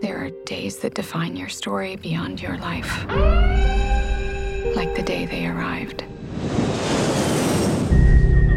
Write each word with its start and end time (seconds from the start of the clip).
There 0.00 0.24
are 0.24 0.30
days 0.44 0.78
that 0.78 0.94
define 0.94 1.36
your 1.36 1.48
story 1.48 1.94
beyond 1.94 2.42
your 2.42 2.58
life, 2.58 3.04
like 4.74 4.96
the 4.96 5.04
day 5.04 5.24
they 5.24 5.46
arrived. 5.46 6.02
no 6.42 6.48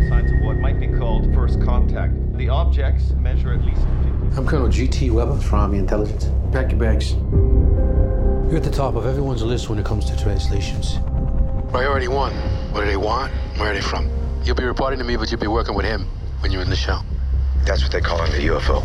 signs 0.10 0.32
of 0.32 0.42
what 0.42 0.58
might 0.58 0.80
be 0.80 0.88
called 0.88 1.32
first 1.36 1.62
contact. 1.62 2.16
The 2.36 2.50
objects 2.50 3.12
measure 3.12 3.54
at 3.54 3.64
least 3.64 3.82
50 3.82 4.38
I'm 4.38 4.48
Colonel 4.48 4.68
G.T. 4.68 5.12
Weber 5.12 5.38
from 5.38 5.60
Army 5.60 5.78
Intelligence. 5.78 6.32
Pack 6.52 6.72
your 6.72 6.80
bags. 6.80 7.12
You're 7.12 8.58
at 8.58 8.64
the 8.64 8.72
top 8.72 8.96
of 8.96 9.06
everyone's 9.06 9.44
list 9.44 9.70
when 9.70 9.78
it 9.78 9.86
comes 9.86 10.06
to 10.06 10.18
translations. 10.18 10.98
Priority 11.70 12.08
one. 12.08 12.34
What 12.72 12.80
do 12.80 12.88
they 12.88 12.98
want? 12.98 13.32
Where 13.58 13.70
are 13.70 13.74
they 13.76 13.82
from? 13.82 14.10
You'll 14.44 14.56
be 14.56 14.64
reporting 14.64 14.98
to 14.98 15.06
me, 15.06 15.18
but 15.18 15.30
you'll 15.30 15.40
be 15.40 15.46
working 15.46 15.76
with 15.76 15.86
him 15.86 16.08
when 16.40 16.52
you're 16.52 16.64
in 16.64 16.70
the 16.72 16.76
show. 16.76 17.02
That's 17.66 17.84
what 17.84 17.92
they 17.92 18.02
call 18.02 18.24
in 18.24 18.32
the 18.32 18.48
UFO. 18.48 18.84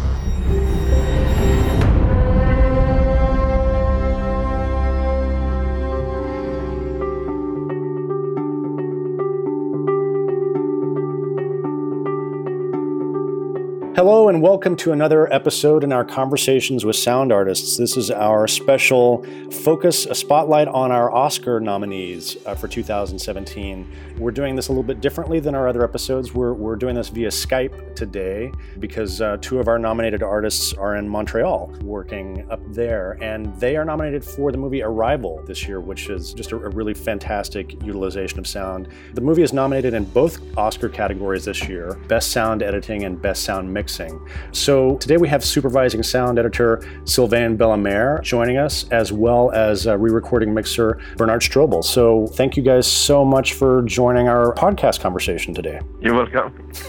Hello, 13.97 14.29
and 14.29 14.43
welcome 14.43 14.77
to 14.77 14.93
another 14.93 15.33
episode 15.33 15.83
in 15.83 15.91
our 15.91 16.05
Conversations 16.05 16.85
with 16.85 16.97
Sound 16.97 17.33
Artists. 17.33 17.79
This 17.79 17.97
is 17.97 18.11
our 18.11 18.47
special 18.47 19.25
focus, 19.51 20.05
a 20.05 20.15
spotlight 20.15 20.69
on 20.69 20.93
our 20.93 21.11
Oscar 21.11 21.61
nominees 21.61 22.37
uh, 22.45 22.55
for 22.55 22.69
2017. 22.69 23.91
We're 24.19 24.33
doing 24.33 24.55
this 24.55 24.69
a 24.69 24.73
little 24.73 24.83
bit 24.83 25.01
differently 25.01 25.41
than 25.41 25.55
our 25.55 25.67
other 25.67 25.83
episodes. 25.83 26.35
We're, 26.35 26.53
we're 26.53 26.77
doing 26.77 26.95
this 26.95 27.09
via 27.09 27.29
Skype 27.29 27.97
today 27.97 28.53
because 28.81 29.23
uh, 29.23 29.39
two 29.41 29.61
of 29.61 29.67
our 29.67 29.79
nominated 29.79 30.23
artists 30.23 30.75
are 30.75 30.97
in 30.97 31.09
Montreal 31.09 31.73
working 31.81 32.47
up 32.51 32.61
there, 32.75 33.17
and 33.23 33.59
they 33.59 33.77
are 33.77 33.85
nominated 33.87 34.23
for 34.23 34.53
the 34.53 34.59
movie 34.59 34.83
Arrival 34.83 35.43
this 35.47 35.67
year, 35.67 35.81
which 35.81 36.11
is 36.11 36.35
just 36.35 36.53
a, 36.53 36.57
a 36.57 36.69
really 36.69 36.93
fantastic 36.93 37.83
utilization 37.83 38.39
of 38.39 38.47
sound. 38.47 38.89
The 39.15 39.23
movie 39.23 39.43
is 39.43 39.55
nominated 39.55 39.95
in 39.95 40.05
both 40.05 40.39
Oscar 40.59 40.91
categories 40.91 41.47
this 41.47 41.67
year 41.67 41.95
Best 42.09 42.31
Sound 42.31 42.63
Editing 42.63 43.05
and 43.05 43.23
Best 43.23 43.43
Sound 43.43 43.73
Mixing. 43.87 44.21
So 44.51 44.97
today 44.97 45.17
we 45.17 45.29
have 45.29 45.45
supervising 45.45 46.03
sound 46.03 46.41
editor 46.41 46.83
Sylvain 47.05 47.57
Bellemare 47.57 48.21
joining 48.21 48.57
us, 48.57 48.85
as 48.89 49.13
well 49.13 49.53
as 49.53 49.87
uh, 49.87 49.97
re 49.97 50.11
recording 50.11 50.53
mixer 50.53 51.01
Bernard 51.17 51.41
Strobel. 51.41 51.85
So 51.85 52.27
thank 52.27 52.57
you 52.57 52.65
guys 52.65 52.91
so 52.91 53.25
much 53.25 53.53
for 53.53 53.83
joining 53.83 54.27
our 54.27 54.53
podcast 54.55 54.99
conversation 54.99 55.55
today. 55.55 55.79
You're 56.01 56.15
welcome. 56.15 56.69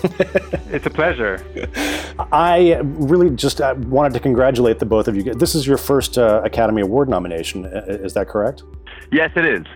it's 0.72 0.88
a 0.88 0.90
pleasure. 0.90 1.46
I 2.32 2.82
really 2.82 3.30
just 3.30 3.62
uh, 3.62 3.76
wanted 3.78 4.14
to 4.14 4.20
congratulate 4.20 4.80
the 4.80 4.88
both 4.88 5.08
of 5.08 5.16
you. 5.16 5.36
This 5.36 5.54
is 5.54 5.68
your 5.68 5.78
first 5.78 6.18
uh, 6.18 6.42
Academy 6.44 6.82
Award 6.82 7.10
nomination, 7.10 7.66
is 7.66 8.16
that 8.16 8.28
correct? 8.28 8.64
Yes, 9.12 9.30
it 9.36 9.46
is. 9.46 9.68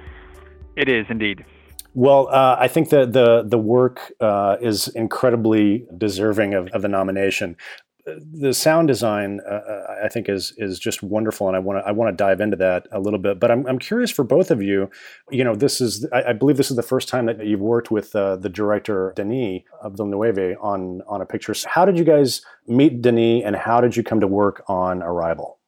It 0.76 0.90
is 0.90 1.06
indeed. 1.08 1.46
Well, 1.94 2.30
uh, 2.30 2.56
I 2.60 2.68
think 2.68 2.90
the 2.90 3.06
the 3.46 3.58
work 3.58 4.14
uh, 4.22 4.58
is 4.62 4.88
incredibly 4.90 5.86
deserving 5.98 6.54
of, 6.54 6.68
of 6.70 6.82
the 6.82 6.88
nomination. 6.88 7.58
The 8.06 8.54
sound 8.54 8.88
design, 8.88 9.42
uh, 9.48 9.60
I 10.04 10.08
think, 10.08 10.30
is 10.30 10.54
is 10.58 10.80
just 10.80 11.04
wonderful, 11.04 11.48
and 11.48 11.56
I 11.56 11.60
want 11.60 11.84
to 11.84 11.88
I 11.88 11.92
want 11.92 12.12
to 12.12 12.16
dive 12.16 12.40
into 12.40 12.56
that 12.58 12.88
a 12.92 13.00
little 13.00 13.20
bit. 13.20 13.40
But 13.40 13.52
I'm 13.52 13.68
I'm 13.68 13.78
curious 13.78 14.10
for 14.10 14.24
both 14.24 14.52
of 14.52 14.62
you. 14.62 14.90
You 15.30 15.44
know, 15.44 15.54
this 15.54 15.82
is 15.82 16.08
I, 16.14 16.24
I 16.30 16.34
believe 16.34 16.58
this 16.58 16.72
is 16.72 16.78
the 16.78 16.84
first 16.84 17.10
time 17.10 17.26
that 17.26 17.46
you've 17.46 17.60
worked 17.60 17.92
with 17.92 18.16
uh, 18.16 18.38
the 18.38 18.50
director 18.50 19.14
Denis 19.16 19.64
of 19.82 19.98
Villeneuve 19.98 20.58
on 20.62 21.02
on 21.08 21.22
a 21.22 21.26
picture. 21.26 21.54
So 21.54 21.68
how 21.70 21.86
did 21.86 21.98
you 21.98 22.06
guys 22.06 22.42
meet 22.68 23.02
Denis, 23.02 23.44
and 23.46 23.56
how 23.56 23.82
did 23.82 23.98
you 23.98 24.04
come 24.04 24.22
to 24.22 24.28
work 24.28 24.64
on 24.68 25.04
Arrival? 25.04 25.61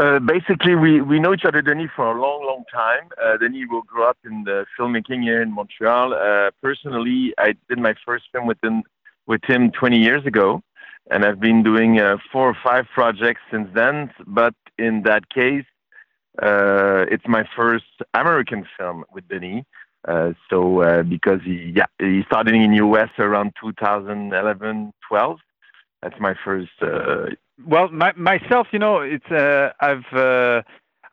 Uh, 0.00 0.18
basically, 0.18 0.74
we, 0.74 1.02
we 1.02 1.20
know 1.20 1.34
each 1.34 1.44
other, 1.44 1.60
Denis, 1.60 1.90
for 1.94 2.16
a 2.16 2.18
long, 2.18 2.42
long 2.46 2.64
time. 2.72 3.10
Uh, 3.22 3.36
Denis 3.36 3.66
will 3.70 3.82
grow 3.82 4.08
up 4.08 4.16
in 4.24 4.44
the 4.44 4.64
filmmaking 4.78 5.22
here 5.22 5.42
in 5.42 5.52
Montreal. 5.52 6.14
Uh, 6.14 6.50
personally, 6.62 7.34
I 7.36 7.54
did 7.68 7.78
my 7.78 7.94
first 8.06 8.24
film 8.32 8.46
with 8.46 8.56
him, 8.64 8.82
with 9.26 9.44
him 9.44 9.70
20 9.72 9.98
years 9.98 10.24
ago, 10.24 10.62
and 11.10 11.22
I've 11.22 11.38
been 11.38 11.62
doing 11.62 12.00
uh, 12.00 12.16
four 12.32 12.48
or 12.48 12.56
five 12.64 12.86
projects 12.94 13.42
since 13.50 13.68
then. 13.74 14.10
But 14.26 14.54
in 14.78 15.02
that 15.02 15.28
case, 15.28 15.66
uh, 16.42 17.04
it's 17.10 17.28
my 17.28 17.46
first 17.54 17.84
American 18.14 18.66
film 18.78 19.04
with 19.12 19.28
Denis. 19.28 19.66
Uh, 20.08 20.32
so 20.48 20.80
uh, 20.80 21.02
because 21.02 21.40
he 21.44 21.74
yeah 21.76 21.84
he 21.98 22.22
started 22.24 22.54
in 22.54 22.72
US 22.72 23.10
around 23.18 23.52
2011 23.62 24.94
12 25.06 25.38
that's 26.00 26.18
my 26.18 26.34
first 26.42 26.70
uh, 26.80 27.26
well 27.66 27.88
my, 27.88 28.12
myself 28.16 28.66
you 28.72 28.78
know 28.78 29.00
it's 29.00 29.30
uh, 29.30 29.70
i've 29.80 30.12
uh, 30.12 30.62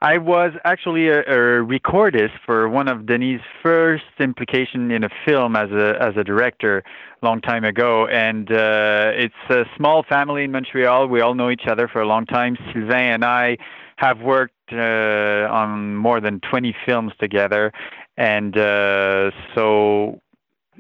i 0.02 0.18
was 0.18 0.52
actually 0.64 1.10
a, 1.10 1.20
a 1.22 1.64
recordist 1.64 2.34
for 2.46 2.70
one 2.70 2.88
of 2.88 3.06
denis 3.06 3.42
first 3.64 4.04
implication 4.20 4.92
in 4.92 5.04
a 5.04 5.10
film 5.26 5.56
as 5.56 5.72
a 5.72 5.96
as 6.02 6.16
a 6.18 6.24
director 6.24 6.84
long 7.22 7.42
time 7.42 7.64
ago. 7.64 8.08
And 8.08 8.52
uh, 8.52 9.12
it's 9.14 9.34
a 9.50 9.64
small 9.76 10.04
family 10.04 10.44
in 10.44 10.52
montreal. 10.52 11.08
We 11.08 11.22
all 11.22 11.36
know 11.36 11.50
each 11.50 11.68
other 11.68 11.88
for 11.88 12.02
a 12.02 12.08
long 12.08 12.26
time. 12.26 12.58
Sylvain 12.74 13.14
and 13.14 13.26
i 13.26 13.58
have 13.98 14.20
worked 14.20 14.54
uh, 14.72 15.48
on 15.52 15.96
more 15.96 16.22
than 16.22 16.40
20 16.42 16.76
films 16.86 17.14
together. 17.20 17.72
And 18.16 18.56
uh, 18.56 19.32
so 19.56 20.22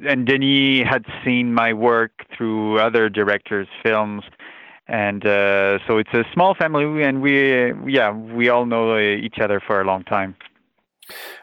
and 0.07 0.27
Denis 0.27 0.85
had 0.87 1.03
seen 1.25 1.51
my 1.53 1.73
work 1.73 2.11
through 2.35 2.79
other 2.79 3.09
directors' 3.09 3.67
films, 3.83 4.23
and 4.87 5.25
uh, 5.25 5.79
so 5.87 5.97
it's 5.97 6.13
a 6.13 6.23
small 6.33 6.55
family, 6.55 7.03
and 7.03 7.21
we, 7.21 7.73
yeah, 7.91 8.11
we 8.11 8.49
all 8.49 8.65
know 8.65 8.97
each 8.97 9.39
other 9.39 9.59
for 9.59 9.81
a 9.81 9.85
long 9.85 10.03
time. 10.03 10.35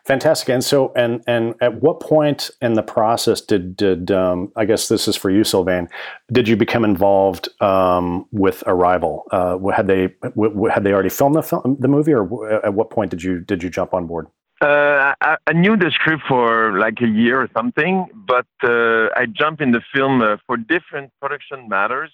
Fantastic. 0.05 0.51
And 0.51 0.63
so, 0.63 0.93
and 0.95 1.23
and 1.27 1.55
at 1.61 1.81
what 1.81 2.01
point 2.01 2.51
in 2.61 2.75
the 2.75 2.83
process 2.83 3.41
did 3.41 3.77
did 3.77 4.11
um, 4.11 4.53
I 4.57 4.65
guess 4.65 4.89
this 4.89 5.09
is 5.09 5.17
for 5.17 5.31
you, 5.31 5.45
Sylvain? 5.45 5.89
Did 6.31 6.49
you 6.49 6.57
become 6.57 6.85
involved 6.85 7.49
um, 7.63 8.27
with 8.31 8.63
Arrival? 8.67 9.25
Uh, 9.31 9.59
had 9.69 9.87
they 9.87 10.09
w- 10.23 10.67
had 10.67 10.85
they 10.85 10.93
already 10.93 11.09
filmed 11.09 11.35
the 11.35 11.43
film, 11.43 11.77
the 11.81 11.89
movie, 11.89 12.13
or 12.13 12.53
at 12.65 12.75
what 12.75 12.91
point 12.91 13.11
did 13.11 13.23
you 13.23 13.41
did 13.41 13.63
you 13.63 13.71
jump 13.71 13.95
on 13.95 14.07
board? 14.07 14.27
Uh, 14.61 15.15
I, 15.21 15.37
I, 15.47 15.53
knew 15.53 15.77
the 15.77 15.91
script 15.91 16.23
for 16.29 16.79
like 16.79 17.01
a 17.03 17.09
year 17.09 17.43
or 17.43 17.49
something, 17.53 18.07
but 18.15 18.47
uh, 18.63 19.09
I 19.17 19.27
jumped 19.27 19.61
in 19.61 19.73
the 19.73 19.83
film 19.93 20.23
uh, 20.23 20.37
for 20.47 20.57
different 20.57 21.11
production 21.21 21.69
matters. 21.69 22.13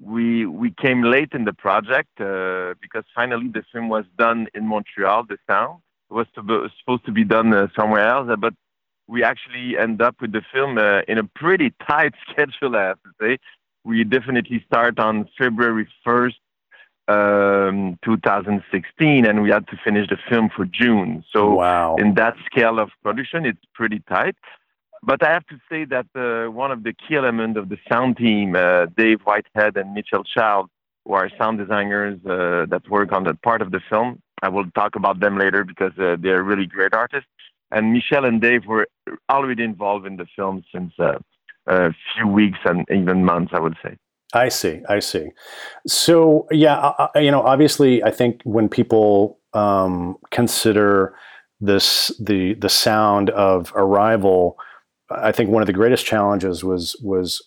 We 0.00 0.46
we 0.46 0.70
came 0.70 1.02
late 1.02 1.32
in 1.32 1.44
the 1.44 1.52
project 1.52 2.20
uh, 2.20 2.74
because 2.80 3.04
finally 3.14 3.48
the 3.48 3.64
film 3.72 3.88
was 3.88 4.04
done 4.16 4.46
in 4.54 4.66
Montreal. 4.66 5.24
The 5.24 5.38
sound 5.46 5.80
it 6.10 6.14
was 6.14 6.26
to 6.34 6.42
be, 6.42 6.54
supposed 6.78 7.04
to 7.06 7.12
be 7.12 7.24
done 7.24 7.52
uh, 7.52 7.68
somewhere 7.76 8.08
else, 8.08 8.30
but 8.38 8.54
we 9.08 9.24
actually 9.24 9.76
end 9.76 10.00
up 10.00 10.16
with 10.20 10.32
the 10.32 10.42
film 10.52 10.78
uh, 10.78 11.00
in 11.08 11.18
a 11.18 11.24
pretty 11.24 11.74
tight 11.88 12.14
schedule. 12.30 12.76
I 12.76 12.82
have 12.84 13.02
to 13.02 13.10
say, 13.20 13.38
we 13.84 14.04
definitely 14.04 14.62
start 14.66 14.98
on 14.98 15.28
February 15.36 15.88
first, 16.04 16.36
um, 17.08 17.98
2016, 18.04 19.24
and 19.24 19.42
we 19.42 19.50
had 19.50 19.66
to 19.68 19.76
finish 19.82 20.08
the 20.08 20.18
film 20.28 20.50
for 20.54 20.66
June. 20.66 21.24
So, 21.32 21.54
wow. 21.54 21.96
in 21.96 22.14
that 22.14 22.34
scale 22.44 22.78
of 22.78 22.90
production, 23.02 23.46
it's 23.46 23.64
pretty 23.74 24.02
tight. 24.08 24.36
But 25.02 25.22
I 25.22 25.32
have 25.32 25.46
to 25.46 25.58
say 25.70 25.84
that 25.86 26.06
uh, 26.14 26.50
one 26.50 26.72
of 26.72 26.82
the 26.82 26.92
key 26.92 27.16
elements 27.16 27.58
of 27.58 27.68
the 27.68 27.78
sound 27.90 28.16
team, 28.16 28.56
uh, 28.56 28.86
Dave 28.96 29.20
Whitehead 29.22 29.76
and 29.76 29.94
Michelle 29.94 30.24
Child, 30.24 30.68
who 31.04 31.14
are 31.14 31.30
sound 31.38 31.58
designers 31.58 32.18
uh, 32.26 32.66
that 32.68 32.82
work 32.90 33.12
on 33.12 33.24
that 33.24 33.40
part 33.42 33.62
of 33.62 33.70
the 33.70 33.80
film, 33.88 34.20
I 34.42 34.48
will 34.48 34.70
talk 34.72 34.96
about 34.96 35.20
them 35.20 35.38
later 35.38 35.64
because 35.64 35.92
uh, 35.98 36.16
they're 36.20 36.42
really 36.42 36.66
great 36.66 36.94
artists. 36.94 37.28
And 37.70 37.92
Michelle 37.92 38.24
and 38.24 38.40
Dave 38.40 38.66
were 38.66 38.88
already 39.30 39.62
involved 39.62 40.06
in 40.06 40.16
the 40.16 40.26
film 40.34 40.64
since 40.72 40.92
uh, 40.98 41.18
a 41.66 41.92
few 42.14 42.26
weeks 42.26 42.58
and 42.64 42.86
even 42.90 43.24
months, 43.24 43.52
I 43.54 43.60
would 43.60 43.76
say. 43.82 43.96
I 44.34 44.48
see. 44.48 44.82
I 44.88 44.98
see. 44.98 45.28
So 45.86 46.46
yeah, 46.50 46.92
I, 46.98 47.20
you 47.20 47.30
know, 47.30 47.42
obviously, 47.42 48.02
I 48.02 48.10
think 48.10 48.42
when 48.44 48.68
people 48.68 49.38
um, 49.54 50.16
consider 50.30 51.14
this 51.60 52.12
the 52.20 52.54
the 52.54 52.68
sound 52.68 53.30
of 53.30 53.72
Arrival, 53.74 54.58
I 55.10 55.32
think 55.32 55.50
one 55.50 55.62
of 55.62 55.66
the 55.66 55.72
greatest 55.72 56.06
challenges 56.06 56.62
was 56.62 56.96
was 57.02 57.42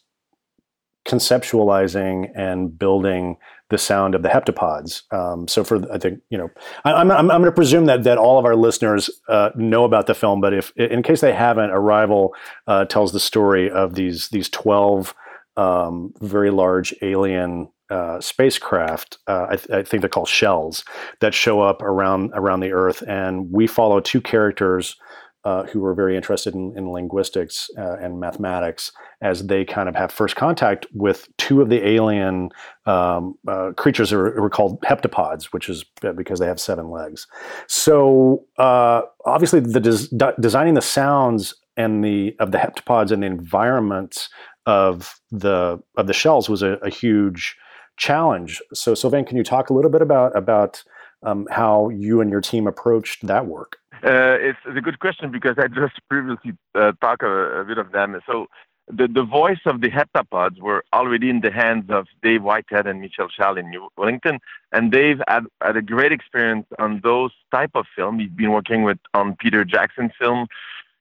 conceptualizing 1.08 2.32
and 2.36 2.78
building 2.78 3.38
the 3.70 3.78
sound 3.78 4.14
of 4.14 4.22
the 4.22 4.30
heptapods. 4.30 5.02
Um, 5.14 5.48
so 5.48 5.64
for 5.64 5.82
I 5.92 5.98
think 5.98 6.22
you 6.30 6.38
know, 6.38 6.50
I, 6.86 6.94
I'm 6.94 7.12
I'm, 7.12 7.32
I'm 7.32 7.42
going 7.42 7.46
to 7.46 7.52
presume 7.52 7.86
that 7.86 8.04
that 8.04 8.18
all 8.18 8.38
of 8.38 8.46
our 8.46 8.56
listeners 8.56 9.10
uh, 9.28 9.50
know 9.56 9.84
about 9.84 10.08
the 10.08 10.14
film, 10.14 10.42
but 10.42 10.54
if 10.54 10.72
in 10.76 11.04
case 11.04 11.22
they 11.22 11.34
haven't, 11.34 11.72
Arrival 11.72 12.36
uh, 12.68 12.86
tells 12.86 13.14
the 13.14 13.20
story 13.20 13.70
of 13.70 13.96
these 13.96 14.30
these 14.30 14.50
twelve 14.50 15.16
um, 15.58 16.14
very 16.22 16.52
large 16.52 16.94
alien 17.02 17.70
uh, 17.90 18.22
spacecraft. 18.22 19.18
Uh, 19.28 19.48
I, 19.50 19.56
th- 19.58 19.70
I, 19.70 19.84
think 19.84 20.00
they're 20.02 20.10
called 20.10 20.30
shells 20.30 20.86
that 21.20 21.34
show 21.34 21.62
up 21.62 21.82
around 21.82 22.32
around 22.34 22.62
the 22.62 22.72
Earth, 22.72 23.04
and 23.06 23.52
we 23.52 23.68
follow 23.68 24.00
two 24.00 24.22
characters 24.22 24.96
uh, 25.44 25.64
who 25.64 25.84
are 25.84 25.94
very 25.94 26.16
interested 26.16 26.54
in, 26.54 26.78
in 26.78 26.92
linguistics 26.92 27.70
uh, 27.78 27.98
and 28.00 28.20
mathematics 28.20 28.92
as 29.22 29.48
they 29.48 29.66
kind 29.66 29.90
of 29.90 29.96
have 29.96 30.12
first 30.12 30.36
contact 30.36 30.86
with 30.94 31.28
two 31.38 31.62
of 31.62 31.70
the 31.70 31.88
alien 31.88 32.50
um, 32.86 33.36
uh, 33.48 33.72
creatures 33.76 34.12
that 34.12 34.18
were, 34.18 34.40
were, 34.40 34.50
called 34.50 34.80
heptapods, 34.82 35.46
which 35.46 35.68
is 35.68 35.84
uh, 36.04 36.12
because 36.12 36.40
they 36.40 36.46
have 36.46 36.60
seven 36.60 36.90
legs. 36.90 37.28
So 37.68 38.46
uh, 38.58 39.02
obviously, 39.26 39.60
the 39.60 39.80
des- 39.80 40.34
designing 40.40 40.76
the 40.76 40.82
sounds 40.82 41.56
and 41.76 42.04
the 42.04 42.36
of 42.40 42.52
the 42.52 42.58
heptapods 42.58 43.12
and 43.12 43.24
the 43.24 43.28
environments 43.28 44.30
of 44.66 45.20
the 45.32 45.80
of 45.98 46.08
the 46.08 46.14
shells 46.14 46.50
was 46.50 46.62
a, 46.62 46.74
a 46.84 46.90
huge 46.90 47.56
challenge. 47.98 48.62
So 48.74 48.94
Sylvain, 48.94 49.26
can 49.26 49.38
you 49.38 49.44
talk 49.44 49.70
a 49.70 49.74
little 49.74 49.92
bit 49.92 50.02
about 50.02 50.36
about 50.36 50.84
um, 51.24 51.48
how 51.50 51.90
you 51.90 52.22
and 52.22 52.30
your 52.30 52.42
team 52.42 52.68
approached 52.68 53.26
that 53.26 53.48
work? 53.48 53.78
Uh, 54.04 54.38
it's, 54.40 54.60
a 54.66 54.82
good 54.82 55.00
question 55.00 55.32
because 55.32 55.58
I 55.60 55.68
just 55.68 55.94
previously 56.10 56.54
uh, 56.74 56.94
talked 57.02 57.24
a, 57.24 57.64
bit 57.68 57.78
of 57.78 57.92
them. 57.92 58.20
So 58.26 58.48
the, 58.88 59.08
the 59.08 59.24
voice 59.24 59.60
of 59.66 59.82
the 59.82 59.90
heptapods 59.90 60.60
were 60.60 60.84
already 60.92 61.30
in 61.30 61.42
the 61.42 61.52
hands 61.52 61.86
of 61.90 62.08
Dave 62.24 62.42
Whitehead 62.42 62.88
and 62.88 63.00
Michelle 63.00 63.30
Child 63.30 63.60
in 63.60 63.70
New 63.70 63.90
Wellington, 63.98 64.40
and 64.72 64.92
Dave 64.92 65.22
had, 65.28 65.46
had 65.62 65.78
a 65.78 65.82
great 65.82 66.12
experience 66.12 66.66
on 66.80 67.02
those 67.04 67.32
type 67.52 67.72
of 67.76 67.86
film. 67.96 68.20
He's 68.20 68.32
been 68.32 68.52
working 68.52 68.84
with 68.84 68.98
on 69.14 69.36
Peter 69.36 69.64
Jackson 69.64 70.12
film. 70.20 70.48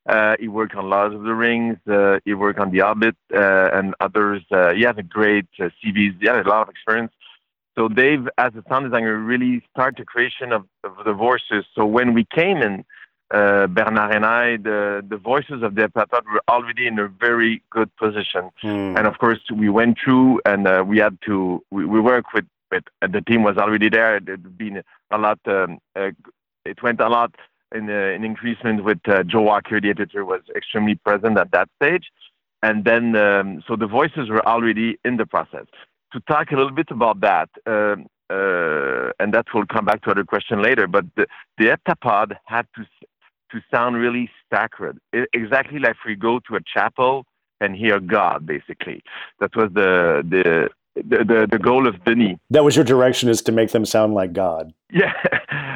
Uh, 0.07 0.37
he 0.39 0.49
worked 0.49 0.75
on 0.75 0.91
Lord 0.91 1.15
of 1.15 1.23
the 1.23 1.35
Rings. 1.35 1.79
He 2.25 2.35
worked 2.35 2.59
on 2.59 2.71
The 2.71 2.81
Hobbit 2.81 3.17
and 3.31 3.95
others. 4.01 4.43
He 4.51 4.83
has 4.83 4.97
a 4.99 5.03
great 5.03 5.47
CV. 5.59 6.21
He 6.21 6.27
had 6.27 6.47
a 6.47 6.49
lot 6.49 6.63
of 6.63 6.69
experience. 6.69 7.13
So 7.81 7.89
Dave, 7.89 8.29
as 8.37 8.53
a 8.57 8.63
sound 8.69 8.91
designer, 8.91 9.17
really 9.17 9.63
started 9.71 10.03
the 10.03 10.05
creation 10.05 10.53
of, 10.53 10.67
of 10.85 11.03
the 11.07 11.15
voices. 11.15 11.65
So 11.75 11.87
when 11.87 12.13
we 12.13 12.27
came 12.27 12.59
in, 12.59 12.85
uh, 13.31 13.69
Bernard 13.69 14.15
and 14.15 14.27
I, 14.27 14.59
the, 14.59 15.03
the 15.09 15.17
voices 15.17 15.63
of 15.63 15.77
the 15.77 15.89
heptapod 15.89 16.25
were 16.31 16.43
already 16.47 16.87
in 16.87 16.99
a 16.99 17.09
very 17.09 17.63
good 17.71 17.89
position. 17.97 18.51
Mm. 18.63 18.99
And 18.99 19.07
of 19.07 19.17
course, 19.17 19.39
we 19.51 19.71
went 19.71 19.97
through 20.05 20.43
and 20.45 20.69
uh, 20.69 20.85
we 20.87 20.99
had 20.99 21.17
to, 21.25 21.65
we, 21.71 21.87
we 21.87 22.01
worked 22.01 22.35
with, 22.35 22.45
with 22.71 22.85
uh, 23.01 23.07
the 23.07 23.23
team 23.23 23.45
was 23.45 23.57
already 23.57 23.89
there. 23.89 24.17
It 24.17 24.29
had 24.29 24.59
been 24.59 24.83
a 25.11 25.17
lot, 25.17 25.39
um, 25.47 25.79
uh, 25.97 26.11
it 26.67 26.83
went 26.83 27.01
a 27.01 27.09
lot 27.09 27.35
in, 27.75 27.89
uh, 27.89 28.15
in 28.15 28.25
increasement 28.25 28.85
with 28.85 28.99
uh, 29.09 29.23
Joe 29.23 29.41
Walker, 29.41 29.81
the 29.81 29.89
editor, 29.89 30.27
was 30.27 30.43
extremely 30.55 30.97
present 30.97 31.39
at 31.39 31.51
that 31.53 31.71
stage. 31.83 32.13
And 32.63 32.85
then, 32.85 33.17
um, 33.17 33.65
so 33.67 33.75
the 33.75 33.87
voices 33.87 34.29
were 34.29 34.47
already 34.47 34.99
in 35.03 35.17
the 35.17 35.25
process 35.25 35.65
to 36.13 36.21
talk 36.21 36.51
a 36.53 36.57
little 36.57 36.73
bit 36.73 36.89
about 36.91 37.21
that, 37.21 37.49
uh, 37.67 37.97
uh, 38.33 39.11
and 39.19 39.35
that 39.35 39.47
will 39.55 39.67
come 39.67 39.85
back 39.85 40.03
to 40.03 40.11
other 40.11 40.25
question 40.25 40.63
later. 40.63 40.87
But 40.87 41.05
the, 41.17 41.27
the 41.59 41.67
heptapod 41.67 42.37
had 42.47 42.67
to 42.77 42.85
to 43.53 43.61
sound 43.71 43.97
really 43.97 44.31
sacred, 44.53 44.99
it, 45.13 45.29
exactly 45.33 45.81
like 45.81 45.97
we 46.07 46.15
go 46.15 46.39
to 46.49 46.55
a 46.55 46.61
chapel 46.73 47.25
and 47.61 47.75
hear 47.75 47.99
God. 47.99 48.47
Basically, 48.47 49.03
that 49.41 49.55
was 49.57 49.71
the 49.75 50.25
the. 50.29 50.69
The, 50.97 51.19
the, 51.19 51.49
the 51.53 51.59
goal 51.59 51.87
of 51.87 52.05
Denis. 52.05 52.37
That 52.51 52.65
was 52.65 52.75
your 52.75 52.85
direction 52.85 53.29
is 53.29 53.41
to 53.43 53.53
make 53.53 53.71
them 53.71 53.87
sound 53.87 54.13
like 54.13 54.33
God. 54.33 54.75
Yeah, 54.93 55.13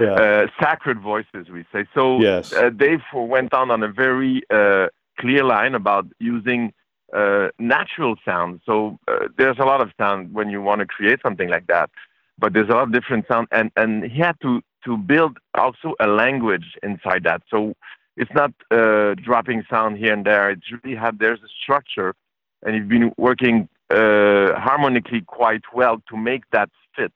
yeah. 0.00 0.14
Uh, 0.24 0.46
sacred 0.60 1.00
voices 1.00 1.48
we 1.50 1.64
say. 1.72 1.86
So 1.94 2.20
yes. 2.20 2.52
Uh, 2.52 2.70
Dave 2.70 3.00
went 3.14 3.54
on 3.54 3.70
on 3.70 3.84
a 3.84 3.88
very 3.88 4.42
uh, 4.50 4.88
clear 5.20 5.44
line 5.44 5.76
about 5.76 6.06
using 6.18 6.72
uh, 7.14 7.48
natural 7.58 8.16
sound. 8.24 8.60
So 8.66 8.98
uh, 9.08 9.28
there's 9.38 9.58
a 9.58 9.64
lot 9.64 9.80
of 9.80 9.90
sound 9.98 10.34
when 10.34 10.50
you 10.50 10.60
want 10.60 10.80
to 10.80 10.86
create 10.86 11.20
something 11.22 11.48
like 11.48 11.66
that, 11.68 11.90
but 12.38 12.52
there's 12.52 12.68
a 12.68 12.72
lot 12.72 12.82
of 12.84 12.92
different 12.92 13.26
sound, 13.28 13.48
and 13.52 13.70
and 13.76 14.04
he 14.04 14.20
had 14.20 14.36
to 14.42 14.60
to 14.84 14.96
build 14.96 15.38
also 15.54 15.94
a 16.00 16.06
language 16.06 16.76
inside 16.82 17.24
that. 17.24 17.42
So 17.48 17.74
it's 18.16 18.30
not 18.34 18.52
uh, 18.70 19.14
dropping 19.14 19.64
sound 19.70 19.98
here 19.98 20.12
and 20.12 20.24
there. 20.24 20.50
It's 20.50 20.66
really 20.72 20.96
have 20.96 21.18
there's 21.18 21.40
a 21.40 21.48
structure, 21.62 22.14
and 22.62 22.74
he's 22.74 22.88
been 22.88 23.12
working 23.16 23.68
uh, 23.90 24.58
harmonically 24.58 25.22
quite 25.22 25.62
well 25.72 26.02
to 26.08 26.16
make 26.16 26.42
that 26.52 26.70
fit. 26.96 27.12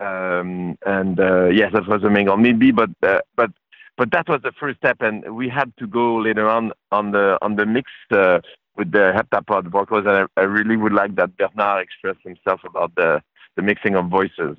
Um, 0.00 0.76
and 0.84 1.18
uh, 1.20 1.46
yes, 1.46 1.72
that 1.72 1.86
was 1.86 2.02
the 2.02 2.10
main 2.10 2.26
goal. 2.26 2.36
Maybe, 2.36 2.70
but 2.70 2.90
but 3.00 3.50
but 3.96 4.10
that 4.10 4.28
was 4.28 4.40
the 4.42 4.52
first 4.52 4.78
step, 4.78 4.96
and 5.00 5.36
we 5.36 5.48
had 5.48 5.72
to 5.78 5.86
go 5.86 6.16
later 6.16 6.48
on 6.48 6.72
on 6.90 7.12
the 7.12 7.38
on 7.40 7.56
the 7.56 7.66
mix 7.66 7.90
uh, 8.10 8.40
with 8.76 8.92
the 8.92 9.12
heptapod 9.14 9.68
vocals, 9.68 10.04
and 10.06 10.28
I, 10.36 10.40
I, 10.40 10.44
really 10.44 10.76
would 10.76 10.92
like 10.92 11.14
that 11.16 11.36
Bernard 11.36 11.82
express 11.82 12.16
himself 12.24 12.60
about 12.64 12.94
the, 12.94 13.22
the 13.56 13.62
mixing 13.62 13.94
of 13.96 14.06
voices. 14.08 14.56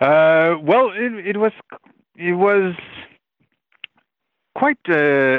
Uh, 0.00 0.56
well, 0.62 0.90
it, 0.92 1.26
it 1.26 1.36
was 1.38 1.52
it 2.16 2.32
was 2.32 2.74
quite 4.54 4.78
uh, 4.88 5.38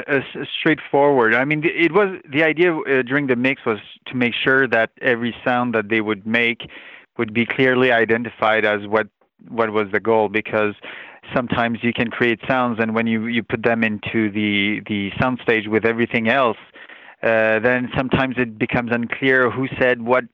straightforward. 0.58 1.34
I 1.34 1.44
mean, 1.44 1.62
it 1.64 1.92
was 1.92 2.20
the 2.30 2.42
idea 2.42 2.76
uh, 2.76 3.02
during 3.02 3.26
the 3.26 3.36
mix 3.36 3.64
was 3.64 3.78
to 4.06 4.14
make 4.14 4.34
sure 4.34 4.66
that 4.68 4.90
every 5.00 5.34
sound 5.44 5.74
that 5.74 5.88
they 5.88 6.00
would 6.00 6.26
make 6.26 6.68
would 7.18 7.32
be 7.32 7.46
clearly 7.46 7.92
identified 7.92 8.64
as 8.64 8.86
what 8.86 9.08
what 9.48 9.70
was 9.70 9.88
the 9.92 10.00
goal 10.00 10.28
because 10.28 10.74
sometimes 11.34 11.78
you 11.82 11.92
can 11.92 12.10
create 12.10 12.40
sounds, 12.48 12.78
and 12.80 12.94
when 12.94 13.06
you, 13.06 13.26
you 13.26 13.42
put 13.42 13.62
them 13.62 13.82
into 13.82 14.30
the 14.30 14.80
the 14.86 15.10
soundstage 15.20 15.68
with 15.68 15.84
everything 15.84 16.28
else, 16.28 16.58
uh, 17.22 17.58
then 17.60 17.90
sometimes 17.96 18.36
it 18.38 18.58
becomes 18.58 18.90
unclear 18.92 19.50
who 19.50 19.68
said 19.78 20.02
what 20.02 20.24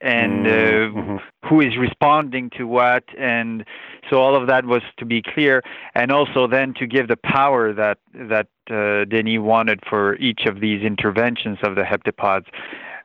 and 0.00 0.46
uh, 0.46 0.50
mm-hmm. 0.50 1.16
who 1.46 1.60
is 1.60 1.76
responding 1.78 2.50
to 2.56 2.64
what 2.64 3.04
and 3.18 3.64
so 4.08 4.16
all 4.16 4.34
of 4.34 4.48
that 4.48 4.64
was 4.64 4.80
to 4.96 5.04
be 5.04 5.20
clear 5.20 5.62
and 5.94 6.10
also 6.10 6.46
then 6.46 6.72
to 6.72 6.86
give 6.86 7.06
the 7.08 7.18
power 7.18 7.74
that 7.74 7.98
that 8.14 8.48
uh, 8.70 9.04
Denis 9.04 9.40
wanted 9.40 9.80
for 9.88 10.16
each 10.16 10.46
of 10.46 10.60
these 10.60 10.82
interventions 10.82 11.58
of 11.62 11.74
the 11.74 11.82
heptapods 11.82 12.46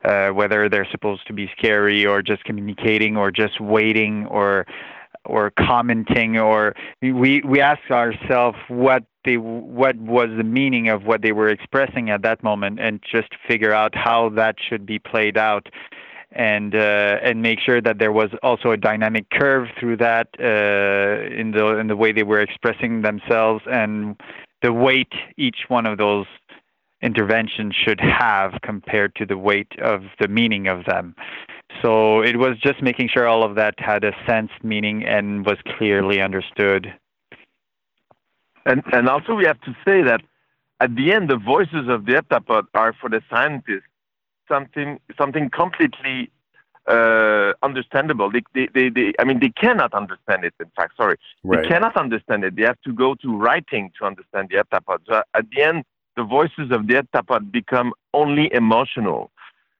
uh, 0.06 0.30
whether 0.30 0.68
they're 0.70 0.88
supposed 0.90 1.26
to 1.26 1.34
be 1.34 1.50
scary 1.58 2.06
or 2.06 2.22
just 2.22 2.44
communicating 2.44 3.16
or 3.16 3.30
just 3.30 3.60
waiting 3.60 4.24
or 4.26 4.64
or 5.26 5.52
commenting 5.58 6.38
or 6.38 6.74
we 7.02 7.40
we 7.42 7.60
ask 7.60 7.80
ourselves 7.90 8.58
what 8.68 9.04
they 9.24 9.36
what 9.36 9.96
was 9.96 10.28
the 10.36 10.44
meaning 10.44 10.88
of 10.88 11.04
what 11.04 11.22
they 11.22 11.32
were 11.32 11.48
expressing 11.48 12.10
at 12.10 12.22
that 12.22 12.42
moment 12.42 12.78
and 12.80 13.00
just 13.10 13.28
figure 13.48 13.72
out 13.72 13.94
how 13.94 14.28
that 14.30 14.56
should 14.68 14.86
be 14.86 14.98
played 14.98 15.36
out 15.36 15.68
and 16.32 16.74
uh, 16.74 17.18
and 17.22 17.42
make 17.42 17.58
sure 17.60 17.80
that 17.80 17.98
there 17.98 18.12
was 18.12 18.30
also 18.42 18.70
a 18.70 18.76
dynamic 18.76 19.28
curve 19.30 19.68
through 19.78 19.96
that 19.96 20.28
uh, 20.38 21.34
in 21.34 21.52
the 21.52 21.78
in 21.78 21.86
the 21.86 21.96
way 21.96 22.12
they 22.12 22.22
were 22.22 22.40
expressing 22.40 23.02
themselves 23.02 23.62
and 23.66 24.20
the 24.62 24.72
weight 24.72 25.12
each 25.36 25.64
one 25.68 25.86
of 25.86 25.98
those 25.98 26.26
interventions 27.02 27.74
should 27.74 28.00
have 28.00 28.52
compared 28.62 29.14
to 29.14 29.26
the 29.26 29.36
weight 29.36 29.70
of 29.82 30.02
the 30.20 30.28
meaning 30.28 30.66
of 30.66 30.84
them. 30.86 31.14
So 31.82 32.22
it 32.22 32.36
was 32.36 32.58
just 32.58 32.82
making 32.82 33.08
sure 33.12 33.26
all 33.26 33.42
of 33.42 33.54
that 33.56 33.74
had 33.78 34.04
a 34.04 34.12
sense, 34.26 34.50
meaning, 34.62 35.04
and 35.04 35.44
was 35.44 35.58
clearly 35.76 36.20
understood. 36.20 36.92
And 38.64 38.82
and 38.92 39.08
also 39.08 39.34
we 39.34 39.44
have 39.44 39.60
to 39.62 39.76
say 39.84 40.02
that 40.02 40.22
at 40.80 40.94
the 40.94 41.12
end, 41.12 41.30
the 41.30 41.36
voices 41.36 41.88
of 41.88 42.04
the 42.06 42.12
heptapod 42.12 42.66
are 42.74 42.92
for 43.00 43.08
the 43.08 43.22
scientists 43.30 43.88
something 44.48 45.00
something 45.18 45.50
completely 45.50 46.30
uh, 46.86 47.52
understandable. 47.62 48.30
They, 48.30 48.42
they, 48.54 48.68
they, 48.72 48.88
they, 48.88 49.12
I 49.18 49.24
mean, 49.24 49.40
they 49.40 49.48
cannot 49.48 49.92
understand 49.92 50.44
it. 50.44 50.54
In 50.60 50.70
fact, 50.76 50.96
sorry, 50.96 51.16
right. 51.42 51.62
they 51.62 51.68
cannot 51.68 51.96
understand 51.96 52.44
it. 52.44 52.56
They 52.56 52.62
have 52.62 52.80
to 52.82 52.92
go 52.92 53.14
to 53.16 53.36
writing 53.36 53.90
to 53.98 54.06
understand 54.06 54.50
the 54.50 54.62
heptapod. 54.62 54.98
So 55.08 55.22
at 55.34 55.50
the 55.50 55.62
end, 55.62 55.84
the 56.16 56.24
voices 56.24 56.70
of 56.70 56.86
the 56.86 56.94
heptapod 57.02 57.50
become 57.50 57.92
only 58.14 58.52
emotional. 58.52 59.30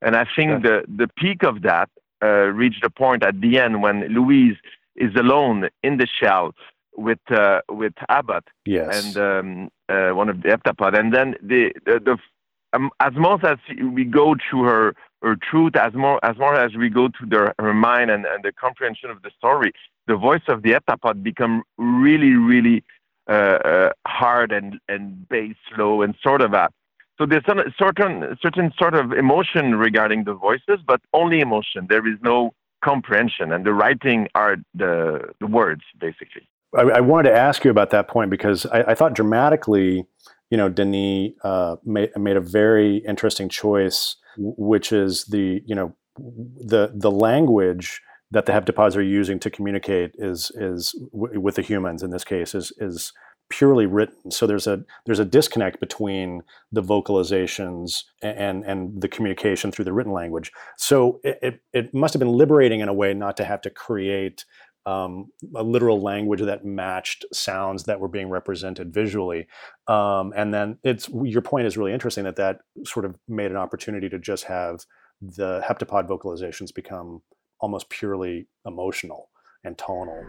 And 0.02 0.14
I 0.14 0.26
think 0.36 0.62
the, 0.62 0.84
the 0.88 1.08
peak 1.16 1.42
of 1.42 1.62
that 1.62 1.88
uh, 2.22 2.48
reached 2.62 2.84
a 2.84 2.90
point 2.90 3.22
at 3.22 3.40
the 3.40 3.58
end 3.58 3.82
when 3.82 4.00
Louise 4.08 4.56
is 4.96 5.14
alone 5.14 5.68
in 5.82 5.98
the 5.98 6.06
shell 6.06 6.52
with 6.96 7.18
uh, 7.30 7.60
with 7.68 7.92
Abbott 8.08 8.44
yes. 8.64 9.14
and 9.14 9.16
um, 9.16 9.68
uh, 9.88 10.14
one 10.14 10.28
of 10.28 10.42
the 10.42 10.48
heptapod, 10.48 10.98
and 10.98 11.12
then 11.12 11.34
the 11.42 11.72
the, 11.84 12.00
the 12.00 12.18
um, 12.72 12.90
as 13.00 13.12
much 13.14 13.44
as 13.44 13.58
we 13.92 14.04
go 14.04 14.34
through 14.48 14.64
her 14.64 14.94
her 15.22 15.36
truth, 15.36 15.76
as 15.76 15.92
more 15.94 16.24
as 16.24 16.36
more 16.38 16.54
as 16.54 16.74
we 16.74 16.88
go 16.88 17.08
to 17.08 17.26
the, 17.28 17.54
her 17.58 17.74
mind 17.74 18.10
and, 18.10 18.24
and 18.26 18.44
the 18.44 18.52
comprehension 18.52 19.10
of 19.10 19.22
the 19.22 19.30
story, 19.36 19.72
the 20.06 20.16
voice 20.16 20.42
of 20.48 20.62
the 20.62 20.72
heptapod 20.72 21.22
become 21.22 21.62
really 21.78 22.32
really 22.32 22.82
uh, 23.28 23.58
uh, 23.64 23.90
hard 24.06 24.52
and 24.52 24.78
and 24.88 25.28
bass 25.28 25.56
slow 25.74 26.02
and 26.02 26.14
sort 26.22 26.40
of 26.40 26.52
that. 26.52 26.72
So 27.18 27.26
there's 27.26 27.44
a 27.48 27.72
certain 27.78 28.36
certain 28.42 28.72
sort 28.78 28.94
of 28.94 29.12
emotion 29.12 29.76
regarding 29.76 30.24
the 30.24 30.34
voices, 30.34 30.80
but 30.86 31.00
only 31.14 31.40
emotion. 31.40 31.86
There 31.88 32.06
is 32.06 32.18
no 32.22 32.52
comprehension, 32.84 33.52
and 33.52 33.64
the 33.64 33.72
writing 33.72 34.28
are 34.34 34.56
the 34.74 35.32
the 35.40 35.46
words 35.46 35.82
basically. 35.98 36.48
I, 36.76 36.82
I 36.82 37.00
wanted 37.00 37.30
to 37.30 37.36
ask 37.36 37.64
you 37.64 37.70
about 37.70 37.90
that 37.90 38.08
point 38.08 38.30
because 38.30 38.66
I, 38.66 38.82
I 38.88 38.94
thought 38.94 39.14
dramatically, 39.14 40.06
you 40.50 40.56
know, 40.56 40.68
Denis 40.68 41.32
uh, 41.42 41.76
made 41.84 42.10
made 42.16 42.36
a 42.36 42.40
very 42.40 42.98
interesting 42.98 43.48
choice, 43.48 44.16
which 44.36 44.92
is 44.92 45.24
the 45.24 45.62
you 45.64 45.74
know 45.74 45.94
the 46.18 46.92
the 46.94 47.10
language 47.10 48.02
that 48.30 48.46
the 48.46 48.52
heptapods 48.52 48.96
are 48.96 49.02
using 49.02 49.38
to 49.38 49.50
communicate 49.50 50.12
is 50.18 50.50
is 50.54 50.92
w- 51.12 51.40
with 51.40 51.54
the 51.54 51.62
humans 51.62 52.02
in 52.02 52.10
this 52.10 52.24
case 52.24 52.54
is 52.54 52.72
is 52.78 53.12
purely 53.48 53.86
written. 53.86 54.30
So 54.30 54.46
there's 54.46 54.66
a 54.66 54.84
there's 55.04 55.18
a 55.18 55.24
disconnect 55.24 55.80
between 55.80 56.42
the 56.72 56.82
vocalizations 56.82 58.04
and 58.22 58.64
and 58.64 59.00
the 59.00 59.08
communication 59.08 59.70
through 59.70 59.84
the 59.84 59.92
written 59.92 60.12
language. 60.12 60.52
So 60.76 61.20
it, 61.22 61.38
it, 61.42 61.60
it 61.72 61.94
must 61.94 62.14
have 62.14 62.20
been 62.20 62.32
liberating 62.32 62.80
in 62.80 62.88
a 62.88 62.94
way 62.94 63.14
not 63.14 63.36
to 63.38 63.44
have 63.44 63.60
to 63.62 63.70
create 63.70 64.44
um, 64.86 65.32
a 65.54 65.62
literal 65.62 66.00
language 66.00 66.40
that 66.40 66.64
matched 66.64 67.24
sounds 67.32 67.84
that 67.84 67.98
were 67.98 68.08
being 68.08 68.30
represented 68.30 68.94
visually. 68.94 69.48
Um, 69.88 70.32
and 70.36 70.54
then 70.54 70.78
it's 70.84 71.08
your 71.08 71.42
point 71.42 71.66
is 71.66 71.76
really 71.76 71.92
interesting 71.92 72.24
that 72.24 72.36
that 72.36 72.60
sort 72.84 73.04
of 73.04 73.16
made 73.28 73.50
an 73.50 73.56
opportunity 73.56 74.08
to 74.08 74.18
just 74.18 74.44
have 74.44 74.84
the 75.20 75.60
heptapod 75.66 76.08
vocalizations 76.08 76.72
become 76.72 77.22
almost 77.58 77.88
purely 77.88 78.46
emotional 78.64 79.30
and 79.64 79.76
tonal. 79.76 80.24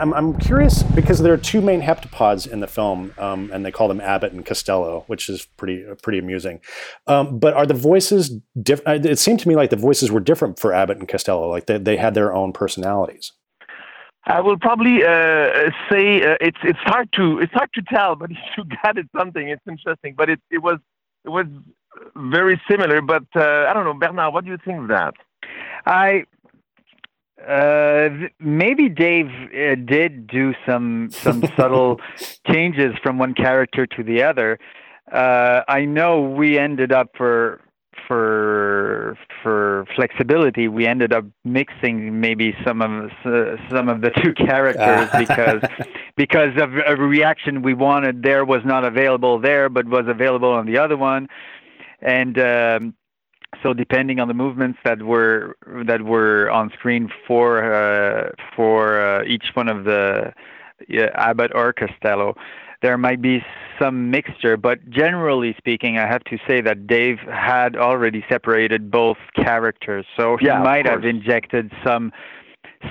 I'm, 0.00 0.14
I'm 0.14 0.38
curious 0.38 0.82
because 0.82 1.20
there 1.20 1.32
are 1.32 1.38
two 1.38 1.60
main 1.60 1.82
heptapods 1.82 2.50
in 2.50 2.60
the 2.60 2.66
film, 2.66 3.12
um, 3.18 3.50
and 3.52 3.64
they 3.64 3.70
call 3.70 3.88
them 3.88 4.00
Abbott 4.00 4.32
and 4.32 4.44
Costello, 4.44 5.04
which 5.06 5.28
is 5.28 5.46
pretty 5.56 5.84
pretty 6.02 6.18
amusing. 6.18 6.60
Um, 7.06 7.38
but 7.38 7.54
are 7.54 7.66
the 7.66 7.74
voices 7.74 8.40
different? 8.60 9.06
Uh, 9.06 9.08
it 9.08 9.18
seemed 9.18 9.40
to 9.40 9.48
me 9.48 9.56
like 9.56 9.70
the 9.70 9.76
voices 9.76 10.10
were 10.10 10.20
different 10.20 10.58
for 10.58 10.72
Abbott 10.72 10.98
and 10.98 11.08
Costello, 11.08 11.48
like 11.48 11.66
they, 11.66 11.78
they 11.78 11.96
had 11.96 12.14
their 12.14 12.32
own 12.34 12.52
personalities. 12.52 13.32
I 14.24 14.40
will 14.40 14.58
probably 14.58 15.02
uh, 15.02 15.70
say 15.90 16.22
uh, 16.22 16.36
it's 16.40 16.58
it's 16.62 16.78
hard 16.82 17.08
to 17.14 17.38
it's 17.40 17.52
hard 17.52 17.70
to 17.74 17.82
tell, 17.82 18.14
but 18.14 18.30
if 18.30 18.38
you 18.56 18.64
got 18.82 18.98
it 18.98 19.06
something, 19.16 19.48
it's 19.48 19.62
interesting. 19.68 20.14
But 20.16 20.28
it 20.28 20.40
it 20.50 20.62
was 20.62 20.78
it 21.24 21.30
was 21.30 21.46
very 22.16 22.60
similar. 22.70 23.00
But 23.00 23.24
uh, 23.34 23.66
I 23.68 23.72
don't 23.72 23.84
know, 23.84 23.94
Bernard, 23.94 24.32
what 24.32 24.44
do 24.44 24.50
you 24.50 24.58
think 24.64 24.82
of 24.82 24.88
that? 24.88 25.14
I 25.86 26.24
uh, 27.46 28.08
maybe 28.40 28.88
Dave 28.88 29.28
uh, 29.28 29.74
did 29.74 30.26
do 30.26 30.54
some 30.66 31.08
some 31.10 31.42
subtle 31.56 32.00
changes 32.46 32.94
from 33.02 33.18
one 33.18 33.34
character 33.34 33.86
to 33.86 34.02
the 34.02 34.22
other. 34.22 34.58
Uh, 35.10 35.62
I 35.68 35.84
know 35.84 36.20
we 36.20 36.58
ended 36.58 36.92
up 36.92 37.08
for 37.16 37.60
for 38.06 39.16
for 39.42 39.86
flexibility. 39.94 40.68
We 40.68 40.86
ended 40.86 41.12
up 41.12 41.24
mixing 41.44 42.20
maybe 42.20 42.54
some 42.64 42.82
of 42.82 43.10
uh, 43.24 43.56
some 43.70 43.88
of 43.88 44.00
the 44.00 44.10
two 44.22 44.32
characters 44.46 45.08
because 45.18 45.62
because 46.16 46.56
of 46.60 46.70
a 46.86 46.96
reaction 46.96 47.62
we 47.62 47.74
wanted 47.74 48.22
there 48.22 48.44
was 48.44 48.62
not 48.64 48.84
available 48.84 49.38
there, 49.40 49.68
but 49.68 49.86
was 49.86 50.06
available 50.08 50.50
on 50.50 50.66
the 50.66 50.78
other 50.78 50.96
one, 50.96 51.28
and. 52.00 52.38
Um, 52.38 52.94
so 53.62 53.72
depending 53.72 54.18
on 54.20 54.28
the 54.28 54.34
movements 54.34 54.78
that 54.84 55.02
were 55.02 55.56
that 55.86 56.02
were 56.02 56.50
on 56.50 56.70
screen 56.70 57.10
for 57.26 57.62
uh, 57.62 58.30
for 58.56 59.00
uh, 59.00 59.24
each 59.24 59.50
one 59.54 59.68
of 59.68 59.84
the 59.84 60.32
uh, 60.92 61.02
Abbott 61.14 61.52
or 61.54 61.72
Costello, 61.72 62.36
there 62.80 62.96
might 62.98 63.20
be 63.20 63.44
some 63.80 64.10
mixture. 64.10 64.56
But 64.56 64.88
generally 64.90 65.54
speaking, 65.58 65.98
I 65.98 66.06
have 66.06 66.24
to 66.24 66.38
say 66.46 66.60
that 66.62 66.86
Dave 66.86 67.18
had 67.18 67.76
already 67.76 68.24
separated 68.28 68.90
both 68.90 69.18
characters, 69.36 70.06
so 70.16 70.36
he 70.38 70.46
yeah, 70.46 70.62
might 70.62 70.86
have 70.86 71.04
injected 71.04 71.70
some 71.84 72.12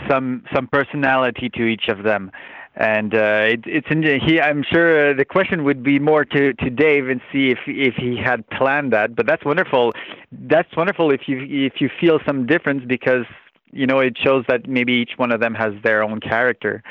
some 0.09 0.43
some 0.53 0.67
personality 0.67 1.49
to 1.49 1.63
each 1.63 1.87
of 1.87 2.03
them 2.03 2.31
and 2.75 3.13
uh, 3.13 3.53
it, 3.53 3.63
it's 3.65 3.87
he. 4.25 4.39
I'm 4.39 4.63
sure 4.63 5.11
uh, 5.11 5.13
the 5.13 5.25
question 5.25 5.63
would 5.65 5.83
be 5.83 5.99
more 5.99 6.23
to, 6.23 6.53
to 6.53 6.69
Dave 6.69 7.09
and 7.09 7.19
see 7.31 7.49
if 7.49 7.59
if 7.67 7.95
he 7.95 8.17
had 8.17 8.49
planned 8.49 8.93
that. 8.93 9.15
But 9.15 9.27
that's 9.27 9.43
wonderful. 9.43 9.91
That's 10.31 10.69
wonderful 10.77 11.11
if 11.11 11.21
you 11.27 11.39
if 11.41 11.81
you 11.81 11.89
feel 11.99 12.19
some 12.25 12.45
difference 12.45 12.83
because 12.87 13.25
you 13.73 13.85
know 13.85 13.99
it 13.99 14.17
shows 14.17 14.45
that 14.47 14.69
maybe 14.69 14.93
each 14.93 15.11
one 15.17 15.31
of 15.31 15.41
them 15.41 15.53
has 15.53 15.73
their 15.83 16.01
own 16.01 16.21
character. 16.21 16.81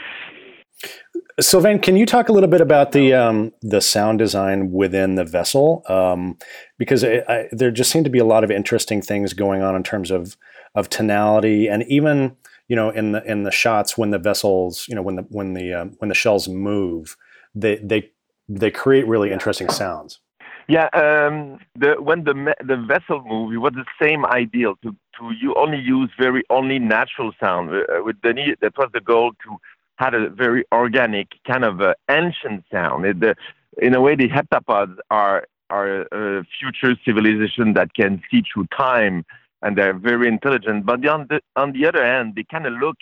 Sylvain, 1.38 1.78
can 1.78 1.96
you 1.96 2.04
talk 2.04 2.28
a 2.28 2.32
little 2.32 2.48
bit 2.48 2.60
about 2.60 2.92
the 2.92 3.14
um, 3.14 3.52
the 3.62 3.80
sound 3.80 4.18
design 4.18 4.72
within 4.72 5.14
the 5.14 5.24
vessel? 5.24 5.82
Um, 5.88 6.36
because 6.76 7.02
I, 7.04 7.48
there 7.52 7.70
just 7.70 7.90
seem 7.90 8.04
to 8.04 8.10
be 8.10 8.18
a 8.18 8.24
lot 8.24 8.44
of 8.44 8.50
interesting 8.50 9.00
things 9.00 9.32
going 9.32 9.62
on 9.62 9.74
in 9.74 9.82
terms 9.82 10.10
of 10.10 10.36
of 10.74 10.90
tonality 10.90 11.68
and 11.68 11.84
even 11.84 12.36
you 12.70 12.76
know 12.76 12.88
in 12.88 13.12
the 13.12 13.22
in 13.30 13.42
the 13.42 13.50
shots 13.50 13.98
when 13.98 14.10
the 14.12 14.18
vessels 14.18 14.86
you 14.88 14.94
know 14.94 15.02
when 15.02 15.16
the 15.16 15.22
when 15.22 15.52
the 15.54 15.74
um, 15.74 15.88
when 15.98 16.08
the 16.08 16.14
shells 16.14 16.48
move 16.48 17.16
they 17.54 17.76
they 17.76 18.10
they 18.48 18.70
create 18.70 19.06
really 19.06 19.30
interesting 19.32 19.68
sounds. 19.68 20.20
Yeah 20.68 20.88
um, 21.04 21.58
the 21.74 21.90
when 22.00 22.24
the 22.24 22.34
the 22.64 22.76
vessel 22.76 23.22
moves 23.26 23.54
it 23.56 23.58
was 23.58 23.72
the 23.74 23.84
same 24.00 24.24
ideal 24.24 24.76
to 24.82 24.94
to 25.18 25.32
you 25.42 25.52
only 25.56 25.78
use 25.78 26.10
very 26.18 26.44
only 26.48 26.78
natural 26.78 27.32
sound. 27.40 27.70
Uh, 27.70 28.04
with 28.06 28.20
Denis 28.22 28.56
that 28.62 28.78
was 28.78 28.90
the 28.94 29.00
goal 29.00 29.32
to 29.44 29.50
have 29.96 30.14
a 30.14 30.30
very 30.30 30.64
organic 30.72 31.28
kind 31.46 31.64
of 31.64 31.80
uh, 31.82 31.92
ancient 32.08 32.64
sound. 32.72 33.04
It, 33.04 33.20
the, 33.20 33.34
in 33.82 33.94
a 33.94 34.00
way 34.00 34.14
the 34.14 34.28
heptapods 34.28 34.96
are 35.10 35.44
are 35.70 36.02
a 36.12 36.44
future 36.58 36.94
civilization 37.04 37.74
that 37.74 37.94
can 37.94 38.22
see 38.30 38.42
through 38.52 38.66
time 38.76 39.24
and 39.62 39.76
they're 39.76 39.94
very 39.94 40.28
intelligent. 40.28 40.86
But 40.86 41.06
on 41.06 41.26
the 41.28 41.40
on 41.56 41.72
the 41.72 41.86
other 41.86 42.04
hand, 42.04 42.34
they 42.36 42.44
kind 42.44 42.66
of 42.66 42.74
look 42.74 42.96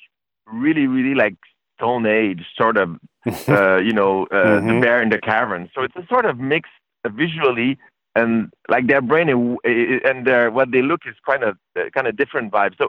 really, 0.47 0.87
really 0.87 1.15
like 1.15 1.37
Stone 1.77 2.07
Age, 2.07 2.45
sort 2.57 2.77
of, 2.77 2.97
uh, 3.49 3.77
you 3.77 3.93
know, 3.93 4.27
uh, 4.31 4.35
mm-hmm. 4.35 4.69
the 4.69 4.81
bear 4.81 5.03
in 5.03 5.11
the 5.11 5.19
cavern. 5.19 5.71
So 5.75 5.83
it's 5.83 5.97
a 5.97 6.07
sort 6.09 6.25
of 6.25 6.39
mix 6.39 6.69
uh, 7.05 7.11
visually, 7.11 7.79
and 8.15 8.53
like 8.69 8.87
their 8.87 9.01
brain 9.01 9.29
and 9.29 10.27
their 10.27 10.51
what 10.51 10.73
they 10.73 10.83
look 10.83 11.03
is 11.07 11.15
kind 11.27 11.45
of 11.45 11.57
uh, 11.79 11.91
kind 11.95 12.07
of 12.07 12.17
different 12.17 12.53
vibe. 12.53 12.77
So 12.79 12.89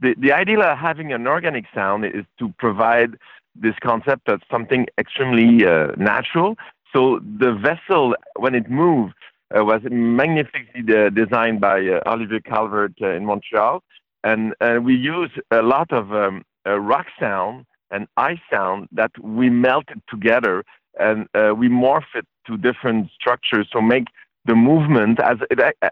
the 0.00 0.14
the 0.18 0.32
idea 0.32 0.60
of 0.60 0.78
having 0.78 1.12
an 1.12 1.26
organic 1.26 1.66
sound 1.74 2.04
is 2.04 2.24
to 2.38 2.52
provide 2.58 3.16
this 3.54 3.74
concept 3.82 4.28
of 4.28 4.40
something 4.50 4.86
extremely 4.98 5.66
uh, 5.66 5.88
natural. 5.96 6.56
So 6.94 7.20
the 7.38 7.52
vessel, 7.52 8.14
when 8.36 8.54
it 8.54 8.70
moves, 8.70 9.14
uh, 9.56 9.64
was 9.64 9.80
magnificently 9.90 10.82
de- 10.82 11.10
designed 11.10 11.60
by 11.60 11.78
uh, 11.80 12.00
Olivier 12.06 12.40
Calvert 12.40 12.94
uh, 13.02 13.10
in 13.10 13.24
Montreal. 13.24 13.82
And 14.24 14.54
we 14.84 14.94
use 14.94 15.30
a 15.50 15.62
lot 15.62 15.92
of 15.92 16.12
um, 16.12 16.44
rock 16.64 17.06
sound 17.18 17.66
and 17.90 18.06
ice 18.16 18.38
sound 18.50 18.88
that 18.92 19.10
we 19.20 19.50
melted 19.50 20.00
together 20.08 20.62
and 20.98 21.26
we 21.58 21.68
morph 21.68 22.14
it 22.14 22.26
to 22.46 22.56
different 22.56 23.10
structures 23.18 23.68
to 23.72 23.82
make 23.82 24.06
the 24.44 24.54
movement 24.54 25.20
as 25.20 25.38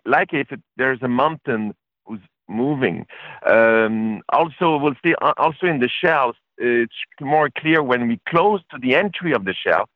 like 0.06 0.32
if 0.32 0.52
it, 0.52 0.60
there's 0.76 1.02
a 1.02 1.08
mountain 1.08 1.74
who's 2.06 2.20
moving. 2.48 3.06
Um, 3.46 4.22
also, 4.28 4.76
we'll 4.76 4.94
see 5.04 5.14
also 5.20 5.66
in 5.66 5.80
the 5.80 5.88
shells, 5.88 6.36
it's 6.58 6.94
more 7.20 7.48
clear 7.56 7.82
when 7.82 8.08
we 8.08 8.20
close 8.28 8.60
to 8.70 8.78
the 8.78 8.94
entry 8.94 9.32
of 9.32 9.44
the 9.44 9.54
shell. 9.54 9.88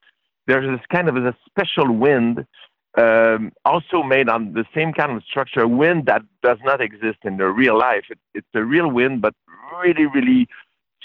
There's 0.46 0.66
this 0.66 0.84
kind 0.92 1.08
of 1.08 1.16
a 1.16 1.36
special 1.48 1.92
wind 1.92 2.46
um, 2.96 3.52
also 3.64 4.02
made 4.02 4.28
on 4.28 4.52
the 4.52 4.64
same 4.74 4.92
kind 4.92 5.12
of 5.12 5.22
structure, 5.24 5.66
wind 5.66 6.06
that 6.06 6.22
does 6.42 6.58
not 6.64 6.80
exist 6.80 7.18
in 7.24 7.36
the 7.38 7.48
real 7.48 7.76
life. 7.78 8.04
It, 8.10 8.18
it's 8.34 8.46
a 8.54 8.62
real 8.62 8.88
wind, 8.88 9.20
but 9.20 9.34
really, 9.82 10.06
really 10.06 10.46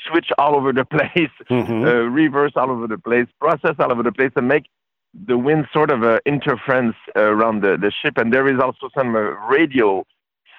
switch 0.08 0.28
all 0.38 0.56
over 0.56 0.72
the 0.72 0.86
place, 0.96 1.32
mm-hmm. 1.50 1.84
uh, 1.84 1.92
reverse 2.10 2.54
all 2.56 2.70
over 2.70 2.88
the 2.88 2.98
place, 2.98 3.28
process 3.40 3.76
all 3.80 3.92
over 3.92 4.04
the 4.04 4.12
place, 4.12 4.32
and 4.36 4.48
make 4.48 4.66
the 5.14 5.38
wind 5.38 5.68
sort 5.74 5.90
of 5.90 6.04
uh, 6.04 6.20
interference 6.26 6.96
uh, 7.16 7.22
around 7.22 7.62
the, 7.62 7.78
the 7.78 7.92
ship. 7.92 8.18
And 8.18 8.32
there 8.32 8.48
is 8.48 8.60
also 8.62 8.90
some 8.96 9.16
uh, 9.16 9.20
radio 9.50 10.06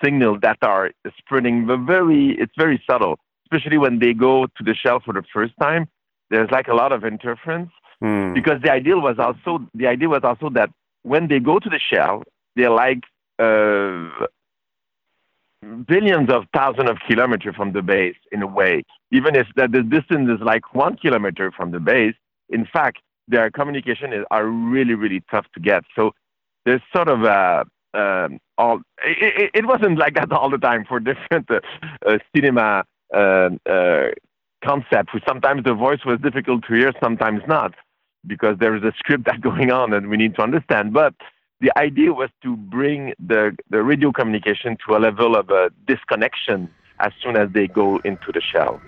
signal 0.03 0.39
that 0.41 0.59
are 0.63 0.91
spreading. 1.19 1.67
The 1.67 1.77
very, 1.77 2.37
it's 2.39 2.53
very 2.59 2.83
subtle, 2.91 3.19
especially 3.45 3.79
when 3.79 4.01
they 4.01 4.15
go 4.15 4.47
to 4.47 4.65
the 4.65 4.75
shell 4.75 5.01
for 5.05 5.15
the 5.15 5.23
first 5.33 5.53
time. 5.61 5.89
There's 6.31 6.51
like 6.51 6.69
a 6.69 6.75
lot 6.75 6.93
of 6.93 7.05
interference. 7.05 7.71
Mm. 8.03 8.35
Because 8.35 8.63
the 8.63 8.73
idea 8.73 8.97
was 8.97 9.17
also 9.19 9.69
the 9.75 9.87
idea 9.87 10.09
was 10.09 10.23
also 10.25 10.49
that 10.51 10.71
when 11.03 11.29
they 11.29 11.39
go 11.39 11.59
to 11.59 11.69
the 11.69 11.79
shell, 11.79 12.23
they're 12.57 12.71
like 12.71 13.05
uh, 13.39 14.27
billions 15.87 16.31
of 16.31 16.45
thousands 16.55 16.91
of 16.91 16.99
kilometers 17.09 17.55
from 17.55 17.73
the 17.73 17.83
base 17.83 18.17
in 18.33 18.43
a 18.43 18.47
way. 18.47 18.83
Even 19.11 19.35
if 19.35 19.47
that 19.57 19.73
the 19.73 19.83
distance 19.83 20.29
is 20.31 20.41
like 20.41 20.75
one 20.75 20.97
kilometer 20.97 21.51
from 21.51 21.71
the 21.71 21.81
base, 21.81 22.15
in 22.49 22.67
fact, 22.67 22.99
their 23.29 23.51
communication 23.51 24.13
is, 24.13 24.25
are 24.31 24.47
really, 24.47 24.95
really 24.95 25.23
tough 25.31 25.47
to 25.55 25.61
get. 25.61 25.85
So 25.95 26.13
there's 26.65 26.83
sort 26.95 27.09
of 27.09 27.23
a, 27.23 27.65
um, 27.95 28.39
all, 28.59 28.81
it, 29.05 29.51
it, 29.55 29.67
wasn't 29.67 29.99
like 29.99 30.15
that 30.15 30.31
all 30.33 30.51
the 30.51 30.59
time 30.59 30.85
for 30.85 31.01
different 31.11 31.51
uh, 31.51 31.61
uh, 32.07 32.19
cinema 32.35 32.85
uh, 33.15 33.51
uh 33.69 34.09
concepts. 34.65 35.13
Sometimes 35.27 35.65
the 35.65 35.75
voice 35.75 36.01
was 36.05 36.21
difficult 36.21 36.65
to 36.69 36.75
hear, 36.75 36.93
sometimes 37.03 37.41
not 37.49 37.75
because 38.27 38.59
there 38.59 38.75
is 38.77 38.83
a 38.83 38.93
script 38.99 39.25
that's 39.27 39.39
going 39.39 39.71
on 39.71 39.93
and 39.93 40.09
we 40.09 40.17
need 40.17 40.35
to 40.37 40.43
understand. 40.43 40.93
But 40.93 41.15
the 41.61 41.77
idea 41.79 42.13
was 42.13 42.31
to 42.43 42.57
bring 42.57 43.15
the, 43.19 43.57
the 43.69 43.83
radio 43.83 44.13
communication 44.13 44.77
to 44.87 44.97
a 44.97 44.99
level 44.99 45.37
of 45.37 45.51
a 45.51 45.71
disconnection 45.87 46.71
as 47.01 47.13
soon 47.23 47.37
as 47.37 47.51
they 47.53 47.67
go 47.67 47.99
into 48.05 48.33
the 48.33 48.41
shell. 48.41 48.81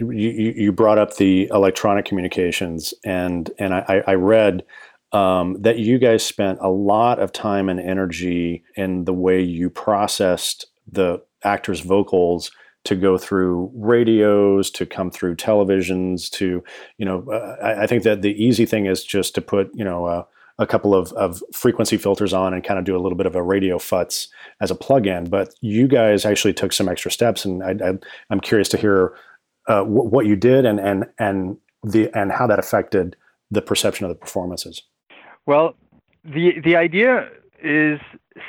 You, 0.00 0.54
you, 0.56 0.72
brought 0.72 0.98
up 0.98 1.16
the 1.16 1.48
electronic 1.52 2.06
communications, 2.06 2.94
and 3.04 3.50
and 3.58 3.74
I, 3.74 4.02
I 4.06 4.14
read 4.14 4.64
um, 5.12 5.56
that 5.60 5.78
you 5.78 5.98
guys 5.98 6.24
spent 6.24 6.58
a 6.60 6.70
lot 6.70 7.18
of 7.18 7.32
time 7.32 7.68
and 7.68 7.78
energy 7.78 8.64
in 8.76 9.04
the 9.04 9.12
way 9.12 9.42
you 9.42 9.68
processed 9.68 10.66
the 10.90 11.22
actors' 11.44 11.80
vocals 11.80 12.50
to 12.84 12.96
go 12.96 13.18
through 13.18 13.70
radios, 13.74 14.70
to 14.70 14.86
come 14.86 15.10
through 15.10 15.36
televisions, 15.36 16.30
to 16.30 16.64
you 16.96 17.04
know. 17.04 17.24
Uh, 17.30 17.56
I, 17.62 17.82
I, 17.82 17.86
think 17.86 18.04
that 18.04 18.22
the 18.22 18.42
easy 18.42 18.64
thing 18.64 18.86
is 18.86 19.04
just 19.04 19.34
to 19.34 19.40
put 19.40 19.70
you 19.74 19.84
know. 19.84 20.06
Uh, 20.06 20.24
a 20.60 20.66
couple 20.66 20.94
of, 20.94 21.10
of 21.14 21.42
frequency 21.54 21.96
filters 21.96 22.34
on 22.34 22.52
and 22.52 22.62
kind 22.62 22.78
of 22.78 22.84
do 22.84 22.94
a 22.94 23.00
little 23.00 23.16
bit 23.16 23.24
of 23.24 23.34
a 23.34 23.42
radio 23.42 23.78
futz 23.78 24.28
as 24.60 24.70
a 24.70 24.74
plug-in. 24.74 25.24
But 25.24 25.54
you 25.62 25.88
guys 25.88 26.26
actually 26.26 26.52
took 26.52 26.74
some 26.74 26.86
extra 26.86 27.10
steps, 27.10 27.46
and 27.46 27.62
I, 27.62 27.94
am 28.30 28.40
curious 28.40 28.68
to 28.68 28.76
hear 28.76 29.14
uh, 29.68 29.80
w- 29.80 30.08
what 30.08 30.26
you 30.26 30.36
did 30.36 30.64
and 30.64 30.80
and 30.80 31.06
and 31.18 31.56
the 31.82 32.10
and 32.14 32.32
how 32.32 32.46
that 32.46 32.58
affected 32.58 33.16
the 33.50 33.62
perception 33.62 34.06
of 34.06 34.10
the 34.10 34.14
performances. 34.14 34.82
Well, 35.46 35.74
the 36.24 36.60
the 36.62 36.76
idea 36.76 37.28
is 37.62 38.00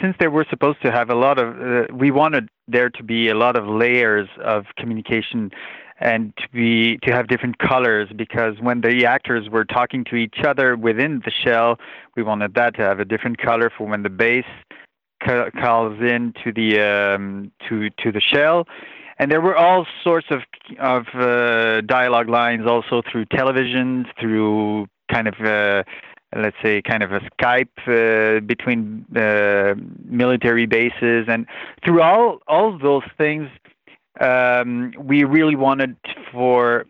since 0.02 0.16
they 0.20 0.28
were 0.28 0.46
supposed 0.50 0.82
to 0.84 0.92
have 0.92 1.10
a 1.10 1.16
lot 1.16 1.38
of, 1.38 1.60
uh, 1.60 1.94
we 1.94 2.12
wanted 2.12 2.48
there 2.68 2.90
to 2.90 3.04
be 3.04 3.30
a 3.30 3.36
lot 3.36 3.56
of 3.56 3.68
layers 3.68 4.30
of 4.44 4.66
communication 4.78 5.52
and 6.00 6.36
to 6.38 6.48
be 6.52 6.98
to 7.04 7.12
have 7.12 7.28
different 7.28 7.58
colors 7.60 8.10
because 8.16 8.56
when 8.60 8.82
the 8.82 9.06
actors 9.06 9.50
were 9.50 9.66
talking 9.66 10.04
to 10.06 10.16
each 10.16 10.40
other 10.46 10.76
within 10.76 11.22
the 11.26 11.32
shell, 11.32 11.78
we 12.16 12.24
wanted 12.24 12.56
that 12.56 12.76
to 12.76 12.82
have 12.82 13.00
a 13.00 13.06
different 13.06 13.38
color 13.38 13.72
for 13.76 13.88
when 13.88 14.02
the 14.02 14.10
bass 14.10 14.46
ca- 15.24 15.52
calls 15.52 16.00
in 16.02 16.34
to 16.44 16.52
the 16.52 16.80
um, 16.80 17.52
to 17.70 17.90
to 18.04 18.12
the 18.12 18.22
shell. 18.22 18.68
And 19.22 19.30
there 19.30 19.40
were 19.40 19.56
all 19.56 19.86
sorts 20.04 20.26
of 20.32 20.42
of 20.80 21.06
uh, 21.14 21.82
dialogue 21.82 22.28
lines 22.28 22.66
also 22.68 23.04
through 23.10 23.26
television, 23.26 24.08
through 24.20 24.88
kind 25.14 25.28
of 25.28 25.36
uh, 25.40 25.84
let's 26.36 26.56
say 26.64 26.82
kind 26.82 27.04
of 27.04 27.12
a 27.12 27.20
Skype 27.40 27.78
uh, 27.86 28.40
between 28.40 29.06
uh, 29.16 29.76
military 30.06 30.66
bases, 30.66 31.28
and 31.28 31.46
through 31.86 32.02
all 32.02 32.40
all 32.48 32.80
those 32.80 33.04
things, 33.16 33.48
um, 34.20 34.92
we 34.98 35.24
really 35.24 35.56
wanted 35.56 35.98
for 36.32 36.86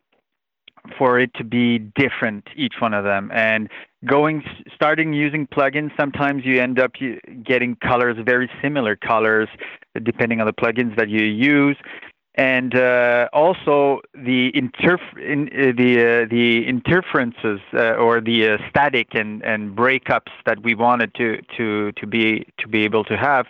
for 0.97 1.19
it 1.19 1.33
to 1.33 1.43
be 1.43 1.79
different 1.79 2.47
each 2.55 2.75
one 2.79 2.93
of 2.93 3.03
them. 3.03 3.29
And 3.33 3.69
going 4.05 4.41
starting 4.73 5.11
using 5.11 5.47
plugins 5.47 5.91
sometimes 5.99 6.43
you 6.45 6.61
end 6.61 6.79
up 6.79 6.93
getting 7.43 7.75
colors 7.75 8.15
very 8.25 8.49
similar 8.61 8.95
colors 8.95 9.49
depending 10.01 10.39
on 10.39 10.47
the 10.47 10.53
plugins 10.53 10.95
that 10.95 11.09
you 11.09 11.23
use 11.23 11.77
and 12.35 12.75
uh, 12.75 13.27
also 13.33 13.99
the 14.13 14.51
interf- 14.53 15.17
in, 15.17 15.49
uh, 15.49 15.73
the 15.75 16.23
uh, 16.23 16.27
the 16.29 16.65
interferences 16.65 17.59
uh, 17.73 17.95
or 17.95 18.21
the 18.21 18.51
uh, 18.51 18.57
static 18.69 19.09
and, 19.13 19.43
and 19.43 19.75
breakups 19.75 20.31
that 20.45 20.61
we 20.63 20.73
wanted 20.73 21.13
to, 21.15 21.41
to 21.57 21.91
to 21.93 22.07
be 22.07 22.45
to 22.57 22.67
be 22.67 22.85
able 22.85 23.03
to 23.03 23.17
have 23.17 23.47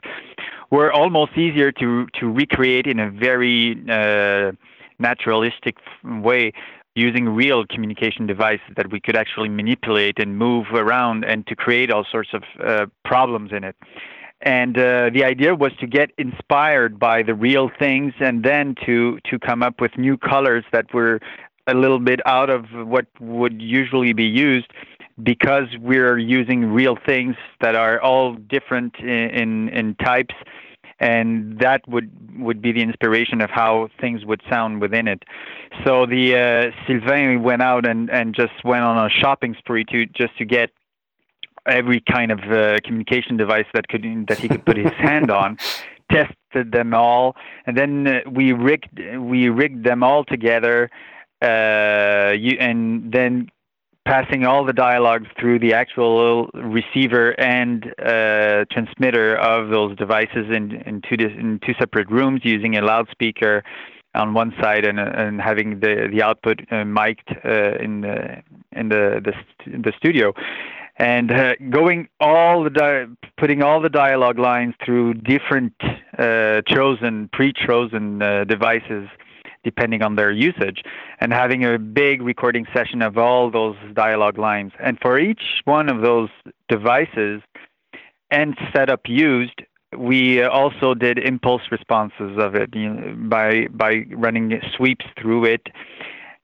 were 0.72 0.92
almost 0.92 1.38
easier 1.38 1.72
to 1.72 2.08
to 2.20 2.28
recreate 2.28 2.88
in 2.88 3.00
a 3.00 3.12
very 3.12 3.78
uh, 3.88 4.52
naturalistic 4.98 5.78
way 6.04 6.52
using 6.96 7.30
real 7.30 7.65
communication 7.65 8.26
devices 8.26 8.65
that 8.76 8.91
we 8.91 9.00
could 9.00 9.15
actually 9.15 9.48
manipulate 9.48 10.20
and 10.20 10.38
move 10.38 10.65
around 10.74 11.24
and 11.24 11.48
to 11.48 11.56
create 11.56 11.89
all 11.89 12.06
sorts 12.12 12.32
of 12.34 12.89
problems 13.06 13.52
in 13.54 13.63
it 13.63 13.76
and 14.41 14.77
uh, 14.77 15.10
the 15.13 15.23
idea 15.23 15.56
was 15.56 15.71
to 15.80 15.88
get 15.88 16.12
inspired 16.17 16.99
by 16.99 17.23
the 17.23 17.34
real 17.34 17.69
things 17.80 18.13
and 18.19 18.43
then 18.43 18.75
to 18.86 19.19
to 19.30 19.39
come 19.39 19.62
up 19.63 19.80
with 19.80 19.97
new 19.97 20.17
colors 20.17 20.63
that 20.71 20.93
were 20.93 21.19
a 21.67 21.73
little 21.73 21.99
bit 21.99 22.19
out 22.25 22.49
of 22.49 22.65
what 22.71 23.06
would 23.19 23.62
usually 23.62 24.13
be 24.13 24.25
used 24.25 24.67
because 25.21 25.67
we're 25.80 26.17
using 26.17 26.65
real 26.71 26.97
things 27.06 27.36
that 27.62 27.75
are 27.75 28.01
all 28.01 28.34
different 28.34 28.95
in 28.99 29.08
in, 29.08 29.69
in 29.69 29.95
types 29.95 30.36
and 31.01 31.58
that 31.60 31.82
would 31.88 32.10
would 32.39 32.62
be 32.62 32.71
the 32.71 32.82
inspiration 32.82 33.41
of 33.41 33.49
how 33.49 33.89
things 33.99 34.23
would 34.23 34.41
sound 34.49 34.80
within 34.80 35.08
it. 35.08 35.23
So 35.84 36.06
the 36.06 36.36
uh, 36.36 36.88
Sylvain 36.88 37.43
went 37.43 37.62
out 37.63 37.86
and 37.88 38.10
and 38.10 38.34
just 38.34 38.63
went 38.63 38.84
on 38.84 39.04
a 39.04 39.10
shopping 39.10 39.56
spree 39.58 39.84
to 39.86 40.06
just 40.06 40.38
to 40.38 40.45
get 40.45 40.69
every 41.67 42.02
kind 42.02 42.32
of 42.32 42.39
uh, 42.39 42.78
communication 42.84 43.38
device 43.38 43.65
that 43.74 43.88
could 43.88 44.04
that 44.28 44.39
he 44.39 44.47
could 44.47 44.65
put 44.65 44.78
his 44.78 44.91
hand 44.97 45.32
on, 45.32 45.58
tested 46.12 46.71
them 46.71 46.93
all, 46.93 47.36
and 47.65 47.78
then 47.78 48.08
uh, 48.08 48.19
we 48.30 48.52
rigged 48.52 49.00
we 49.17 49.50
rigged 49.50 49.84
them 49.86 50.04
all 50.04 50.24
together, 50.24 50.89
uh, 51.41 52.32
you, 52.38 52.58
and 52.60 53.12
then 53.12 53.50
passing 54.06 54.45
all 54.45 54.65
the 54.65 54.74
dialogues 54.74 55.28
through 55.39 55.60
the 55.60 55.74
actual 55.74 56.47
receiver 56.54 57.39
and 57.39 57.93
uh, 58.00 58.65
transmitter 58.71 59.36
of 59.36 59.69
those 59.69 59.95
devices 59.95 60.47
in, 60.50 60.71
in 60.88 61.02
two 61.02 61.15
in 61.24 61.60
two 61.65 61.74
separate 61.80 62.10
rooms 62.10 62.41
using 62.43 62.78
a 62.78 62.82
loudspeaker 62.82 63.63
on 64.15 64.34
one 64.34 64.54
side 64.60 64.86
and 64.86 65.00
and 65.00 65.39
having 65.39 65.80
the 65.80 66.10
the 66.12 66.21
output 66.21 66.60
uh, 66.71 66.84
mic'd 66.84 67.30
uh, 67.45 67.76
in 67.80 68.02
the 68.02 68.41
in 68.71 68.89
the 68.89 69.21
the, 69.24 69.34
the 69.78 69.93
studio 69.97 70.34
and 71.02 71.32
uh, 71.32 71.56
going 71.72 72.08
all 72.20 72.64
the 72.64 72.70
di- 72.70 73.08
putting 73.36 73.64
all 73.64 73.82
the 73.82 73.90
dialogue 73.90 74.38
lines 74.38 74.76
through 74.86 75.16
different 75.16 75.74
uh, 76.20 76.62
chosen 76.68 77.28
pre-chosen 77.34 78.22
uh, 78.22 78.44
devices 78.44 79.10
depending 79.64 80.04
on 80.04 80.16
their 80.16 80.32
usage 80.32 80.84
and 81.20 81.34
having 81.34 81.66
a 81.66 81.80
big 81.80 82.22
recording 82.22 82.68
session 82.72 83.02
of 83.02 83.18
all 83.18 83.50
those 83.50 83.76
dialogue 83.94 84.38
lines. 84.38 84.72
And 84.80 85.00
for 85.02 85.20
each 85.20 85.62
one 85.66 85.90
of 85.90 86.02
those 86.02 86.30
devices 86.70 87.42
and 88.30 88.56
setup 88.72 89.02
used 89.08 89.60
we 89.98 90.42
also 90.42 90.94
did 90.94 91.18
impulse 91.18 91.64
responses 91.70 92.38
of 92.38 92.56
it 92.56 92.74
you 92.74 92.94
know, 92.94 93.16
by 93.28 93.68
by 93.72 94.06
running 94.12 94.62
sweeps 94.78 95.06
through 95.20 95.46
it 95.46 95.68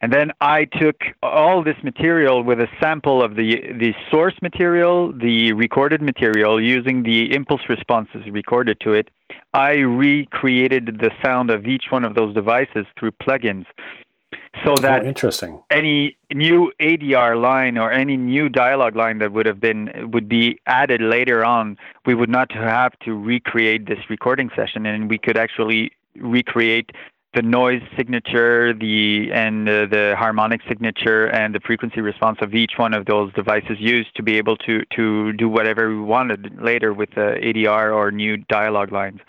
and 0.01 0.13
then 0.13 0.31
I 0.41 0.65
took 0.65 1.01
all 1.23 1.63
this 1.63 1.77
material 1.83 2.43
with 2.43 2.59
a 2.59 2.67
sample 2.79 3.23
of 3.23 3.35
the, 3.35 3.61
the 3.79 3.95
source 4.11 4.35
material, 4.41 5.11
the 5.11 5.53
recorded 5.53 6.01
material, 6.01 6.61
using 6.61 7.01
the 7.01 7.33
impulse 7.33 7.63
responses 7.67 8.21
recorded 8.29 8.79
to 8.81 8.93
it. 8.93 9.09
I 9.53 9.77
recreated 9.77 10.99
the 10.99 11.09
sound 11.23 11.49
of 11.49 11.65
each 11.65 11.85
one 11.89 12.03
of 12.03 12.13
those 12.13 12.35
devices 12.35 12.85
through 12.99 13.11
plugins. 13.13 13.65
So 14.65 14.75
that 14.81 15.03
oh, 15.03 15.05
interesting. 15.05 15.61
any 15.71 16.17
new 16.33 16.71
ADR 16.79 17.39
line 17.39 17.77
or 17.77 17.91
any 17.91 18.17
new 18.17 18.49
dialogue 18.49 18.95
line 18.95 19.19
that 19.19 19.31
would 19.31 19.45
have 19.45 19.59
been 19.59 20.11
would 20.11 20.27
be 20.27 20.59
added 20.65 21.01
later 21.01 21.45
on, 21.45 21.77
we 22.05 22.13
would 22.13 22.29
not 22.29 22.51
have 22.51 22.97
to 22.99 23.13
recreate 23.13 23.87
this 23.87 23.99
recording 24.09 24.49
session, 24.55 24.85
and 24.85 25.09
we 25.09 25.17
could 25.17 25.37
actually 25.37 25.91
recreate 26.15 26.91
the 27.37 27.43
noise 27.43 27.83
signature, 27.95 28.73
the 28.73 29.29
and 29.31 29.69
uh, 29.69 29.85
the 29.85 30.15
harmonic 30.17 30.61
signature, 30.67 31.27
and 31.27 31.53
the 31.53 31.59
frequency 31.59 32.01
response 32.01 32.39
of 32.41 32.55
each 32.55 32.73
one 32.77 32.95
of 32.95 33.05
those 33.05 33.31
devices 33.33 33.77
used 33.79 34.15
to 34.15 34.23
be 34.23 34.37
able 34.37 34.57
to 34.57 34.83
to 34.95 35.33
do 35.33 35.47
whatever 35.47 35.87
we 35.89 36.01
wanted 36.01 36.59
later 36.59 36.93
with 36.93 37.11
the 37.11 37.37
ADR 37.47 37.95
or 37.95 38.09
new 38.09 38.37
dialogue 38.49 38.91
lines. 38.91 39.19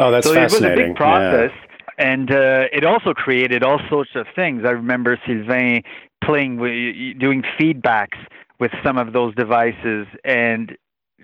Oh, 0.00 0.10
that's 0.10 0.26
so 0.26 0.34
fascinating. 0.34 0.66
it 0.66 0.70
was 0.70 0.86
a 0.86 0.88
big 0.88 0.96
process. 0.96 1.50
Yeah. 1.54 1.68
And 1.98 2.32
uh, 2.32 2.64
it 2.72 2.84
also 2.84 3.14
created 3.14 3.62
all 3.62 3.78
sorts 3.88 4.10
of 4.16 4.26
things. 4.34 4.64
I 4.64 4.70
remember 4.70 5.20
Sylvain 5.24 5.82
playing, 6.24 6.56
with, 6.56 6.72
doing 7.20 7.44
feedbacks 7.60 8.18
with 8.58 8.72
some 8.82 8.98
of 8.98 9.12
those 9.12 9.34
devices, 9.36 10.08
and 10.24 10.76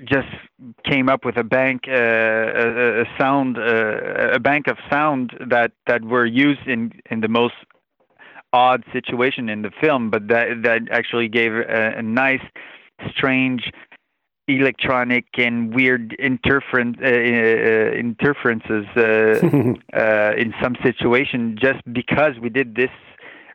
just 0.04 0.28
came 0.84 1.08
up 1.08 1.24
with 1.24 1.36
a 1.36 1.44
bank, 1.44 1.82
uh, 1.88 1.92
a, 1.92 3.00
a, 3.02 3.04
sound, 3.18 3.58
uh, 3.58 4.30
a 4.32 4.38
bank 4.38 4.66
of 4.66 4.76
sound 4.90 5.32
that 5.48 5.72
that 5.86 6.04
were 6.04 6.26
used 6.26 6.66
in 6.66 6.92
in 7.10 7.20
the 7.20 7.28
most 7.28 7.54
odd 8.52 8.84
situation 8.92 9.48
in 9.48 9.62
the 9.62 9.70
film, 9.80 10.10
but 10.10 10.28
that 10.28 10.62
that 10.62 10.82
actually 10.90 11.28
gave 11.28 11.52
a, 11.52 11.94
a 11.98 12.02
nice, 12.02 12.42
strange 13.10 13.70
electronic 14.48 15.26
and 15.36 15.74
weird 15.74 16.14
interference 16.14 16.96
uh, 17.02 17.06
uh, 17.06 17.92
interferences 17.92 18.86
uh, 18.96 19.02
uh, 19.96 20.32
in 20.36 20.54
some 20.62 20.74
situation 20.82 21.56
just 21.60 21.80
because 21.92 22.32
we 22.40 22.48
did 22.48 22.74
this 22.74 22.90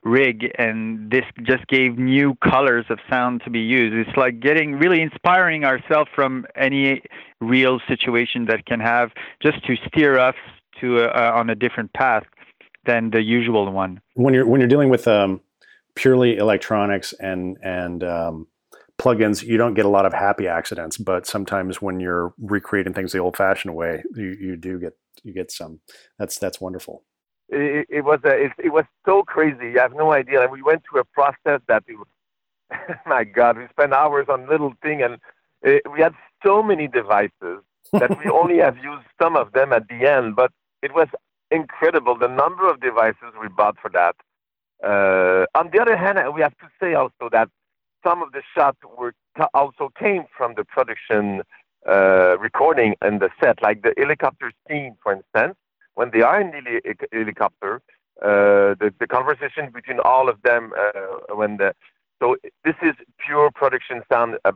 rig 0.04 0.52
and 0.58 1.10
this 1.12 1.24
just 1.44 1.66
gave 1.68 1.98
new 1.98 2.36
colors 2.44 2.86
of 2.89 3.00
sound 3.10 3.42
to 3.44 3.50
be 3.50 3.60
used 3.60 3.94
it's 3.96 4.18
like 4.18 4.39
getting 4.39 4.74
really 4.74 5.02
inspiring 5.02 5.63
ourselves 5.63 6.10
from 6.13 6.46
any 6.56 7.02
real 7.39 7.80
situation 7.88 8.46
that 8.46 8.66
can 8.66 8.80
have 8.80 9.12
just 9.42 9.66
to 9.66 9.76
steer 9.88 10.20
us 10.20 10.36
to 10.80 11.06
on 11.10 11.50
a 11.50 11.56
different 11.56 11.92
path 11.94 12.24
than 12.86 13.12
the 13.12 13.22
usual 13.22 13.72
one 13.72 14.02
when 14.16 14.34
you're 14.34 14.46
when 14.46 14.60
you're 14.60 14.68
dealing 14.68 14.89
with 14.89 15.08
um, 15.08 15.39
purely 15.96 16.38
electronics 16.38 17.13
and 17.13 17.58
and 17.63 18.04
um, 18.04 18.48
plugins, 19.00 19.44
you 19.44 19.58
don't 19.58 19.74
get 19.74 19.86
a 19.86 19.89
lot 19.89 20.06
of 20.06 20.13
happy 20.13 20.48
accidents, 20.48 20.98
but 20.98 21.26
sometimes 21.26 21.82
when 21.82 22.00
you're 22.00 22.34
recreating 22.38 22.94
things 22.94 23.12
the 23.12 23.20
old-fashioned 23.20 23.74
way, 23.76 24.04
you, 24.16 24.38
you 24.39 24.56
do 24.56 24.80
get 24.80 24.94
you 25.24 25.34
get 25.34 25.52
some. 25.52 25.80
That's 26.20 26.38
that's 26.38 26.60
wonderful. 26.60 27.04
It, 27.49 27.88
it 27.89 28.01
was 28.06 28.19
a, 28.23 28.45
it, 28.45 28.51
it, 28.63 28.69
was 28.69 28.86
so 29.06 29.23
crazy. 29.23 29.77
I 29.77 29.84
have 29.84 29.93
no 29.93 30.12
idea. 30.12 30.41
And 30.41 30.51
we 30.51 30.62
went 30.62 30.84
through 30.84 31.01
a 31.01 31.06
process 31.06 31.62
that, 31.67 31.84
it, 31.88 31.97
my 33.06 33.23
God, 33.23 33.58
we 33.58 33.67
spent 33.69 33.93
hours 33.93 34.27
on 34.29 34.49
little 34.49 34.73
thing, 34.82 35.01
and 35.01 35.17
it, 35.62 35.84
we 35.91 35.99
had 35.99 36.13
so 36.45 36.63
many 36.63 36.88
devices 36.88 37.62
that 37.93 38.17
we 38.23 38.29
only 38.29 38.58
have 38.58 38.77
used 38.77 39.06
some 39.21 39.36
of 39.36 39.51
them 39.53 39.73
at 39.73 39.88
the 39.88 40.10
end. 40.10 40.36
But 40.36 40.51
it 40.82 40.93
was 40.93 41.08
incredible 41.51 42.17
the 42.17 42.27
number 42.27 42.69
of 42.69 42.82
devices 42.82 43.34
we 43.41 43.47
bought 43.47 43.77
for 43.79 43.89
that. 43.91 44.15
Uh, 44.84 45.45
on 45.58 45.69
the 45.71 45.79
other 45.79 45.95
hand, 45.95 46.17
we 46.34 46.41
have 46.41 46.58
to 46.58 46.67
say 46.82 46.93
also 46.93 47.29
that 47.32 47.49
some 48.06 48.21
of 48.21 48.32
the 48.34 48.41
shots 48.56 48.77
were 48.97 49.13
also 49.53 49.89
came 49.97 50.25
from 50.36 50.53
the 50.56 50.65
production 50.65 51.41
uh, 51.88 52.38
recording 52.39 52.95
and 53.01 53.21
the 53.21 53.29
set, 53.41 53.62
like 53.62 53.82
the 53.82 53.93
helicopter 53.97 54.51
scene, 54.67 54.95
for 55.01 55.13
instance, 55.13 55.56
when 55.95 56.12
they 56.12 56.21
are 56.21 56.39
in 56.39 56.51
the 56.51 56.95
helicopter, 57.12 57.82
uh, 58.21 58.75
the, 58.79 58.93
the 58.99 59.08
conversation 59.08 59.71
between 59.73 59.99
all 59.99 60.29
of 60.29 60.41
them 60.43 60.71
uh, 60.77 61.36
when 61.36 61.58
the 61.58 61.73
so 62.21 62.38
this 62.63 62.75
is 62.82 62.93
pure 63.25 63.51
production 63.51 64.01
sound, 64.12 64.38
a 64.45 64.53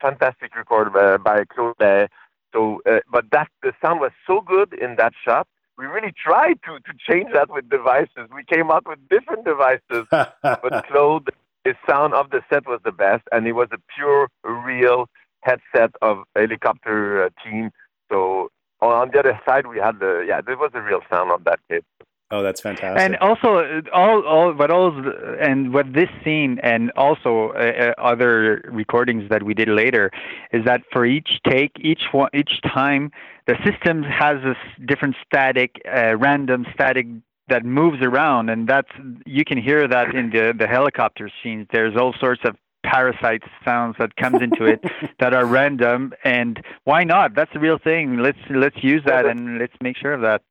fantastic 0.00 0.54
record 0.54 0.94
uh, 0.96 1.18
by 1.18 1.44
Claude. 1.44 2.08
So, 2.52 2.80
uh, 2.88 3.00
but 3.10 3.24
that 3.32 3.48
the 3.62 3.72
sound 3.82 4.00
was 4.00 4.12
so 4.26 4.40
good 4.40 4.74
in 4.74 4.96
that 4.96 5.12
shot. 5.24 5.48
We 5.76 5.86
really 5.86 6.12
tried 6.12 6.60
to 6.66 6.78
to 6.78 6.92
change 7.08 7.32
that 7.32 7.50
with 7.50 7.68
devices. 7.68 8.28
We 8.34 8.44
came 8.44 8.70
out 8.70 8.86
with 8.86 8.98
different 9.08 9.44
devices, 9.44 10.06
but 10.10 10.84
Claude 10.88 11.30
his 11.64 11.74
sound 11.88 12.14
of 12.14 12.30
the 12.30 12.40
set 12.50 12.66
was 12.66 12.80
the 12.84 12.92
best, 12.92 13.22
and 13.32 13.46
it 13.46 13.52
was 13.52 13.68
a 13.72 13.78
pure, 13.94 14.28
real 14.44 15.08
headset 15.42 15.90
of 16.00 16.18
helicopter 16.34 17.24
uh, 17.24 17.28
team. 17.44 17.70
So 18.10 18.50
on 18.88 19.10
the 19.12 19.18
other 19.18 19.40
side, 19.46 19.66
we 19.66 19.78
had 19.78 19.98
the 20.00 20.24
yeah, 20.26 20.40
there 20.40 20.56
was 20.56 20.70
a 20.74 20.80
real 20.80 21.00
sound 21.10 21.30
on 21.30 21.42
that 21.44 21.60
kit. 21.68 21.84
Oh, 22.32 22.42
that's 22.44 22.60
fantastic! 22.60 23.00
And 23.02 23.16
also, 23.16 23.56
uh, 23.56 23.80
all, 23.92 24.24
all, 24.24 24.54
but 24.54 24.70
all, 24.70 24.92
and 25.40 25.74
what 25.74 25.92
this 25.92 26.08
scene, 26.22 26.60
and 26.62 26.92
also 26.92 27.48
uh, 27.56 27.92
uh, 27.98 28.00
other 28.00 28.62
recordings 28.70 29.28
that 29.30 29.42
we 29.42 29.52
did 29.52 29.68
later, 29.68 30.12
is 30.52 30.64
that 30.64 30.82
for 30.92 31.04
each 31.04 31.40
take, 31.48 31.72
each 31.80 32.02
one, 32.12 32.30
each 32.32 32.60
time, 32.62 33.10
the 33.48 33.56
system 33.64 34.04
has 34.04 34.36
a 34.44 34.54
different 34.86 35.16
static, 35.26 35.82
uh, 35.92 36.16
random 36.16 36.66
static 36.72 37.06
that 37.48 37.64
moves 37.64 37.98
around, 38.00 38.48
and 38.48 38.68
that's 38.68 38.92
you 39.26 39.44
can 39.44 39.60
hear 39.60 39.88
that 39.88 40.14
in 40.14 40.30
the 40.30 40.54
the 40.56 40.68
helicopter 40.68 41.28
scenes. 41.42 41.66
There's 41.72 41.96
all 41.96 42.14
sorts 42.20 42.42
of 42.44 42.54
parasite 42.84 43.42
sounds 43.64 43.96
that 43.98 44.16
comes 44.16 44.42
into 44.42 44.64
it 44.64 44.82
that 45.20 45.34
are 45.34 45.46
random, 45.46 46.12
and 46.24 46.62
why 46.84 47.04
not? 47.04 47.34
That's 47.34 47.52
the 47.52 47.60
real 47.60 47.78
thing. 47.78 48.18
Let's 48.18 48.38
let's 48.50 48.82
use 48.82 49.02
that 49.06 49.26
and 49.26 49.58
let's 49.58 49.74
make 49.80 49.96
sure 49.96 50.12
of 50.12 50.22
that. 50.22 50.42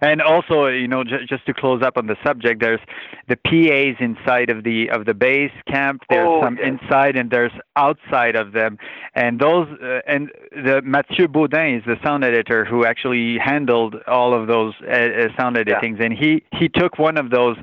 And 0.00 0.20
also, 0.20 0.66
you 0.66 0.88
know, 0.88 1.04
j- 1.04 1.24
just 1.28 1.46
to 1.46 1.54
close 1.54 1.82
up 1.82 1.96
on 1.96 2.06
the 2.06 2.16
subject, 2.24 2.60
there's 2.60 2.80
the 3.28 3.36
PAs 3.36 3.96
inside 4.00 4.50
of 4.50 4.64
the 4.64 4.90
of 4.90 5.06
the 5.06 5.14
base 5.14 5.52
camp. 5.68 6.02
There's 6.10 6.28
oh, 6.28 6.42
some 6.42 6.58
yes. 6.58 6.78
inside 6.82 7.16
and 7.16 7.30
there's 7.30 7.52
outside 7.76 8.36
of 8.36 8.52
them. 8.52 8.78
And 9.14 9.40
those 9.40 9.68
uh, 9.82 10.00
and 10.06 10.30
the 10.52 10.82
Mathieu 10.84 11.28
Baudin 11.28 11.78
is 11.78 11.84
the 11.86 11.96
sound 12.04 12.24
editor 12.24 12.64
who 12.64 12.84
actually 12.84 13.38
handled 13.38 13.96
all 14.06 14.34
of 14.34 14.48
those 14.48 14.74
uh, 14.82 14.92
uh, 14.92 15.28
sound 15.38 15.56
editings, 15.56 15.98
yeah. 15.98 16.06
and 16.06 16.12
he 16.12 16.44
he 16.52 16.68
took 16.68 16.98
one 16.98 17.16
of 17.16 17.30
those 17.30 17.56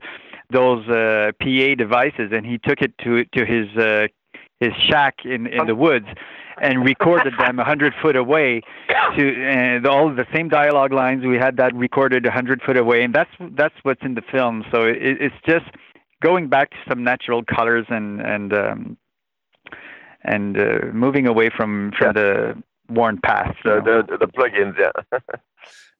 those 0.53 0.87
uh, 0.87 1.31
PA 1.41 1.75
devices 1.77 2.31
and 2.31 2.45
he 2.45 2.57
took 2.57 2.81
it 2.81 2.97
to 2.99 3.25
to 3.25 3.45
his 3.45 3.67
uh, 3.77 4.07
his 4.59 4.73
shack 4.87 5.15
in 5.25 5.47
in 5.47 5.67
the 5.67 5.75
woods 5.75 6.07
and 6.61 6.85
recorded 6.85 7.33
them 7.39 7.59
a 7.59 7.63
hundred 7.63 7.93
foot 8.01 8.15
away 8.15 8.61
to 9.17 9.45
and 9.45 9.85
all 9.85 10.13
the 10.13 10.25
same 10.33 10.47
dialogue 10.47 10.93
lines 10.93 11.25
we 11.25 11.37
had 11.37 11.57
that 11.57 11.73
recorded 11.75 12.25
a 12.25 12.31
hundred 12.31 12.61
foot 12.61 12.77
away 12.77 13.03
and 13.03 13.13
that's 13.13 13.31
that's 13.51 13.75
what's 13.83 14.01
in 14.03 14.15
the 14.15 14.21
film. 14.31 14.63
So 14.71 14.83
it, 14.83 14.97
it's 14.99 15.35
just 15.45 15.65
going 16.21 16.47
back 16.47 16.69
to 16.71 16.77
some 16.87 17.03
natural 17.03 17.43
colors 17.43 17.85
and 17.89 18.21
and 18.21 18.53
um 18.53 18.97
and 20.23 20.57
uh, 20.57 20.79
moving 20.93 21.27
away 21.27 21.49
from 21.49 21.91
from 21.97 22.07
yeah. 22.07 22.21
the 22.21 22.63
worn 22.89 23.19
path 23.19 23.55
the, 23.63 23.81
the, 23.81 24.17
the 24.17 24.27
plugins 24.27 24.75
yeah 24.77 25.19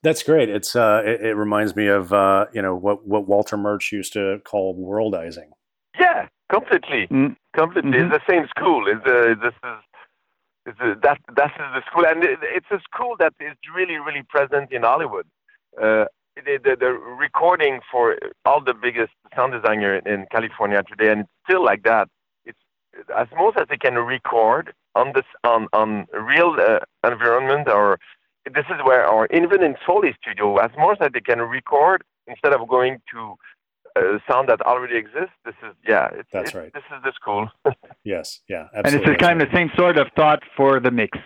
That's 0.04 0.22
great. 0.22 0.50
It's 0.50 0.76
uh, 0.76 1.02
it, 1.06 1.28
it, 1.28 1.36
reminds 1.36 1.78
me 1.78 1.88
of 1.88 2.12
uh, 2.12 2.48
you 2.54 2.62
know 2.62 2.76
what 2.76 3.08
what 3.08 3.26
Walter 3.26 3.56
Murch 3.56 3.94
used 3.94 4.12
to 4.13 4.42
call 4.44 4.76
worldizing. 4.76 5.50
Yeah, 5.98 6.28
completely, 6.52 7.08
mm. 7.08 7.38
completely. 7.56 7.92
Mm-hmm. 7.92 8.13
It's 8.13 8.24
the 8.26 8.32
same 8.34 8.46
school. 8.50 8.86
It's 8.88 9.06
uh, 9.06 9.36
this 9.42 9.54
is 9.63 9.80
it's 10.66 10.80
a, 10.82 10.96
that 11.04 11.20
that 11.38 11.52
is 11.52 11.70
the 11.74 11.82
school, 11.89 12.06
and 12.06 12.22
it, 12.22 12.39
it's 12.44 12.70
a 12.70 12.80
school 12.82 13.16
that 13.20 13.34
is 13.39 13.56
really 13.74 13.96
really 13.96 14.24
present 14.24 14.74
in 14.74 14.84
Hollywood. 14.84 15.26
Uh, 15.82 16.06
the, 16.36 16.60
the, 16.62 16.76
the 16.78 16.92
recording 16.92 17.80
for 17.89 18.18
all 18.46 18.62
the 18.62 18.74
biggest 18.74 19.13
sound 19.36 19.54
designer 19.54 19.96
in 19.96 20.26
California 20.32 20.84
today, 20.84 21.13
and 21.13 21.22
it's 21.22 21.30
still 21.48 21.63
like 21.63 21.84
that. 21.84 22.10
It's 22.44 22.60
as 23.18 23.28
most 23.38 23.58
as 23.58 23.68
they 23.70 23.78
can 23.78 23.96
record 23.96 24.74
on 24.96 25.13
this 25.16 25.26
on 25.46 25.70
on 25.72 26.08
real 26.12 26.58
uh, 26.60 26.80
environment 27.10 27.70
or 27.70 28.00
this 28.46 28.66
is 28.70 28.76
where, 28.84 29.08
or 29.24 29.36
even 29.36 29.64
in 29.64 29.76
Foley 29.86 30.16
Studio, 30.22 30.58
as 30.58 30.72
more 30.78 30.96
that 31.00 31.14
they 31.14 31.22
can 31.22 31.40
record 31.40 32.04
instead 32.28 32.54
of 32.54 32.68
going 32.68 33.02
to 33.12 33.36
a 33.96 34.20
sound 34.30 34.50
that 34.50 34.62
already 34.62 34.98
exists. 34.98 35.36
This 35.46 35.56
is 35.64 35.76
yeah, 35.88 36.10
it's, 36.14 36.30
that's 36.34 36.50
it's, 36.50 36.56
right. 36.56 36.74
This 36.74 36.84
is 36.96 37.04
the 37.04 37.12
school. 37.14 37.48
yes, 38.04 38.42
yeah, 38.48 38.68
absolutely. 38.74 38.86
And 38.86 38.96
it's 38.96 39.06
the 39.06 39.26
kind 39.26 39.42
of 39.42 39.50
the 39.50 39.56
same 39.56 39.72
sort 39.78 39.98
of 39.98 40.08
thought 40.16 40.42
for 40.58 40.80
the 40.80 40.92
mix 40.92 41.18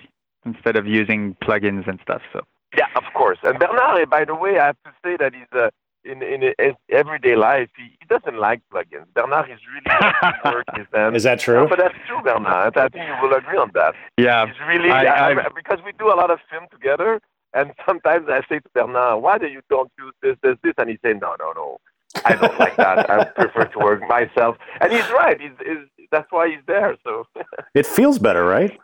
instead 0.45 0.75
of 0.75 0.85
using 0.85 1.35
plugins 1.43 1.87
and 1.87 1.99
stuff. 2.01 2.21
So 2.33 2.41
yeah, 2.77 2.87
of 2.95 3.03
course. 3.13 3.37
And 3.43 3.57
Bernard, 3.59 4.01
eh, 4.01 4.05
by 4.05 4.25
the 4.25 4.35
way, 4.35 4.59
I 4.59 4.67
have 4.67 4.77
to 4.85 4.91
say 5.03 5.17
that 5.17 5.33
he's 5.33 5.51
a 5.53 5.71
in 6.03 6.21
in 6.21 6.41
his 6.41 6.75
everyday 6.89 7.35
life, 7.35 7.69
he, 7.77 7.83
he 7.99 8.05
doesn't 8.07 8.39
like 8.39 8.61
plugins. 8.73 9.07
Bernard 9.13 9.49
is 9.49 9.59
really 9.73 10.55
work 10.55 10.65
his 10.75 10.87
hands. 10.93 11.15
Is 11.15 11.23
that 11.23 11.39
true? 11.39 11.61
No, 11.63 11.67
but 11.67 11.79
that's 11.79 11.95
true, 12.07 12.21
Bernard. 12.21 12.77
I 12.77 12.89
think 12.89 13.05
you 13.07 13.15
will 13.21 13.35
agree 13.35 13.57
on 13.57 13.71
that. 13.73 13.93
Yeah, 14.17 14.45
he's 14.45 14.55
really 14.67 14.91
I, 14.91 15.31
I, 15.31 15.49
because 15.55 15.79
we 15.85 15.91
do 15.97 16.07
a 16.07 16.15
lot 16.15 16.31
of 16.31 16.39
film 16.49 16.65
together, 16.71 17.21
and 17.57 17.73
sometimes 17.85 18.27
I 18.29 18.41
say 18.47 18.59
to 18.59 18.69
Bernard, 18.73 19.21
"Why 19.21 19.37
do 19.37 19.47
you 19.47 19.61
don't 19.69 19.91
use 19.99 20.13
this, 20.21 20.37
this, 20.43 20.57
this?" 20.63 20.73
And 20.77 20.89
he 20.89 20.97
say, 21.03 21.13
"No, 21.13 21.35
no, 21.39 21.51
no, 21.53 21.77
I 22.25 22.35
don't 22.35 22.59
like 22.59 22.75
that. 22.77 23.09
I 23.09 23.23
prefer 23.35 23.65
to 23.65 23.79
work 23.79 24.01
myself." 24.07 24.57
And 24.79 24.91
he's 24.91 25.09
right. 25.09 25.39
He's, 25.39 25.51
he's 25.65 26.07
that's 26.11 26.31
why 26.31 26.49
he's 26.49 26.65
there. 26.67 26.95
So 27.03 27.25
it 27.73 27.85
feels 27.85 28.19
better, 28.19 28.45
right? 28.45 28.79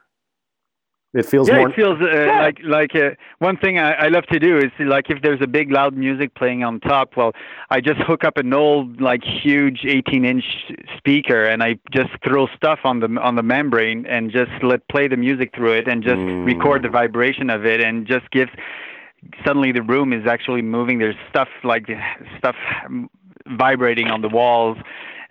It 1.14 1.28
feels 1.28 1.48
yeah, 1.48 1.60
more... 1.60 1.70
it 1.70 1.76
feels 1.76 2.02
uh, 2.02 2.08
yeah. 2.10 2.42
like 2.42 2.60
like 2.64 2.96
uh, 2.96 3.12
one 3.38 3.56
thing 3.56 3.78
I, 3.78 3.94
I 3.94 4.08
love 4.08 4.26
to 4.32 4.40
do 4.40 4.58
is 4.58 4.72
like 4.80 5.12
if 5.12 5.22
there's 5.22 5.42
a 5.42 5.48
big 5.48 5.72
loud 5.72 5.96
music 5.96 6.34
playing 6.34 6.64
on 6.64 6.80
top, 6.80 7.16
well, 7.16 7.34
I 7.70 7.82
just 7.82 8.00
hook 8.00 8.24
up 8.24 8.38
an 8.38 8.52
old 8.52 9.00
like 9.00 9.22
huge 9.24 9.82
18 9.86 10.26
inch 10.26 10.44
speaker 10.98 11.46
and 11.46 11.62
I 11.62 11.78
just 11.92 12.10
throw 12.28 12.48
stuff 12.56 12.80
on 12.84 13.00
the 13.00 13.08
on 13.22 13.36
the 13.36 13.44
membrane 13.44 14.08
and 14.08 14.32
just 14.32 14.52
let 14.64 14.88
play 14.88 15.08
the 15.08 15.18
music 15.18 15.52
through 15.56 15.74
it 15.74 15.88
and 15.88 16.04
just 16.04 16.16
mm. 16.16 16.46
record 16.46 16.82
the 16.82 16.90
vibration 16.90 17.52
of 17.52 17.64
it 17.64 17.80
and 17.80 18.08
just 18.08 18.30
gives 18.32 18.52
suddenly 19.46 19.72
the 19.72 19.84
room 19.84 20.14
is 20.14 20.26
actually 20.26 20.64
moving. 20.64 20.98
There's 20.98 21.16
stuff 21.30 21.50
like 21.64 21.88
stuff 22.40 22.56
vibrating 23.46 24.08
on 24.08 24.22
the 24.22 24.30
walls 24.30 24.78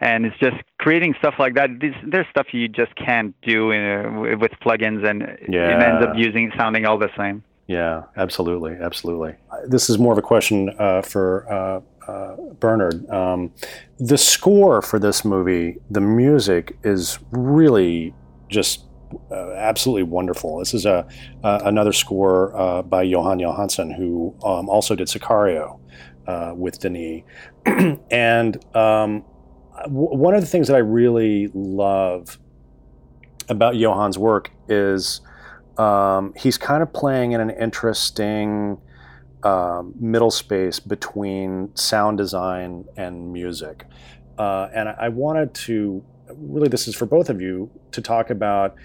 and 0.02 0.26
it's 0.26 0.38
just 0.38 0.56
creating 0.78 1.14
stuff 1.18 1.34
like 1.38 1.54
that. 1.54 1.80
This, 1.80 1.94
there's 2.04 2.26
stuff 2.28 2.48
you 2.52 2.68
just 2.68 2.94
can't 2.96 3.34
do 3.42 3.70
in, 3.70 4.38
with 4.40 4.50
plugins, 4.60 5.08
and 5.08 5.20
yeah. 5.48 5.78
it 5.78 5.82
ends 5.82 6.04
up 6.04 6.16
using 6.16 6.50
sounding 6.56 6.84
all 6.84 6.98
the 6.98 7.10
same. 7.16 7.44
Yeah, 7.68 8.02
absolutely, 8.16 8.72
absolutely. 8.72 9.36
This 9.66 9.88
is 9.88 9.98
more 9.98 10.12
of 10.12 10.18
a 10.18 10.22
question 10.22 10.74
uh, 10.78 11.02
for 11.02 11.46
uh, 11.50 12.10
uh, 12.10 12.36
Bernard. 12.58 13.08
Um, 13.08 13.52
the 13.98 14.18
score 14.18 14.82
for 14.82 14.98
this 14.98 15.24
movie, 15.24 15.76
the 15.88 16.00
music 16.00 16.76
is 16.82 17.20
really 17.30 18.12
just 18.48 18.84
uh, 19.30 19.52
absolutely 19.52 20.02
wonderful. 20.02 20.58
This 20.58 20.74
is 20.74 20.84
a 20.84 21.06
another 21.44 21.92
score 21.92 22.54
uh, 22.56 22.82
by 22.82 23.06
Jóhann 23.06 23.40
Jóhannsson, 23.40 23.96
who 23.96 24.34
um, 24.44 24.68
also 24.68 24.96
did 24.96 25.06
Sicario 25.06 25.78
uh, 26.26 26.52
with 26.56 26.80
Denis, 26.80 27.22
and 28.10 28.76
um, 28.76 29.24
one 29.88 30.35
of 30.35 30.40
the 30.40 30.46
things 30.46 30.68
that 30.68 30.74
I 30.74 30.80
really 30.80 31.50
love 31.54 32.38
about 33.48 33.74
Jóhann's 33.74 34.18
work 34.18 34.50
is 34.68 35.20
um, 35.78 36.35
he's 36.37 36.58
kind 36.58 36.82
of 36.82 36.92
playing 36.92 37.32
in 37.32 37.40
an 37.40 37.50
interesting 37.50 38.78
um, 39.42 39.94
middle 39.98 40.30
space 40.30 40.78
between 40.78 41.74
sound 41.74 42.18
design 42.18 42.85
and 42.96 43.32
music. 43.32 43.87
Uh, 44.38 44.68
and 44.74 44.88
I 44.88 45.08
wanted 45.08 45.54
to 45.54 46.04
really, 46.37 46.68
this 46.68 46.88
is 46.88 46.94
for 46.94 47.06
both 47.06 47.28
of 47.28 47.40
you 47.40 47.70
to 47.92 48.00
talk 48.00 48.30
about 48.30 48.76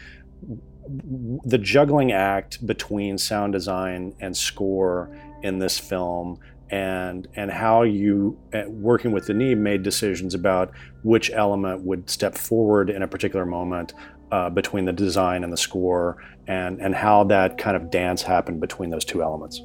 the 1.46 1.58
juggling 1.58 2.12
act 2.12 2.66
between 2.66 3.18
sound 3.18 3.54
design 3.54 4.16
and 4.20 4.36
score 4.36 5.10
in 5.44 5.60
this 5.60 5.78
film 5.78 6.40
and 6.70 7.28
and 7.36 7.52
how 7.52 7.84
you 7.84 8.38
uh, 8.54 8.64
working 8.68 9.12
with 9.12 9.28
Denis 9.28 9.58
made 9.58 9.84
decisions 9.84 10.34
about 10.34 10.72
which 11.04 11.32
element 11.32 11.82
would 11.84 12.10
step 12.10 12.38
forward 12.38 12.90
in 12.90 13.02
a 13.02 13.08
particular 13.08 13.46
moment 13.46 13.94
uh, 14.32 14.50
between 14.50 14.86
the 14.86 14.94
design 14.94 15.44
and 15.44 15.52
the 15.52 15.58
score 15.58 16.18
and 16.48 16.82
and 16.82 16.94
how 16.96 17.24
that 17.24 17.58
kind 17.58 17.78
of 17.78 17.90
dance 17.90 18.22
happened 18.22 18.60
between 18.60 18.90
those 18.90 19.06
two 19.06 19.22
elements. 19.24 19.62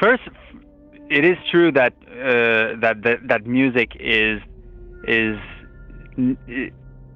First 0.00 0.22
it 1.10 1.24
is 1.24 1.36
true 1.50 1.70
that 1.72 1.92
uh, 2.08 2.80
that, 2.80 3.02
that 3.02 3.18
that 3.28 3.46
music 3.46 3.92
is 4.00 4.40
is 5.06 5.38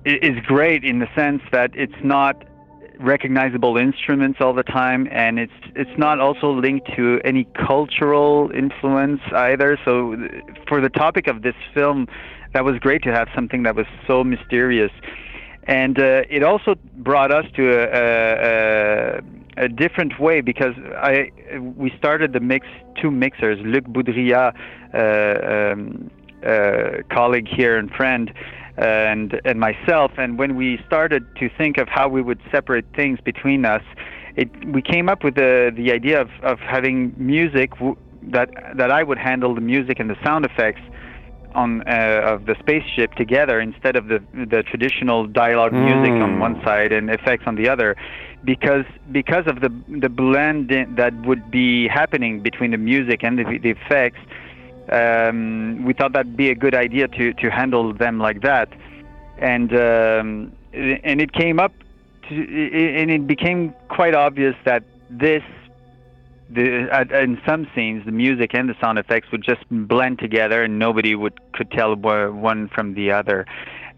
is 0.04 0.37
great 0.46 0.85
in 0.85 0.98
the 0.98 1.09
sense 1.14 1.42
that 1.52 1.70
it's 1.74 2.00
not 2.02 2.44
recognizable 3.01 3.77
instruments 3.77 4.39
all 4.41 4.53
the 4.53 4.63
time 4.63 5.09
and 5.11 5.39
it's 5.39 5.53
it's 5.77 5.99
not 5.99 6.19
also 6.21 6.51
linked 6.51 6.89
to 6.97 7.21
any 7.25 7.45
cultural 7.67 8.51
influence 8.53 9.21
either. 9.35 9.79
So 9.85 10.17
for 10.67 10.81
the 10.81 10.89
topic 10.89 11.29
of 11.29 11.43
this 11.43 11.55
film 11.75 12.09
that 12.55 12.65
was 12.65 12.79
great 12.79 13.03
to 13.03 13.13
have 13.13 13.29
something 13.35 13.63
that 13.65 13.75
was 13.77 13.87
so 14.07 14.25
mysterious. 14.25 14.91
And 15.65 15.99
uh, 15.99 16.23
it 16.31 16.43
also 16.43 16.77
brought 16.97 17.31
us 17.31 17.45
to 17.57 17.69
a, 17.69 19.21
a, 19.59 19.65
a, 19.65 19.69
different 19.69 20.19
way 20.19 20.41
because 20.41 20.75
I 20.97 21.31
we 21.77 21.93
started 21.99 22.33
the 22.33 22.41
mix 22.41 22.67
two 23.01 23.11
mixers 23.11 23.59
Luc 23.63 23.85
Boudrias 23.85 24.55
uh, 24.95 25.73
um, 25.73 26.11
uh, 26.47 27.03
colleague 27.11 27.49
here 27.49 27.77
and 27.77 27.91
friend 27.91 28.33
and 28.79 29.41
and 29.45 29.59
myself. 29.61 30.12
And 30.17 30.38
when 30.38 30.57
we 30.57 30.81
started 30.87 31.27
to 31.37 31.49
think 31.57 31.79
of 31.79 31.88
how 31.88 32.09
we 32.09 32.23
would 32.23 32.41
separate 32.51 32.87
things 32.95 33.19
between 33.25 33.64
us, 33.64 33.83
it 34.37 34.49
we 34.67 34.83
came 34.83 35.09
up 35.09 35.25
with 35.25 35.35
the 35.35 35.73
the 35.75 35.93
idea 35.93 36.21
of 36.21 36.31
of 36.43 36.59
having 36.61 37.12
music 37.17 37.71
w- 37.73 37.97
that 38.23 38.51
that 38.77 38.91
I 38.91 39.03
would 39.03 39.19
handle 39.19 39.55
the 39.55 39.61
music 39.61 39.99
and 39.99 40.09
the 40.09 40.17
sound 40.25 40.45
effects 40.45 40.81
on 41.55 41.83
uh, 41.88 42.21
of 42.25 42.47
the 42.47 42.55
spaceship 42.59 43.14
together 43.14 43.61
instead 43.61 43.97
of 43.97 44.09
the 44.09 44.23
the 44.33 44.62
traditional 44.62 45.27
dialogue 45.27 45.73
mm. 45.73 45.85
music 45.85 46.12
on 46.23 46.38
one 46.38 46.62
side 46.62 46.93
and 46.93 47.11
effects 47.11 47.45
on 47.47 47.57
the 47.57 47.69
other 47.69 47.97
because 48.45 48.85
because 49.11 49.47
of 49.47 49.61
the 49.61 49.71
the 49.88 50.09
blend 50.09 50.71
that 50.97 51.14
would 51.27 51.51
be 51.51 51.88
happening 51.88 52.41
between 52.41 52.71
the 52.71 52.79
music 52.79 53.25
and 53.25 53.38
the, 53.38 53.59
the 53.59 53.71
effects 53.71 54.21
um, 54.92 55.85
we 55.85 55.92
thought 55.92 56.12
that'd 56.12 56.37
be 56.37 56.51
a 56.51 56.55
good 56.55 56.74
idea 56.74 57.09
to, 57.09 57.33
to 57.35 57.51
handle 57.51 57.92
them 57.92 58.18
like 58.18 58.42
that. 58.42 58.68
And, 59.38 59.72
um, 59.72 60.53
and 60.72 61.20
it 61.20 61.33
came 61.33 61.61
up, 61.61 61.72
to, 62.29 62.35
and 62.35 63.11
it 63.11 63.27
became 63.27 63.74
quite 63.88 64.14
obvious 64.14 64.57
that 64.64 64.83
this, 65.11 65.42
the, 66.51 66.88
in 67.22 67.40
some 67.46 67.68
scenes, 67.74 68.05
the 68.05 68.12
music 68.12 68.55
and 68.55 68.68
the 68.68 68.74
sound 68.81 68.98
effects 68.98 69.31
would 69.31 69.42
just 69.42 69.62
blend 69.70 70.18
together, 70.18 70.62
and 70.62 70.79
nobody 70.79 71.14
would 71.14 71.38
could 71.53 71.70
tell 71.70 71.94
one 71.94 72.68
from 72.68 72.94
the 72.94 73.12
other. 73.12 73.46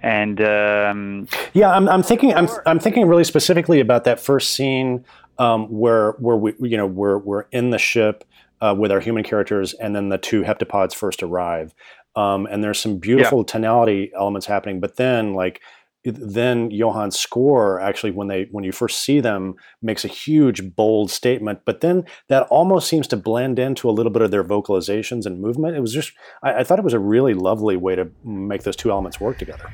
And 0.03 0.41
um, 0.41 1.29
yeah, 1.53 1.71
I'm, 1.71 1.89
I'm 1.89 2.03
thinking, 2.03 2.35
I'm, 2.35 2.49
I'm 2.67 2.79
thinking 2.79 3.07
really 3.07 3.25
specifically 3.25 3.81
about 3.81 4.05
that 4.05 4.19
first 4.19 4.55
scene 4.55 5.05
um, 5.39 5.69
where 5.69 6.13
where 6.13 6.37
we, 6.37 6.55
you 6.61 6.77
know, 6.77 6.87
we're 6.87 7.19
we're 7.19 7.47
in 7.53 7.71
the 7.71 7.79
ship 7.79 8.25
uh, 8.61 8.75
with 8.77 8.93
our 8.93 9.01
human 9.01 9.25
characters, 9.25 9.75
and 9.75 9.95
then 9.95 10.09
the 10.09 10.19
two 10.19 10.43
heptapods 10.43 10.95
first 10.95 11.23
arrive. 11.23 11.75
Um, 12.17 12.47
and 12.47 12.63
there's 12.63 12.81
some 12.81 12.99
beautiful 12.99 13.41
yeah. 13.41 13.45
tonality 13.53 14.13
elements 14.17 14.47
happening, 14.47 14.81
but 14.81 14.97
then 14.97 15.35
like 15.35 15.61
then 16.03 16.71
Jóhann's 16.71 17.19
score 17.19 17.79
actually 17.79 18.11
when 18.13 18.29
they 18.29 18.49
when 18.51 18.65
you 18.65 18.73
first 18.73 19.01
see 19.01 19.21
them 19.21 19.55
makes 19.83 20.05
a 20.05 20.09
huge 20.09 20.75
bold 20.75 21.11
statement, 21.11 21.61
but 21.67 21.83
then 21.83 22.05
that 22.29 22.45
almost 22.45 22.89
seems 22.89 23.07
to 23.09 23.17
blend 23.17 23.59
into 23.59 23.89
a 23.89 23.93
little 23.93 24.11
bit 24.11 24.23
of 24.23 24.31
their 24.31 24.45
vocalizations 24.45 25.27
and 25.27 25.41
movement. 25.41 25.77
It 25.77 25.81
was 25.81 25.93
just 25.93 26.13
I, 26.43 26.61
I 26.61 26.65
thought 26.65 26.79
it 26.79 26.85
was 26.85 26.95
a 26.95 26.99
really 26.99 27.35
lovely 27.35 27.77
way 27.77 27.97
to 27.97 28.11
make 28.25 28.63
those 28.63 28.77
two 28.77 28.91
elements 28.91 29.21
work 29.21 29.39
together. 29.39 29.71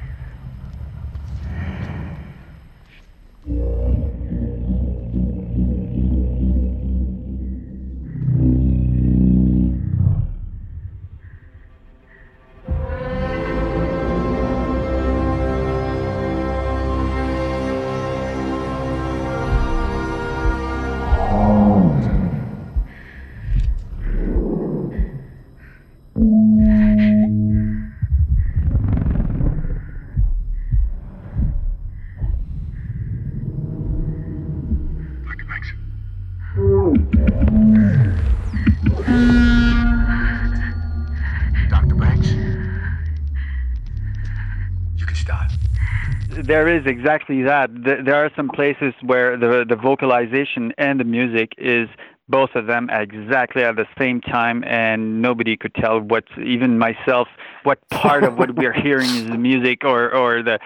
There 46.46 46.68
is 46.68 46.86
exactly 46.86 47.42
that. 47.42 47.70
There 47.74 48.14
are 48.14 48.30
some 48.36 48.48
places 48.48 48.94
where 49.02 49.36
the 49.36 49.64
the 49.68 49.76
vocalization 49.76 50.72
and 50.78 51.00
the 51.00 51.04
music 51.04 51.52
is 51.58 51.88
both 52.28 52.50
of 52.54 52.66
them 52.66 52.88
exactly 52.90 53.62
at 53.62 53.76
the 53.76 53.86
same 53.98 54.20
time, 54.20 54.64
and 54.64 55.22
nobody 55.22 55.56
could 55.56 55.74
tell 55.74 56.00
what, 56.00 56.24
even 56.44 56.76
myself, 56.78 57.28
what 57.62 57.78
part 57.90 58.24
of 58.24 58.36
what 58.36 58.54
we're 58.56 58.72
hearing 58.72 59.08
is 59.08 59.26
the 59.26 59.38
music 59.38 59.84
or 59.84 60.14
or 60.14 60.42
the 60.42 60.58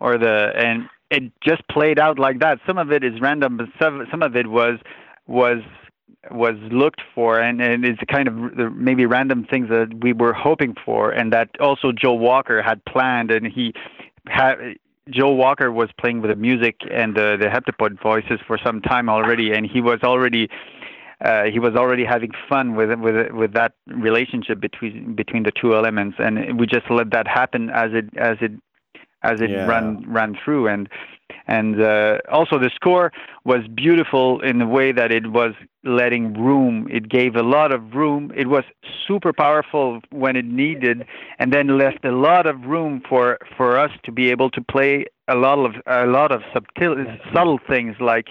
or 0.00 0.18
the 0.18 0.52
and 0.56 0.88
it 1.10 1.32
just 1.42 1.66
played 1.68 1.98
out 1.98 2.18
like 2.18 2.40
that. 2.40 2.58
Some 2.66 2.78
of 2.78 2.92
it 2.92 3.02
is 3.02 3.20
random, 3.20 3.56
but 3.56 3.66
some 3.80 4.06
some 4.10 4.22
of 4.22 4.36
it 4.36 4.48
was 4.48 4.78
was 5.26 5.62
was 6.30 6.56
looked 6.72 7.00
for 7.14 7.40
and, 7.40 7.62
and 7.62 7.84
it's 7.84 8.00
kind 8.10 8.28
of 8.28 8.74
maybe 8.74 9.06
random 9.06 9.46
things 9.48 9.68
that 9.68 9.88
we 10.02 10.12
were 10.12 10.32
hoping 10.32 10.74
for 10.84 11.10
and 11.10 11.32
that 11.32 11.48
also 11.60 11.92
Joe 11.92 12.12
Walker 12.12 12.60
had 12.60 12.84
planned 12.84 13.30
and 13.30 13.46
he 13.46 13.72
had 14.26 14.76
Joe 15.10 15.32
Walker 15.32 15.70
was 15.72 15.90
playing 15.98 16.20
with 16.22 16.30
the 16.30 16.36
music 16.36 16.76
and 16.90 17.14
the, 17.14 17.36
the 17.40 17.46
heptapod 17.46 18.00
voices 18.02 18.40
for 18.46 18.58
some 18.64 18.80
time 18.80 19.08
already, 19.08 19.52
and 19.52 19.66
he 19.66 19.80
was 19.80 20.00
already 20.02 20.48
uh, 21.24 21.44
he 21.44 21.58
was 21.58 21.74
already 21.74 22.04
having 22.04 22.30
fun 22.48 22.76
with 22.76 22.90
with 23.00 23.32
with 23.32 23.52
that 23.52 23.72
relationship 23.86 24.60
between 24.60 25.14
between 25.14 25.42
the 25.42 25.50
two 25.50 25.74
elements, 25.74 26.16
and 26.18 26.58
we 26.60 26.66
just 26.66 26.88
let 26.90 27.10
that 27.10 27.26
happen 27.26 27.70
as 27.70 27.90
it 27.92 28.06
as 28.16 28.36
it 28.40 28.52
as 29.22 29.40
it 29.40 29.50
yeah. 29.50 29.66
ran 29.66 30.04
ran 30.06 30.38
through, 30.44 30.68
and 30.68 30.88
and 31.46 31.82
uh, 31.82 32.18
also 32.30 32.58
the 32.58 32.70
score 32.74 33.12
was 33.44 33.66
beautiful 33.74 34.40
in 34.40 34.58
the 34.58 34.66
way 34.66 34.92
that 34.92 35.10
it 35.10 35.32
was 35.32 35.54
letting 35.88 36.34
room. 36.34 36.86
It 36.90 37.08
gave 37.08 37.34
a 37.34 37.42
lot 37.42 37.72
of 37.72 37.94
room. 37.94 38.32
It 38.36 38.48
was 38.48 38.64
super 39.06 39.32
powerful 39.32 40.00
when 40.10 40.36
it 40.36 40.44
needed, 40.44 41.06
and 41.38 41.52
then 41.52 41.78
left 41.78 42.04
a 42.04 42.12
lot 42.12 42.46
of 42.46 42.62
room 42.62 43.02
for 43.08 43.38
for 43.56 43.78
us 43.78 43.90
to 44.04 44.12
be 44.12 44.30
able 44.30 44.50
to 44.50 44.60
play 44.60 45.06
a 45.28 45.34
lot 45.34 45.58
of 45.58 45.74
a 45.86 46.06
lot 46.06 46.30
of 46.32 46.42
subtle 46.52 47.04
subtle 47.34 47.58
things 47.68 47.96
like 48.00 48.28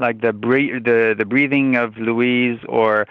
like 0.00 0.20
the 0.20 0.32
the 0.32 1.14
the 1.16 1.24
breathing 1.24 1.76
of 1.76 1.96
Louise, 1.96 2.58
or 2.68 3.06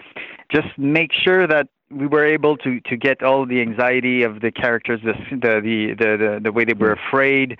just 0.52 0.68
make 0.76 1.12
sure 1.12 1.46
that 1.46 1.68
we 1.90 2.06
were 2.06 2.26
able 2.26 2.56
to 2.58 2.80
to 2.80 2.96
get 2.96 3.22
all 3.22 3.46
the 3.46 3.60
anxiety 3.60 4.22
of 4.22 4.40
the 4.40 4.50
characters, 4.50 5.00
the 5.04 5.14
the 5.30 5.94
the 5.98 6.16
the, 6.16 6.40
the 6.42 6.52
way 6.52 6.64
they 6.64 6.74
were 6.74 6.92
afraid 6.92 7.58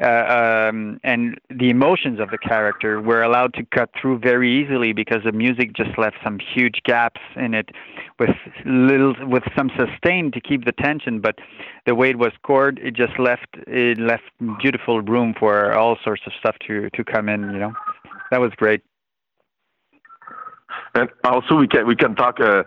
uh, 0.00 0.68
um, 0.68 1.00
and 1.02 1.40
the 1.50 1.70
emotions 1.70 2.20
of 2.20 2.30
the 2.30 2.38
character 2.38 3.00
were 3.00 3.22
allowed 3.22 3.52
to 3.54 3.64
cut 3.64 3.90
through 4.00 4.18
very 4.18 4.50
easily 4.62 4.92
because 4.92 5.22
the 5.24 5.32
music 5.32 5.72
just 5.72 5.98
left 5.98 6.16
some 6.22 6.38
huge 6.38 6.80
gaps 6.84 7.20
in 7.36 7.52
it 7.54 7.70
with 8.18 8.30
little 8.64 9.14
with 9.26 9.42
some 9.56 9.70
sustain 9.76 10.30
to 10.30 10.40
keep 10.40 10.64
the 10.64 10.72
tension 10.72 11.20
but 11.20 11.36
the 11.86 11.94
way 11.94 12.10
it 12.10 12.18
was 12.18 12.32
scored 12.34 12.78
it 12.82 12.94
just 12.94 13.18
left 13.18 13.48
it 13.66 13.98
left 13.98 14.22
beautiful 14.60 15.00
room 15.02 15.34
for 15.38 15.72
all 15.72 15.96
sorts 16.04 16.22
of 16.26 16.32
stuff 16.38 16.56
to 16.66 16.88
to 16.90 17.02
come 17.02 17.28
in 17.28 17.42
you 17.52 17.58
know. 17.58 17.72
That 18.30 18.40
was 18.40 18.52
great. 18.56 18.82
And 20.94 21.08
also 21.24 21.56
we 21.56 21.66
can 21.66 21.86
we 21.86 21.96
can 21.96 22.14
talk 22.14 22.40
uh, 22.40 22.64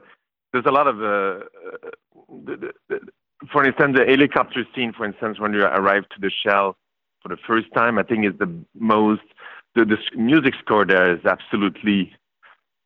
there's 0.52 0.66
a 0.66 0.72
lot 0.72 0.88
of 0.88 0.96
uh, 0.98 1.46
the, 2.46 2.58
the, 2.58 2.72
the, 2.90 3.00
for 3.52 3.66
instance 3.66 3.98
the 3.98 4.06
helicopter 4.06 4.66
scene 4.76 4.94
for 4.94 5.06
instance 5.06 5.40
when 5.40 5.54
you 5.54 5.64
arrive 5.64 6.04
to 6.10 6.20
the 6.20 6.32
shell 6.46 6.78
for 7.22 7.30
the 7.30 7.38
first 7.48 7.68
time. 7.74 7.98
I 7.98 8.04
think 8.04 8.26
it's 8.26 8.40
the 8.40 8.52
most 8.78 9.22
the, 9.76 9.86
the 9.86 9.98
music 10.16 10.54
score 10.60 10.86
there 10.86 11.16
is 11.16 11.26
absolutely 11.26 12.14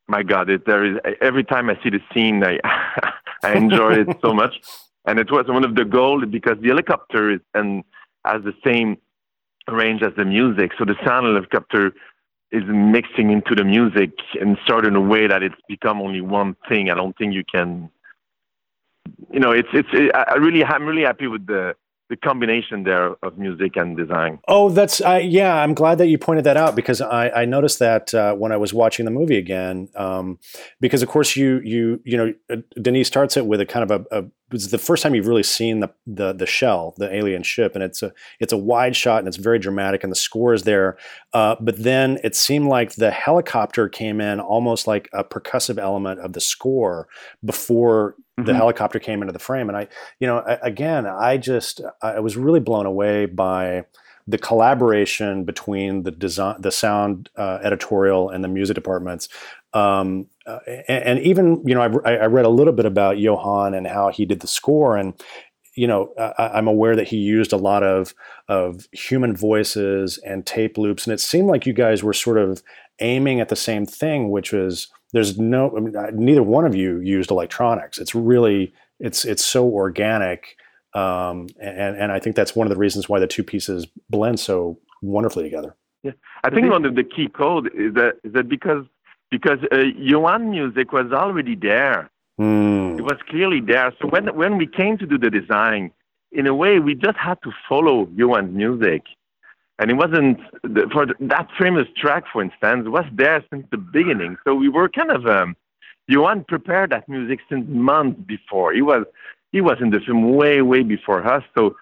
my 0.07 0.23
god 0.23 0.49
it, 0.49 0.65
there 0.65 0.85
is 0.85 0.97
every 1.21 1.43
time 1.43 1.69
i 1.69 1.79
see 1.83 1.89
the 1.89 1.99
scene 2.13 2.43
i 2.43 2.59
i 3.43 3.53
enjoy 3.53 3.93
it 3.93 4.07
so 4.21 4.33
much 4.41 4.55
and 5.05 5.19
it 5.19 5.31
was 5.31 5.45
one 5.47 5.63
of 5.63 5.75
the 5.75 5.85
goals 5.85 6.23
because 6.29 6.57
the 6.61 6.67
helicopter 6.67 7.31
is 7.31 7.39
and 7.53 7.83
has 8.23 8.43
the 8.43 8.53
same 8.63 8.97
range 9.69 10.03
as 10.03 10.13
the 10.15 10.25
music 10.25 10.71
so 10.77 10.85
the 10.85 10.95
sound 11.05 11.25
of 11.25 11.33
the 11.33 11.39
helicopter 11.39 11.91
is 12.51 12.63
mixing 12.67 13.31
into 13.31 13.55
the 13.55 13.63
music 13.63 14.11
and 14.39 14.57
sort 14.67 14.85
in 14.85 14.95
a 14.95 15.01
way 15.01 15.27
that 15.27 15.41
it's 15.41 15.55
become 15.67 15.99
only 15.99 16.21
one 16.21 16.55
thing 16.69 16.91
i 16.91 16.93
don't 16.93 17.17
think 17.17 17.33
you 17.33 17.43
can 17.43 17.89
you 19.31 19.39
know 19.39 19.51
it's 19.51 19.69
it's 19.73 19.89
it, 19.93 20.13
i 20.13 20.35
really 20.35 20.63
i'm 20.63 20.85
really 20.85 21.03
happy 21.03 21.27
with 21.27 21.45
the 21.47 21.75
the 22.09 22.15
combination 22.15 22.83
there 22.83 23.15
of 23.23 23.37
music 23.37 23.75
and 23.75 23.97
design. 23.97 24.39
Oh, 24.47 24.69
that's 24.69 25.01
uh, 25.01 25.19
yeah. 25.23 25.55
I'm 25.55 25.73
glad 25.73 25.97
that 25.97 26.07
you 26.07 26.17
pointed 26.17 26.43
that 26.43 26.55
out 26.55 26.75
because 26.75 27.01
I, 27.01 27.29
I 27.29 27.45
noticed 27.45 27.79
that 27.79 28.13
uh, 28.13 28.35
when 28.35 28.51
I 28.51 28.57
was 28.57 28.73
watching 28.73 29.05
the 29.05 29.11
movie 29.11 29.37
again. 29.37 29.89
Um, 29.95 30.37
because 30.79 31.01
of 31.01 31.09
course 31.09 31.35
you 31.35 31.61
you 31.63 31.99
you 32.03 32.17
know 32.17 32.33
uh, 32.51 32.57
Denis 32.81 33.07
starts 33.07 33.37
it 33.37 33.47
with 33.47 33.59
a 33.59 33.65
kind 33.65 33.89
of 33.89 34.05
a, 34.11 34.19
a 34.19 34.25
it's 34.51 34.67
the 34.67 34.77
first 34.77 35.01
time 35.01 35.15
you've 35.15 35.27
really 35.27 35.43
seen 35.43 35.79
the, 35.79 35.91
the 36.05 36.33
the 36.33 36.45
shell, 36.45 36.93
the 36.97 37.13
alien 37.13 37.41
ship, 37.41 37.73
and 37.73 37.83
it's 37.83 38.03
a 38.03 38.13
it's 38.39 38.53
a 38.53 38.57
wide 38.57 38.95
shot 38.95 39.19
and 39.19 39.27
it's 39.27 39.37
very 39.37 39.57
dramatic, 39.57 40.03
and 40.03 40.11
the 40.11 40.15
score 40.15 40.53
is 40.53 40.63
there. 40.63 40.97
Uh, 41.33 41.55
but 41.59 41.81
then 41.81 42.19
it 42.23 42.35
seemed 42.35 42.67
like 42.67 42.95
the 42.95 43.09
helicopter 43.09 43.89
came 43.89 44.21
in 44.21 44.39
almost 44.39 44.85
like 44.85 45.09
a 45.13 45.23
percussive 45.23 45.79
element 45.79 46.19
of 46.19 46.33
the 46.33 46.41
score 46.41 47.07
before 47.43 48.15
mm-hmm. 48.37 48.47
the 48.47 48.53
helicopter 48.53 48.99
came 48.99 49.21
into 49.21 49.33
the 49.33 49.39
frame. 49.39 49.69
And 49.69 49.77
I, 49.77 49.87
you 50.19 50.27
know, 50.27 50.39
I, 50.39 50.59
again, 50.61 51.05
I 51.05 51.37
just 51.37 51.81
I 52.01 52.19
was 52.19 52.37
really 52.37 52.59
blown 52.59 52.85
away 52.85 53.25
by 53.25 53.85
the 54.27 54.37
collaboration 54.37 55.43
between 55.43 56.03
the 56.03 56.11
design, 56.11 56.55
the 56.59 56.71
sound 56.71 57.29
uh, 57.37 57.59
editorial, 57.63 58.29
and 58.29 58.43
the 58.43 58.47
music 58.47 58.75
departments. 58.75 59.29
Um, 59.73 60.27
uh, 60.47 60.59
and, 60.87 61.03
and, 61.03 61.19
even 61.19 61.61
you 61.65 61.75
know, 61.75 61.81
I, 61.81 62.13
I, 62.15 62.25
read 62.27 62.45
a 62.45 62.49
little 62.49 62.71
bit 62.71 62.85
about 62.85 63.17
Jóhann 63.17 63.75
and 63.75 63.85
how 63.85 64.09
he 64.09 64.25
did 64.25 64.39
the 64.39 64.47
score, 64.47 64.95
and 64.95 65.13
you 65.75 65.85
know, 65.85 66.13
I, 66.17 66.57
am 66.57 66.67
aware 66.67 66.95
that 66.95 67.09
he 67.09 67.17
used 67.17 67.51
a 67.51 67.57
lot 67.57 67.83
of 67.83 68.15
of 68.47 68.87
human 68.93 69.35
voices 69.35 70.17
and 70.19 70.45
tape 70.45 70.77
loops, 70.77 71.05
and 71.05 71.13
it 71.13 71.19
seemed 71.19 71.47
like 71.47 71.65
you 71.65 71.73
guys 71.73 72.03
were 72.03 72.13
sort 72.13 72.37
of 72.37 72.63
aiming 72.99 73.41
at 73.41 73.49
the 73.49 73.55
same 73.55 73.85
thing, 73.85 74.31
which 74.31 74.53
was 74.53 74.87
there's 75.15 75.39
no 75.39 75.75
I 75.75 75.79
mean, 75.79 75.95
neither 76.13 76.43
one 76.43 76.65
of 76.65 76.75
you 76.75 76.99
used 76.99 77.31
electronics. 77.31 77.97
It's 77.97 78.13
really 78.13 78.73
it's 78.99 79.23
it's 79.23 79.45
so 79.45 79.65
organic, 79.65 80.57
um, 80.93 81.47
and 81.59 81.95
and 81.95 82.11
I 82.11 82.19
think 82.19 82.35
that's 82.35 82.53
one 82.53 82.67
of 82.67 82.69
the 82.69 82.77
reasons 82.77 83.07
why 83.07 83.19
the 83.19 83.27
two 83.27 83.43
pieces 83.43 83.87
blend 84.09 84.41
so 84.41 84.77
wonderfully 85.01 85.43
together. 85.43 85.73
Yeah, 86.03 86.11
I 86.43 86.49
think 86.49 86.69
one 86.69 86.83
of 86.83 86.95
the 86.95 87.03
key 87.03 87.29
code 87.29 87.67
is 87.73 87.93
that 87.93 88.15
is 88.25 88.33
that 88.33 88.49
because 88.49 88.85
because 89.31 89.59
uh, 89.71 89.77
Jóhann 90.11 90.49
music 90.49 90.91
was 90.91 91.11
already 91.13 91.55
there. 91.55 92.11
Mm. 92.39 92.99
It 92.99 93.03
was 93.03 93.17
clearly 93.29 93.61
there. 93.61 93.93
So 94.01 94.09
when 94.09 94.35
when 94.35 94.57
we 94.57 94.67
came 94.67 94.97
to 94.97 95.05
do 95.05 95.17
the 95.17 95.29
design, 95.29 95.91
in 96.33 96.45
a 96.45 96.53
way, 96.53 96.79
we 96.79 96.93
just 96.93 97.17
had 97.17 97.41
to 97.43 97.51
follow 97.69 98.07
Jóhann's 98.07 98.53
music, 98.53 99.03
and 99.79 99.91
it 99.91 99.95
wasn't 99.95 100.39
the, 100.63 100.87
for 100.91 101.05
the, 101.05 101.15
that 101.19 101.47
famous 101.59 101.87
track, 101.97 102.23
for 102.31 102.41
instance, 102.41 102.87
was 102.87 103.05
there 103.13 103.43
since 103.49 103.65
the 103.71 103.77
beginning. 103.77 104.37
So 104.45 104.55
we 104.55 104.69
were 104.69 104.87
kind 104.89 105.11
of 105.11 105.25
um, 105.25 105.55
Jóhann 106.09 106.47
prepared 106.47 106.91
that 106.91 107.09
music 107.09 107.39
since 107.49 107.65
months 107.67 108.19
before. 108.25 108.73
He 108.73 108.81
was 108.81 109.05
he 109.51 109.61
was 109.61 109.77
in 109.81 109.89
the 109.89 109.99
film 109.99 110.35
way 110.35 110.61
way 110.61 110.83
before 110.83 111.25
us. 111.25 111.43
So 111.57 111.75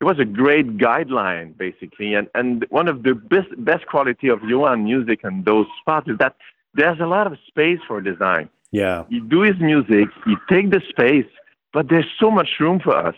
it 0.00 0.04
was 0.04 0.18
a 0.18 0.24
great 0.24 0.78
guideline 0.78 1.56
basically 1.56 2.14
and 2.14 2.28
and 2.34 2.66
one 2.70 2.88
of 2.88 3.02
the 3.02 3.14
best 3.14 3.48
best 3.58 3.86
quality 3.86 4.28
of 4.28 4.40
Jóhann 4.40 4.84
music 4.84 5.20
and 5.24 5.44
those 5.44 5.66
spots 5.80 6.08
is 6.08 6.18
that 6.18 6.36
there's 6.74 7.00
a 7.00 7.06
lot 7.06 7.26
of 7.26 7.38
space 7.46 7.80
for 7.86 8.00
design. 8.00 8.48
Yeah. 8.70 9.04
You 9.08 9.20
do 9.22 9.40
his 9.40 9.58
music, 9.58 10.08
you 10.26 10.36
take 10.48 10.70
the 10.70 10.82
space, 10.88 11.26
but 11.72 11.88
there's 11.88 12.06
so 12.20 12.30
much 12.30 12.48
room 12.60 12.80
for 12.80 12.94
us. 12.96 13.16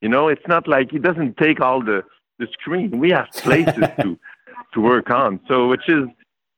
You 0.00 0.08
know, 0.08 0.28
it's 0.28 0.46
not 0.46 0.68
like 0.68 0.92
he 0.92 0.98
doesn't 0.98 1.36
take 1.36 1.60
all 1.60 1.82
the, 1.82 2.04
the 2.38 2.46
screen. 2.52 2.98
We 2.98 3.10
have 3.10 3.28
places 3.32 3.74
to 4.00 4.18
to 4.74 4.80
work 4.80 5.10
on. 5.10 5.40
So 5.48 5.68
which 5.68 5.88
is 5.88 6.06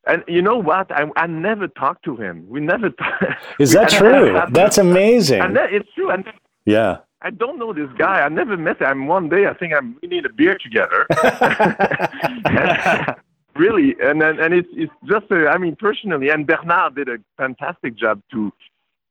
and 0.06 0.24
you 0.26 0.42
know 0.42 0.58
what? 0.58 0.90
I, 0.90 1.06
I 1.16 1.26
never 1.26 1.68
talked 1.68 2.04
to 2.06 2.16
him. 2.16 2.46
We 2.48 2.60
never. 2.60 2.90
Talk, 2.90 3.22
is 3.58 3.72
that 3.72 3.90
true? 3.90 4.40
That's 4.50 4.78
amazing. 4.78 5.40
And 5.40 5.56
that, 5.56 5.72
it's 5.72 5.88
true. 5.94 6.10
And 6.10 6.24
yeah. 6.64 6.98
I 7.22 7.30
don't 7.30 7.58
know 7.58 7.74
this 7.74 7.90
guy. 7.98 8.22
I 8.22 8.30
never 8.30 8.56
met 8.56 8.80
him. 8.80 9.06
One 9.06 9.28
day, 9.28 9.46
I 9.46 9.52
think 9.52 9.74
I'm, 9.74 9.98
we 10.00 10.08
need 10.08 10.24
a 10.24 10.32
beer 10.32 10.56
together. 10.56 11.06
really, 13.56 13.94
and 14.02 14.22
and, 14.22 14.40
and 14.40 14.54
it's 14.54 14.68
it's 14.72 14.92
just 15.06 15.30
a, 15.30 15.48
I 15.48 15.58
mean 15.58 15.76
personally, 15.76 16.30
and 16.30 16.46
Bernard 16.46 16.94
did 16.94 17.10
a 17.10 17.18
fantastic 17.36 17.94
job 17.94 18.22
to 18.32 18.50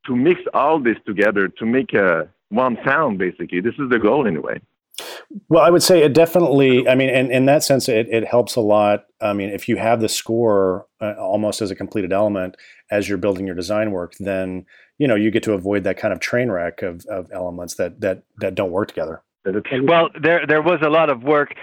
to 0.07 0.15
mix 0.15 0.41
all 0.55 0.79
this 0.79 0.97
together 1.05 1.49
to 1.49 1.65
make 1.67 1.93
a 1.93 2.27
one 2.49 2.79
sound. 2.83 3.19
Basically, 3.19 3.61
this 3.61 3.75
is 3.77 3.91
the 3.91 3.99
goal 3.99 4.25
anyway. 4.25 4.59
Well, 5.47 5.63
I 5.63 5.69
would 5.69 5.83
say 5.83 6.03
it 6.03 6.13
definitely. 6.13 6.87
I 6.87 6.95
mean, 6.95 7.09
in, 7.09 7.31
in 7.31 7.45
that 7.45 7.63
sense, 7.63 7.87
it, 7.89 8.07
it 8.09 8.25
helps 8.25 8.55
a 8.55 8.61
lot. 8.61 9.05
I 9.21 9.33
mean, 9.33 9.49
if 9.49 9.67
you 9.67 9.77
have 9.77 10.01
the 10.01 10.09
score 10.09 10.87
uh, 11.01 11.13
almost 11.19 11.61
as 11.61 11.71
a 11.71 11.75
completed 11.75 12.13
element 12.13 12.55
as 12.91 13.07
you're 13.07 13.17
building 13.17 13.45
your 13.45 13.55
design 13.55 13.91
work, 13.91 14.15
then 14.19 14.65
you 14.97 15.07
know 15.07 15.15
you 15.15 15.31
get 15.31 15.43
to 15.43 15.53
avoid 15.53 15.83
that 15.83 15.97
kind 15.97 16.13
of 16.13 16.19
train 16.19 16.49
wreck 16.51 16.81
of, 16.81 17.05
of 17.05 17.31
elements 17.31 17.75
that 17.75 18.01
that 18.01 18.23
that 18.37 18.55
don't 18.55 18.71
work 18.71 18.87
together. 18.87 19.21
Well, 19.83 20.09
there 20.21 20.45
there 20.45 20.61
was 20.61 20.79
a 20.83 20.89
lot 20.89 21.09
of 21.09 21.23
work 21.23 21.53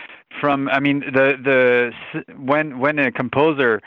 from. 0.41 0.69
I 0.69 0.81
mean, 0.81 1.01
the 1.01 1.37
the 1.43 2.33
when 2.37 2.79
when 2.79 2.99
a 2.99 3.13
composer 3.13 3.81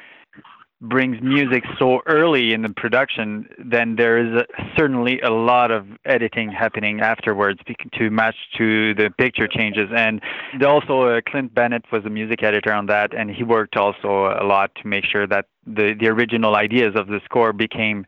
brings 0.81 1.21
music 1.21 1.63
so 1.77 1.99
early 2.05 2.53
in 2.53 2.61
the 2.61 2.69
production, 2.69 3.47
then 3.57 3.97
there 3.97 4.17
is 4.17 4.33
a, 4.33 4.45
certainly 4.77 5.19
a 5.21 5.29
lot 5.29 5.71
of 5.71 5.85
editing 6.05 6.49
happening 6.49 7.01
afterwards 7.01 7.59
to 7.93 8.09
match 8.09 8.35
to 8.57 8.93
the 8.93 9.09
picture 9.17 9.47
changes. 9.47 9.89
And 9.93 10.21
also, 10.65 11.03
uh, 11.03 11.21
Clint 11.27 11.53
Bennett 11.53 11.83
was 11.91 12.03
the 12.03 12.09
music 12.09 12.43
editor 12.43 12.71
on 12.73 12.85
that, 12.85 13.13
and 13.13 13.29
he 13.29 13.43
worked 13.43 13.75
also 13.75 14.37
a 14.39 14.45
lot 14.45 14.71
to 14.75 14.87
make 14.87 15.05
sure 15.05 15.27
that 15.27 15.45
the 15.65 15.93
the 15.99 16.07
original 16.07 16.55
ideas 16.55 16.93
of 16.95 17.07
the 17.07 17.19
score 17.25 17.51
became 17.53 18.05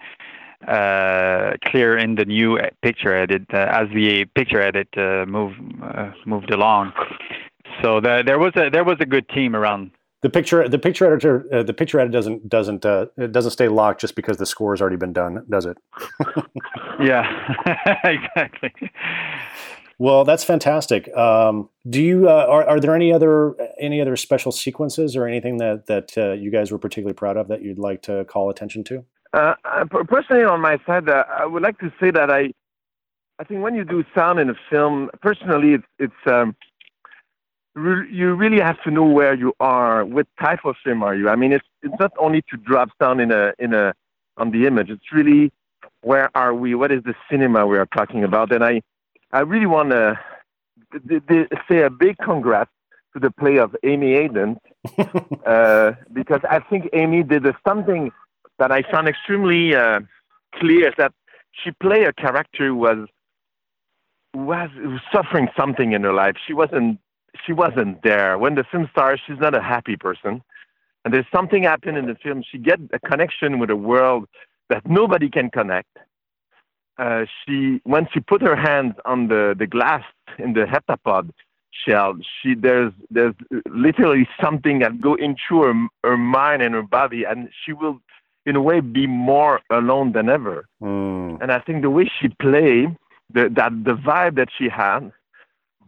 uh, 0.68 1.52
clear 1.66 1.98
in 1.98 2.16
the 2.16 2.26
new 2.26 2.58
picture 2.82 3.16
edit 3.16 3.44
uh, 3.54 3.68
as 3.70 3.88
the 3.94 4.26
picture 4.36 4.62
edit 4.62 4.88
uh, 4.98 5.26
moved 5.28 5.60
uh, 5.84 6.12
moved 6.26 6.52
along. 6.52 6.94
So 7.82 8.00
the, 8.00 8.24
there 8.26 8.40
was 8.40 8.54
a 8.56 8.70
there 8.70 8.84
was 8.84 8.98
a 9.00 9.06
good 9.06 9.28
team 9.30 9.56
around. 9.56 9.92
The 10.22 10.30
picture 10.30 10.68
the 10.70 10.78
picture 10.78 11.08
editor 11.08 11.46
uh, 11.52 11.64
the 11.64 11.74
picture 11.74 12.00
editor 12.00 12.12
doesn't 12.12 12.50
doesn't 12.50 12.86
uh, 12.86 13.08
it 13.18 13.32
doesn't 13.32 13.52
stay 13.52 13.68
locked 13.68 14.02
just 14.02 14.16
because 14.16 14.38
the 14.38 14.46
score 14.46 14.74
has 14.74 14.82
already 14.82 14.98
been 14.98 15.14
done, 15.14 15.44
does 15.50 15.66
it? 15.66 15.78
yeah, 17.00 17.26
exactly. 18.04 18.72
Well, 19.98 20.24
that's 20.24 20.44
fantastic. 20.44 21.16
Um, 21.16 21.70
do 21.90 22.02
you 22.02 22.30
are, 22.30 22.68
are 22.68 22.80
there 22.80 22.96
any 22.96 23.12
other 23.12 23.56
any 23.80 24.00
other 24.00 24.16
special 24.16 24.52
sequences 24.52 25.16
or 25.16 25.28
anything 25.28 25.58
that 25.58 25.88
that 25.88 26.16
you 26.40 26.52
guys 26.52 26.72
were 26.72 26.78
particularly 26.78 27.14
proud 27.14 27.38
of 27.38 27.48
that 27.48 27.64
you'd 27.64 27.80
like 27.80 28.02
to 28.04 28.26
call 28.26 28.50
attention 28.50 28.84
to? 28.86 29.06
Uh, 29.34 29.54
personally, 30.08 30.44
on 30.44 30.60
my 30.60 30.78
side, 30.86 31.08
uh, 31.08 31.24
I 31.30 31.46
would 31.46 31.64
like 31.64 31.80
to 31.80 31.92
say 32.00 32.12
that 32.12 32.30
I, 32.30 32.52
I 33.40 33.44
think 33.46 33.64
when 33.64 33.76
you 33.76 33.86
do 33.86 34.04
sound 34.14 34.40
in 34.40 34.50
a 34.50 34.56
film, 34.70 35.10
personally, 35.22 35.74
it's 35.74 35.86
it's 36.00 36.14
um, 36.26 36.56
re- 37.76 38.12
you 38.12 38.34
really 38.34 38.60
have 38.60 38.82
to 38.84 38.92
know 38.92 39.06
where 39.06 39.34
you 39.34 39.54
are. 39.60 40.06
What 40.06 40.28
type 40.42 40.66
of 40.66 40.76
film 40.84 41.04
are 41.04 41.16
you? 41.16 41.30
I 41.30 41.36
mean, 41.36 41.54
it's 41.54 41.66
it's 41.82 41.96
not 42.00 42.12
only 42.18 42.42
to 42.50 42.58
drop 42.58 42.90
sound 43.02 43.22
in 43.22 43.32
a 43.32 43.54
in 43.60 43.74
a 43.74 43.94
on 44.38 44.52
the 44.52 44.66
image. 44.68 44.90
It's 44.90 45.12
really 45.12 45.52
where 46.02 46.30
are 46.36 46.54
we? 46.54 46.76
What 46.76 46.92
is 46.92 47.04
the 47.04 47.16
cinema 47.30 47.66
we 47.68 47.78
are 47.78 47.86
talking 47.88 48.24
about? 48.24 48.52
And 48.52 48.64
I, 48.64 48.82
I 49.32 49.42
really 49.42 49.68
want 49.68 49.92
to 49.92 50.20
say 51.70 51.82
a 51.82 51.90
big 51.90 52.18
congrats 52.18 52.72
to 53.14 53.20
the 53.20 53.32
play 53.32 53.58
of 53.58 53.76
Amy 53.84 54.16
Adams 54.18 54.58
uh, 55.46 55.92
because 56.12 56.42
I 56.50 56.60
think 56.60 56.90
Amy 56.94 57.24
did 57.24 57.46
something 57.68 58.12
that 58.58 58.72
I 58.72 58.84
found 58.84 59.08
extremely 59.08 59.76
uh, 59.76 60.02
clear 60.56 60.94
that 60.98 61.14
she 61.52 61.72
played 61.72 62.08
a 62.08 62.14
character 62.14 62.68
who 62.68 62.76
was 62.76 63.08
was 64.34 64.70
suffering 65.12 65.50
something 65.58 65.92
in 65.92 66.04
her 66.04 66.14
life. 66.14 66.36
She 66.46 66.54
wasn't 66.54 67.00
she 67.46 67.54
wasn't 67.54 68.02
there 68.04 68.38
when 68.38 68.56
the 68.56 68.64
film 68.64 68.88
starts. 68.92 69.22
She's 69.26 69.40
not 69.40 69.56
a 69.56 69.62
happy 69.62 69.96
person, 69.96 70.42
and 71.04 71.14
there's 71.14 71.26
something 71.34 71.64
happened 71.64 71.98
in 71.98 72.08
the 72.08 72.16
film. 72.16 72.44
She 72.50 72.58
get 72.58 72.80
a 72.94 73.00
connection 73.00 73.60
with 73.60 73.70
a 73.70 73.76
world 73.76 74.28
that 74.70 74.88
nobody 74.88 75.30
can 75.30 75.50
connect. 75.50 75.98
Uh, 76.98 77.26
she 77.46 77.82
when 77.84 78.08
she 78.14 78.20
put 78.20 78.42
her 78.42 78.56
hands 78.56 78.94
on 79.06 79.28
the 79.28 79.56
the 79.58 79.68
glass 79.68 80.04
in 80.38 80.54
the 80.54 80.66
heptapod 80.66 81.32
shell, 81.72 82.16
she 82.42 82.54
there's 82.54 82.94
there's 83.10 83.34
literally 83.70 84.28
something 84.42 84.80
that 84.80 85.02
go 85.02 85.16
into 85.16 85.64
her 85.64 85.74
her 86.04 86.18
mind 86.18 86.62
and 86.62 86.76
her 86.76 86.84
body, 86.84 87.24
and 87.24 87.50
she 87.66 87.74
will 87.74 88.00
in 88.46 88.56
a 88.56 88.62
way 88.62 88.80
be 88.80 89.08
more 89.08 89.62
alone 89.70 90.12
than 90.14 90.30
ever. 90.30 90.66
Mm. 90.82 91.42
And 91.42 91.52
I 91.52 91.60
think 91.60 91.82
the 91.82 91.90
way 91.90 92.10
she 92.20 92.28
played, 92.28 92.96
the, 93.34 93.50
that 93.50 93.72
the 93.84 93.94
vibe 93.94 94.36
that 94.36 94.50
she 94.58 94.68
had, 94.68 95.12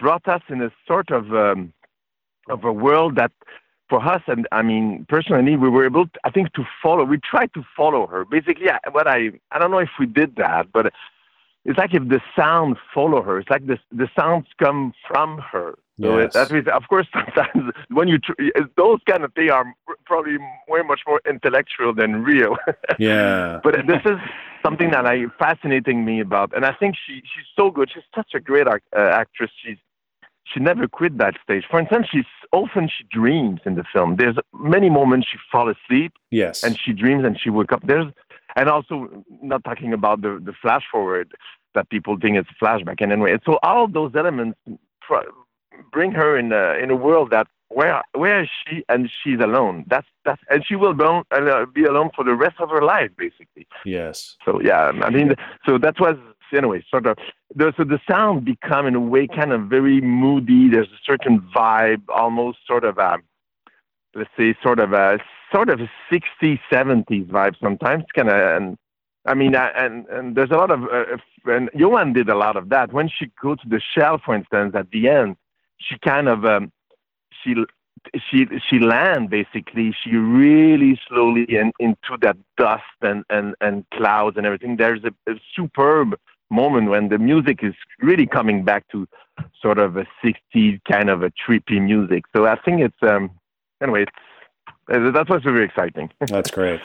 brought 0.04 0.28
us 0.28 0.44
in 0.50 0.62
a 0.62 0.70
sort 0.86 1.10
of 1.12 1.34
um, 1.34 1.74
of 2.50 2.64
a 2.66 2.74
world 2.74 3.16
that 3.16 3.32
for 3.90 4.00
us, 4.06 4.22
and 4.28 4.48
I 4.52 4.62
mean 4.62 5.06
personally, 5.08 5.56
we 5.56 5.70
were 5.70 5.86
able, 5.86 6.08
to, 6.08 6.20
I 6.26 6.30
think, 6.30 6.54
to 6.54 6.64
follow. 6.82 7.04
We 7.06 7.20
tried 7.34 7.54
to 7.54 7.64
follow 7.78 8.06
her. 8.08 8.26
Basically, 8.26 8.68
what 8.92 9.08
I 9.08 9.20
I 9.52 9.60
don't 9.60 9.72
know 9.72 9.86
if 9.90 9.96
we 10.00 10.06
did 10.06 10.36
that, 10.36 10.72
but 10.74 10.92
it's 11.66 11.78
like 11.78 11.94
if 11.94 12.06
the 12.10 12.22
sound 12.36 12.78
follow 12.94 13.22
her. 13.22 13.40
It's 13.40 13.50
like 13.50 13.66
the 13.66 13.80
the 13.92 14.10
sounds 14.20 14.48
come 14.64 14.94
from 15.08 15.30
her. 15.52 15.76
So 16.02 16.18
yes. 16.18 16.34
that 16.34 16.50
means, 16.52 16.68
of 16.68 16.84
course, 16.90 17.08
sometimes 17.14 17.72
when 17.90 18.08
you 18.08 18.18
tr- 18.18 18.34
those 18.76 19.00
kind 19.10 19.24
of 19.24 19.34
things 19.34 19.52
are 19.52 19.66
probably 20.06 20.38
way 20.68 20.82
much 20.82 21.02
more 21.08 21.22
intellectual 21.30 21.94
than 21.94 22.24
real. 22.24 22.58
yeah. 23.00 23.60
but 23.64 23.76
this 23.88 24.02
is 24.06 24.20
something 24.66 24.90
that 24.92 25.06
I 25.06 25.26
fascinating 25.38 26.04
me 26.04 26.20
about, 26.20 26.50
and 26.56 26.66
I 26.66 26.74
think 26.74 26.96
she 27.06 27.16
she's 27.32 27.50
so 27.56 27.70
good. 27.70 27.92
She's 27.94 28.10
such 28.20 28.32
a 28.34 28.40
great 28.40 28.68
uh, 28.68 28.78
actress. 28.96 29.52
She's 29.64 29.78
she 30.54 30.60
never 30.60 30.88
quit 30.88 31.18
that 31.18 31.36
stage. 31.44 31.64
For 31.70 31.80
instance, 31.80 32.08
she's 32.12 32.26
often 32.52 32.88
she 32.88 33.04
dreams 33.12 33.62
in 33.66 33.76
the 33.76 33.84
film. 33.92 34.18
There's 34.18 34.36
many 34.54 34.90
moments 34.90 35.28
she 35.32 35.38
fall 35.52 35.70
asleep. 35.70 36.14
Yes. 36.32 36.64
And 36.64 36.78
she 36.80 36.94
dreams 36.94 37.24
and 37.26 37.40
she 37.40 37.50
wake 37.50 37.72
up. 37.72 37.86
There's 37.86 38.12
and 38.56 38.70
also 38.70 39.24
not 39.42 39.64
talking 39.64 39.94
about 39.94 40.22
the 40.22 40.40
the 40.44 40.54
flash 40.62 40.84
forward 40.92 41.32
that 41.76 41.90
people 41.90 42.18
think 42.22 42.38
it's 42.38 42.50
flashback. 42.62 43.02
And 43.02 43.12
anyway, 43.12 43.38
so 43.46 43.60
all 43.64 43.86
of 43.86 43.94
those 43.94 44.12
elements 44.16 44.60
bring 45.92 46.12
her 46.12 46.38
in 46.38 46.52
a 46.52 46.74
in 46.82 46.92
a 46.92 46.96
world 46.96 47.32
that 47.32 47.48
where 47.70 48.04
where 48.14 48.44
is 48.44 48.50
she 48.68 48.84
and 48.90 49.10
she's 49.24 49.40
alone. 49.40 49.86
That's 49.88 50.08
that's 50.26 50.42
and 50.50 50.64
she 50.66 50.76
will 50.76 50.94
be, 50.94 51.04
uh, 51.04 51.66
be 51.74 51.86
alone 51.86 52.12
for 52.16 52.24
the 52.24 52.36
rest 52.36 52.60
of 52.60 52.70
her 52.70 52.84
life, 52.84 53.10
basically. 53.18 53.68
Yes. 53.86 54.38
So 54.46 54.62
yeah, 54.62 54.92
I 55.02 55.10
mean, 55.10 55.36
so 55.66 55.78
that 55.80 56.00
was 56.00 56.18
anyway, 56.54 56.84
sort 56.90 57.06
of. 57.06 57.18
So 57.58 57.84
the 57.84 58.00
sound 58.10 58.46
become 58.46 58.88
in 58.88 58.96
a 58.96 59.00
way 59.00 59.28
kind 59.28 59.52
of 59.52 59.64
very 59.64 60.02
moody. 60.02 60.70
There's 60.70 60.88
a 60.88 61.02
certain 61.06 61.42
vibe, 61.56 62.04
almost 62.14 62.60
sort 62.68 62.84
of 62.84 62.98
a, 62.98 63.18
let's 64.16 64.30
say, 64.38 64.56
sort 64.62 64.80
of 64.80 64.94
a 64.94 65.20
sort 65.54 65.70
of 65.70 65.80
a 65.80 65.90
60s, 66.12 66.60
70s 66.72 67.28
vibe. 67.28 67.56
Sometimes 67.62 68.04
kind 68.16 68.30
of, 68.30 68.36
and 68.36 68.78
I 69.26 69.34
mean, 69.34 69.56
and 69.56 70.08
and 70.08 70.36
there's 70.36 70.52
a 70.52 70.58
lot 70.58 70.72
of, 70.72 70.84
uh, 70.84 71.18
and 71.46 71.70
Jóhann 71.72 72.14
did 72.14 72.30
a 72.30 72.36
lot 72.36 72.56
of 72.58 72.70
that. 72.70 72.92
When 72.92 73.10
she 73.10 73.32
go 73.42 73.56
to 73.56 73.70
the 73.70 73.82
shell, 73.96 74.20
for 74.24 74.36
instance, 74.36 74.74
at 74.76 74.90
the 74.92 75.10
end, 75.10 75.36
she 75.78 75.98
kind 76.00 76.28
of 76.28 76.46
um, 76.46 76.72
she 77.44 77.56
she 78.30 78.48
she 78.70 78.80
land 78.80 79.30
basically 79.30 79.96
she 80.04 80.16
really 80.16 81.00
slowly 81.08 81.46
in, 81.48 81.72
into 81.80 82.18
that 82.22 82.38
dust 82.58 82.84
and, 83.02 83.24
and, 83.30 83.56
and 83.62 83.86
clouds 83.94 84.38
and 84.38 84.46
everything 84.46 84.76
there's 84.76 85.04
a, 85.04 85.32
a 85.32 85.36
superb 85.56 86.16
moment 86.54 86.90
when 86.90 87.10
the 87.10 87.18
music 87.18 87.60
is 87.64 87.74
really 88.02 88.28
coming 88.28 88.64
back 88.64 88.88
to 88.92 89.08
sort 89.62 89.80
of 89.80 89.98
a 89.98 90.06
60s 90.24 90.80
kind 90.90 91.10
of 91.10 91.24
a 91.24 91.32
trippy 91.32 91.82
music. 91.82 92.24
So 92.36 92.46
I 92.46 92.56
think 92.56 92.82
it's 92.82 93.02
um 93.02 93.32
anyway, 93.82 94.04
it's 94.04 94.12
uh, 94.92 95.12
that's 95.12 95.30
what's 95.30 95.46
very 95.46 95.64
exciting. 95.64 96.12
That's 96.28 96.52
great. 96.52 96.82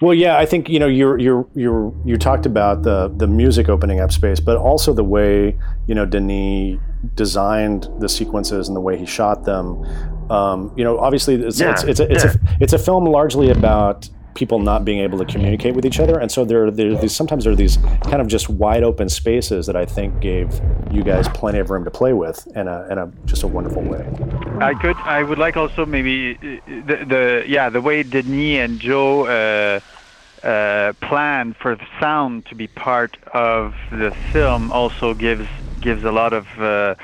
Well, 0.00 0.14
yeah, 0.14 0.38
I 0.38 0.46
think 0.46 0.70
you 0.70 0.78
know 0.78 0.86
you 0.86 1.18
you 1.18 1.50
you 1.54 2.02
you 2.06 2.16
talked 2.16 2.46
about 2.46 2.82
the 2.82 3.12
the 3.14 3.26
music 3.26 3.68
opening 3.68 4.00
up 4.00 4.10
space, 4.10 4.40
but 4.40 4.56
also 4.56 4.94
the 4.94 5.04
way 5.04 5.58
you 5.86 5.94
know 5.94 6.06
Denis 6.06 6.80
designed 7.14 7.88
the 7.98 8.08
sequences 8.08 8.68
and 8.68 8.76
the 8.76 8.80
way 8.80 8.96
he 8.96 9.04
shot 9.04 9.44
them. 9.44 9.84
Um, 10.30 10.72
you 10.76 10.84
know, 10.84 10.98
obviously 10.98 11.34
it's 11.34 11.60
yeah, 11.60 11.72
it's, 11.72 11.84
it's, 11.84 12.00
a, 12.00 12.10
it's, 12.10 12.24
yeah. 12.24 12.32
a, 12.32 12.56
it's 12.62 12.72
a 12.72 12.78
film 12.78 13.04
largely 13.04 13.50
about 13.50 14.08
people 14.34 14.58
not 14.58 14.84
being 14.84 15.00
able 15.00 15.18
to 15.18 15.24
communicate 15.24 15.74
with 15.74 15.84
each 15.84 16.00
other. 16.00 16.18
And 16.18 16.30
so 16.30 16.44
there, 16.44 16.70
there 16.70 16.96
these, 16.96 17.14
sometimes 17.14 17.44
there 17.44 17.52
are 17.52 17.56
these 17.56 17.76
kind 18.02 18.20
of 18.20 18.26
just 18.26 18.48
wide 18.48 18.82
open 18.82 19.08
spaces 19.08 19.66
that 19.66 19.76
I 19.76 19.84
think 19.84 20.20
gave 20.20 20.60
you 20.90 21.02
guys 21.02 21.28
plenty 21.28 21.58
of 21.58 21.70
room 21.70 21.84
to 21.84 21.90
play 21.90 22.12
with 22.12 22.46
in 22.56 22.68
a, 22.68 22.86
in 22.90 22.98
a 22.98 23.12
just 23.26 23.42
a 23.42 23.46
wonderful 23.46 23.82
way. 23.82 24.06
I 24.60 24.74
could, 24.74 24.96
I 24.96 25.22
would 25.22 25.38
like 25.38 25.56
also 25.56 25.86
maybe 25.86 26.34
the, 26.34 27.04
the 27.06 27.44
yeah, 27.46 27.68
the 27.68 27.80
way 27.80 28.02
Denis 28.02 28.58
and 28.58 28.80
Joe 28.80 29.26
uh, 29.26 29.80
uh, 30.46 30.92
planned 31.00 31.56
for 31.56 31.76
the 31.76 31.86
sound 32.00 32.46
to 32.46 32.54
be 32.54 32.66
part 32.66 33.16
of 33.32 33.74
the 33.90 34.10
film 34.32 34.72
also 34.72 35.14
gives 35.14 35.48
gives 35.80 36.04
a 36.04 36.12
lot 36.12 36.32
of 36.32 36.46
uh, 36.60 36.94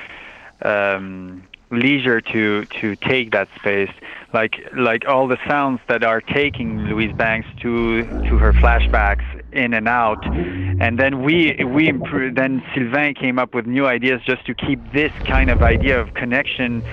um, 0.61 1.43
leisure 1.71 2.21
to 2.21 2.65
to 2.65 2.95
take 2.95 3.31
that 3.31 3.47
space. 3.55 3.91
Like 4.33 4.55
like 4.73 5.07
all 5.07 5.27
the 5.27 5.37
sounds 5.47 5.79
that 5.87 6.03
are 6.03 6.21
taking 6.21 6.79
Louise 6.85 7.15
Banks 7.15 7.47
to 7.61 8.03
to 8.03 8.37
her 8.37 8.53
flashbacks 8.53 9.25
in 9.51 9.73
and 9.73 9.87
out. 9.87 10.23
And 10.25 10.99
then 10.99 11.23
we 11.23 11.63
we 11.63 11.87
improved, 11.87 12.37
then 12.37 12.63
Sylvain 12.73 13.15
came 13.15 13.39
up 13.39 13.53
with 13.53 13.65
new 13.65 13.85
ideas 13.85 14.21
just 14.25 14.45
to 14.45 14.53
keep 14.53 14.79
this 14.93 15.11
kind 15.25 15.49
of 15.49 15.61
idea 15.61 15.99
of 15.99 16.13
connection 16.13 16.83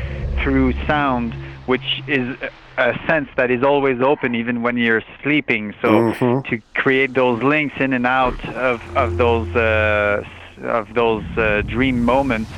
through 0.43 0.73
sound 0.87 1.35
which 1.67 2.03
is 2.07 2.37
a 2.79 2.95
sense 3.07 3.29
that 3.37 3.51
is 3.51 3.63
always 3.63 4.01
open 4.01 4.35
even 4.35 4.63
when 4.63 4.77
you're 4.77 5.03
sleeping. 5.23 5.75
So 5.83 5.89
mm-hmm. 5.89 6.49
to 6.49 6.63
create 6.75 7.13
those 7.15 7.43
links 7.43 7.75
in 7.81 7.93
and 7.93 8.07
out 8.07 8.43
of 8.55 8.81
of 8.97 9.17
those 9.17 9.49
uh, 9.57 10.25
of 10.63 10.95
those 10.95 11.25
uh, 11.37 11.63
dream 11.67 12.05
moments 12.05 12.51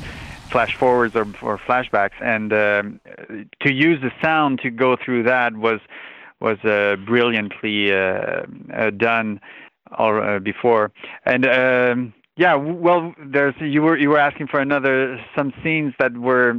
flash 0.51 0.77
forwards 0.79 1.15
or, 1.15 1.27
or 1.43 1.59
flashbacks, 1.59 2.21
and 2.21 2.53
um, 2.53 3.01
to 3.61 3.73
use 3.73 4.01
the 4.01 4.11
sound 4.23 4.61
to 4.63 4.71
go 4.71 4.97
through 5.03 5.25
that 5.25 5.57
was 5.57 5.81
was 6.41 6.59
uh, 6.65 6.97
brilliantly 7.05 7.93
uh, 7.93 8.43
uh, 8.73 8.91
done 8.91 9.41
uh, 9.97 10.39
before. 10.39 10.93
And 11.25 11.47
um, 11.47 12.15
yeah, 12.37 12.55
well, 12.55 13.15
there's 13.19 13.55
you 13.61 13.83
were 13.83 13.97
you 13.97 14.11
were 14.11 14.19
asking 14.19 14.47
for 14.49 14.61
another 14.61 15.19
some 15.37 15.53
scenes 15.63 15.95
that 15.99 16.17
were 16.17 16.55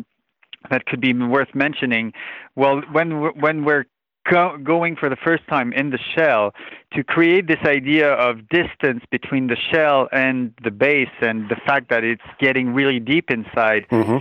that 0.70 0.86
could 0.86 1.00
be 1.00 1.14
worth 1.14 1.56
mentioning. 1.56 2.14
Well, 2.56 2.82
when 2.92 3.12
when 3.40 3.64
we're 3.64 3.86
go, 4.30 4.58
going 4.58 4.96
for 4.96 5.10
the 5.10 5.16
first 5.16 5.46
time 5.48 5.74
in 5.74 5.90
the 5.90 6.00
shell 6.16 6.54
to 6.94 7.04
create 7.04 7.48
this 7.48 7.60
idea 7.66 8.14
of 8.14 8.48
distance 8.50 9.04
between 9.12 9.48
the 9.48 9.56
shell 9.56 10.08
and 10.12 10.54
the 10.64 10.72
base 10.72 11.10
and 11.22 11.50
the 11.50 11.56
fact 11.66 11.90
that 11.90 12.04
it's 12.04 12.22
getting 12.40 12.74
really 12.74 13.00
deep 13.00 13.30
inside. 13.30 13.86
Mm-hmm. 13.92 14.18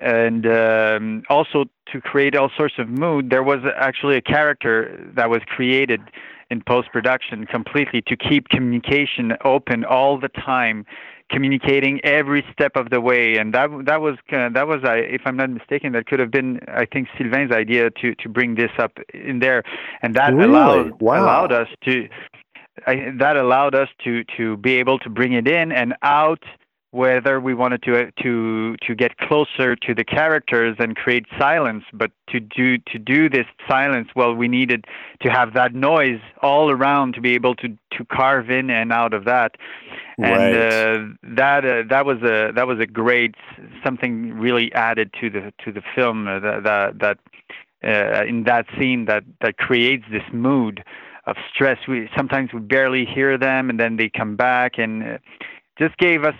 And 0.00 0.46
um, 0.46 1.22
also 1.28 1.66
to 1.92 2.00
create 2.00 2.34
all 2.34 2.50
sorts 2.56 2.74
of 2.78 2.88
mood, 2.88 3.30
there 3.30 3.42
was 3.42 3.60
actually 3.76 4.16
a 4.16 4.22
character 4.22 4.98
that 5.14 5.30
was 5.30 5.42
created 5.46 6.00
in 6.50 6.62
post 6.62 6.90
production 6.92 7.46
completely 7.46 8.02
to 8.02 8.16
keep 8.16 8.48
communication 8.48 9.32
open 9.44 9.84
all 9.84 10.18
the 10.18 10.28
time 10.28 10.84
communicating 11.32 12.00
every 12.04 12.44
step 12.52 12.72
of 12.76 12.90
the 12.90 13.00
way, 13.00 13.36
and 13.36 13.54
that 13.54 13.68
that 13.86 14.00
was 14.00 14.16
that 14.30 14.66
was, 14.66 14.80
if 14.84 15.22
I'm 15.24 15.36
not 15.36 15.50
mistaken, 15.50 15.92
that 15.92 16.06
could 16.06 16.20
have 16.20 16.30
been, 16.30 16.60
I 16.68 16.86
think, 16.86 17.08
Sylvain's 17.18 17.52
idea 17.52 17.90
to 17.90 18.14
to 18.14 18.28
bring 18.28 18.54
this 18.54 18.70
up 18.78 18.92
in 19.12 19.38
there, 19.40 19.62
and 20.02 20.14
that 20.14 20.34
really? 20.34 20.50
allowed 20.50 21.00
wow. 21.00 21.24
allowed 21.24 21.52
us 21.52 21.68
to. 21.84 22.08
I, 22.86 23.12
that 23.18 23.36
allowed 23.36 23.74
us 23.74 23.88
to 24.04 24.24
to 24.36 24.56
be 24.56 24.76
able 24.76 24.98
to 25.00 25.10
bring 25.10 25.34
it 25.34 25.46
in 25.46 25.72
and 25.72 25.94
out 26.02 26.42
whether 26.92 27.40
we 27.40 27.54
wanted 27.54 27.82
to 27.82 28.12
to 28.22 28.76
to 28.82 28.94
get 28.94 29.16
closer 29.16 29.74
to 29.74 29.94
the 29.94 30.04
characters 30.04 30.76
and 30.78 30.94
create 30.94 31.24
silence 31.38 31.84
but 31.92 32.10
to 32.28 32.38
do 32.38 32.76
to 32.78 32.98
do 32.98 33.30
this 33.30 33.46
silence 33.66 34.08
well 34.14 34.34
we 34.34 34.46
needed 34.46 34.84
to 35.22 35.30
have 35.30 35.54
that 35.54 35.74
noise 35.74 36.20
all 36.42 36.70
around 36.70 37.14
to 37.14 37.20
be 37.20 37.34
able 37.34 37.54
to 37.54 37.68
to 37.90 38.04
carve 38.04 38.50
in 38.50 38.68
and 38.68 38.92
out 38.92 39.14
of 39.14 39.24
that 39.24 39.52
and 40.22 40.54
right. 40.54 40.54
uh, 40.54 41.34
that 41.36 41.64
uh, 41.64 41.82
that 41.88 42.06
was 42.06 42.18
a 42.22 42.52
that 42.54 42.66
was 42.66 42.78
a 42.80 42.86
great 42.86 43.34
something 43.84 44.34
really 44.34 44.72
added 44.72 45.12
to 45.20 45.30
the 45.30 45.52
to 45.64 45.72
the 45.72 45.82
film 45.94 46.28
uh, 46.28 46.38
that 46.40 46.62
that, 46.64 46.98
that 47.00 47.18
uh, 47.84 48.24
in 48.24 48.44
that 48.44 48.66
scene 48.78 49.06
that 49.06 49.24
that 49.40 49.56
creates 49.56 50.04
this 50.10 50.22
mood 50.32 50.84
of 51.26 51.36
stress 51.52 51.78
we 51.88 52.08
sometimes 52.16 52.52
we 52.52 52.60
barely 52.60 53.04
hear 53.04 53.38
them 53.38 53.70
and 53.70 53.78
then 53.78 53.96
they 53.96 54.08
come 54.08 54.36
back 54.36 54.78
and 54.78 55.02
uh, 55.02 55.18
just 55.78 55.96
gave 55.98 56.24
us 56.24 56.34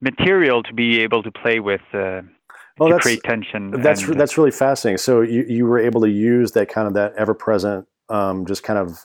material 0.00 0.62
to 0.62 0.72
be 0.72 1.00
able 1.00 1.22
to 1.22 1.30
play 1.30 1.60
with 1.60 1.80
uh, 1.94 2.20
well, 2.78 2.90
to 2.90 2.98
create 2.98 3.22
tension. 3.24 3.70
That's 3.70 4.02
and, 4.02 4.18
that's 4.18 4.38
really 4.38 4.50
fascinating. 4.50 4.98
So 4.98 5.20
you 5.20 5.44
you 5.48 5.66
were 5.66 5.78
able 5.78 6.00
to 6.02 6.10
use 6.10 6.52
that 6.52 6.68
kind 6.68 6.86
of 6.86 6.94
that 6.94 7.14
ever 7.16 7.34
present, 7.34 7.86
um, 8.08 8.46
just 8.46 8.62
kind 8.62 8.78
of 8.78 9.04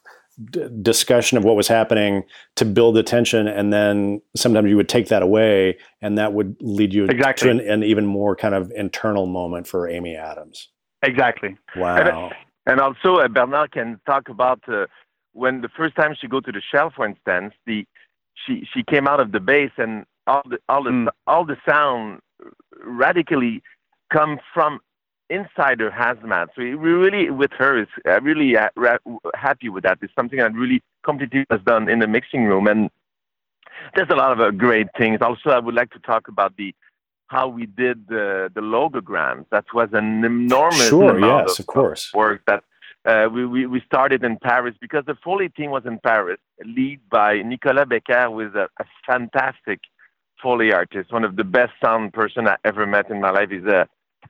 d- 0.50 0.68
discussion 0.82 1.38
of 1.38 1.44
what 1.44 1.56
was 1.56 1.68
happening 1.68 2.24
to 2.56 2.66
build 2.66 2.96
the 2.96 3.04
tension, 3.04 3.48
and 3.48 3.72
then 3.72 4.22
sometimes 4.36 4.70
you 4.70 4.76
would 4.76 4.90
take 4.90 5.08
that 5.08 5.22
away, 5.22 5.78
and 6.02 6.18
that 6.18 6.34
would 6.34 6.56
lead 6.62 6.94
you 6.94 7.06
exactly. 7.06 7.50
to 7.50 7.52
an, 7.52 7.60
an 7.70 7.84
even 7.84 8.06
more 8.06 8.36
kind 8.36 8.56
of 8.56 8.72
internal 8.76 9.26
moment 9.26 9.68
for 9.68 9.88
Amy 9.88 10.16
Adams. 10.16 10.70
Exactly. 11.02 11.58
Wow. 11.76 12.28
And, 12.28 12.36
and 12.66 12.80
also, 12.80 13.18
uh, 13.18 13.28
Bernard 13.28 13.72
can 13.72 14.00
talk 14.06 14.30
about 14.30 14.62
uh, 14.68 14.86
when 15.34 15.62
the 15.62 15.70
first 15.70 15.96
time 15.96 16.16
she 16.20 16.28
go 16.28 16.40
to 16.40 16.52
the 16.52 16.62
shell, 16.72 16.92
for 16.96 17.06
instance, 17.06 17.54
the 17.66 17.86
she 18.46 18.68
she 18.74 18.84
came 18.84 19.08
out 19.08 19.20
of 19.20 19.32
the 19.32 19.40
base 19.40 19.72
and 19.78 20.06
all 20.28 20.44
the 20.50 20.58
all 20.70 20.84
the 20.84 20.90
mm. 20.90 21.08
all 21.28 21.46
the 21.46 21.58
sound 21.68 22.20
radically 22.84 23.62
come 24.12 24.40
from 24.54 24.80
inside 25.38 25.80
her 25.80 25.94
hazmat. 26.04 26.48
So 26.56 26.62
we 26.62 26.74
really, 26.74 27.30
with 27.42 27.54
her, 27.62 27.74
is 27.84 27.92
uh, 28.06 28.22
really 28.22 28.56
uh, 28.56 28.70
ra- 28.76 28.98
happy 29.48 29.70
with 29.74 29.84
that. 29.84 29.98
It's 30.02 30.16
something 30.20 30.40
that 30.40 30.54
really 30.54 30.80
completely 31.04 31.46
was 31.50 31.62
done 31.66 31.90
in 31.94 32.00
the 32.04 32.08
mixing 32.18 32.44
room, 32.46 32.66
and 32.68 32.82
there's 33.96 34.10
a 34.10 34.16
lot 34.24 34.32
of 34.32 34.40
uh, 34.40 34.52
great 34.52 34.88
things. 34.98 35.20
Also, 35.22 35.50
I 35.50 35.60
would 35.60 35.76
like 35.82 35.92
to 35.92 36.00
talk 36.00 36.28
about 36.28 36.56
the 36.58 36.70
how 37.28 37.48
we 37.48 37.66
did 37.66 38.08
the, 38.08 38.52
the 38.54 38.62
logograms. 38.62 39.46
That 39.50 39.66
was 39.74 39.90
an 39.94 40.24
enormous 40.24 40.90
sure, 40.90 41.16
amount 41.16 41.48
yes, 41.48 41.60
of, 41.60 41.64
of 41.64 41.68
course. 41.68 42.14
work 42.14 42.42
that 42.46 42.64
uh, 43.06 43.28
we, 43.34 43.46
we, 43.46 43.66
we 43.66 43.82
started 43.82 44.24
in 44.24 44.38
Paris 44.38 44.76
because 44.80 45.04
the 45.06 45.18
Foley 45.24 45.50
team 45.50 45.72
was 45.72 45.86
in 45.86 46.00
Paris, 46.00 46.40
led 46.78 47.00
by 47.10 47.42
Nicolas 47.42 47.88
Becker, 47.90 48.26
who 48.30 48.42
is 48.42 48.54
a, 48.56 48.70
a 48.80 48.86
fantastic 49.06 49.80
Foley 50.42 50.72
artist, 50.72 51.12
one 51.12 51.24
of 51.24 51.36
the 51.36 51.44
best 51.44 51.74
sound 51.84 52.14
person 52.14 52.48
I 52.48 52.58
ever 52.64 52.86
met 52.86 53.10
in 53.10 53.20
my 53.20 53.32
life. 53.32 53.50
He's 53.50 53.66
a, 53.66 53.88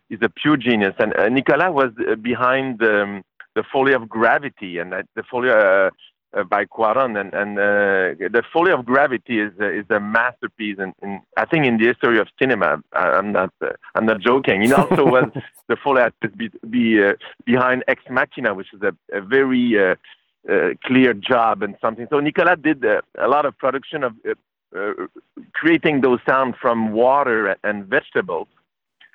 he's 0.10 0.20
a 0.22 0.30
pure 0.30 0.58
genius. 0.58 0.94
And 1.00 1.16
uh, 1.18 1.30
Nicolas 1.30 1.72
was 1.72 1.92
uh, 2.00 2.16
behind 2.16 2.82
um, 2.84 3.24
the 3.56 3.64
Foley 3.72 3.94
of 3.94 4.10
Gravity 4.10 4.78
and 4.80 4.92
the 4.92 5.24
Foley 5.30 5.50
uh, 5.50 5.90
uh, 6.36 6.44
by 6.44 6.66
Cuaron, 6.66 7.20
and, 7.20 7.34
and 7.34 7.60
uh, 7.60 8.28
the 8.30 8.44
Foley 8.52 8.72
of 8.72 8.86
Gravity 8.86 9.40
is 9.40 9.52
uh, 9.62 9.70
is 9.70 9.86
a 9.92 10.00
masterpiece, 10.00 10.78
in, 10.80 10.94
in 11.04 11.22
I 11.38 11.46
think 11.46 11.66
in 11.66 11.78
the 11.78 11.86
history 11.86 12.20
of 12.20 12.28
cinema. 12.42 12.82
I, 12.94 13.10
I'm 13.18 13.32
not 13.32 13.54
uh, 13.62 13.74
I'm 13.96 14.06
not 14.06 14.20
joking. 14.20 14.64
He 14.64 14.74
also 14.74 15.06
was 15.16 15.30
the 15.68 15.76
Foley 15.84 16.02
artist 16.02 16.36
be, 16.38 16.50
be 16.70 17.04
uh, 17.04 17.14
behind 17.46 17.84
Ex 17.88 18.02
Machina, 18.10 18.54
which 18.54 18.74
is 18.74 18.82
a, 18.82 18.96
a 19.16 19.22
very 19.22 19.78
uh, 19.80 19.96
uh, 20.52 20.70
clear 20.84 21.14
job 21.14 21.62
and 21.62 21.76
something. 21.80 22.08
So 22.10 22.20
Nicolas 22.20 22.58
did 22.62 22.84
uh, 22.84 23.02
a 23.20 23.28
lot 23.28 23.46
of 23.46 23.58
production 23.58 24.04
of 24.04 24.14
uh, 24.28 24.34
uh, 24.76 24.94
creating 25.54 26.02
those 26.02 26.20
sounds 26.28 26.56
from 26.60 26.92
water 26.92 27.56
and 27.64 27.86
vegetables. 27.86 28.48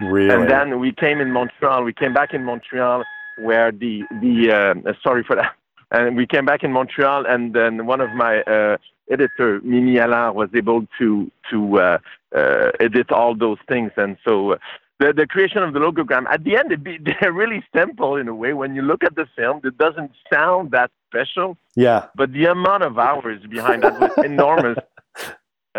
Really? 0.00 0.34
And 0.34 0.50
then 0.50 0.78
we 0.78 0.92
came 0.92 1.20
in 1.20 1.32
Montreal. 1.32 1.84
We 1.84 1.92
came 1.92 2.14
back 2.14 2.34
in 2.34 2.44
Montreal 2.44 3.04
where 3.40 3.72
the 3.72 4.02
the 4.20 4.52
uh, 4.86 4.92
sorry 5.02 5.24
for 5.24 5.36
that. 5.36 5.54
And 5.90 6.16
we 6.16 6.26
came 6.26 6.44
back 6.44 6.62
in 6.64 6.72
Montreal, 6.72 7.24
and 7.26 7.54
then 7.54 7.86
one 7.86 8.02
of 8.02 8.10
my 8.10 8.42
uh, 8.42 8.76
editor, 9.10 9.60
Mimi 9.62 9.98
Allard, 9.98 10.34
was 10.34 10.50
able 10.54 10.86
to 10.98 11.30
to 11.50 11.78
uh, 11.78 11.98
uh, 12.36 12.70
edit 12.78 13.10
all 13.10 13.34
those 13.34 13.58
things. 13.68 13.90
And 13.96 14.18
so 14.24 14.52
uh, 14.52 14.58
the 15.00 15.12
the 15.14 15.26
creation 15.26 15.62
of 15.62 15.72
the 15.72 15.80
logogram 15.80 16.26
at 16.28 16.44
the 16.44 16.56
end, 16.56 16.72
it 16.72 16.84
be, 16.84 16.98
they're 17.20 17.32
really 17.32 17.64
simple 17.74 18.16
in 18.16 18.28
a 18.28 18.34
way. 18.34 18.52
When 18.52 18.74
you 18.74 18.82
look 18.82 19.02
at 19.02 19.14
the 19.14 19.26
film, 19.34 19.60
it 19.64 19.78
doesn't 19.78 20.12
sound 20.30 20.72
that 20.72 20.90
special, 21.08 21.56
yeah. 21.74 22.06
but 22.14 22.32
the 22.32 22.46
amount 22.46 22.82
of 22.82 22.98
hours 22.98 23.40
behind 23.48 23.82
that 23.82 23.98
was 23.98 24.12
enormous. 24.24 24.78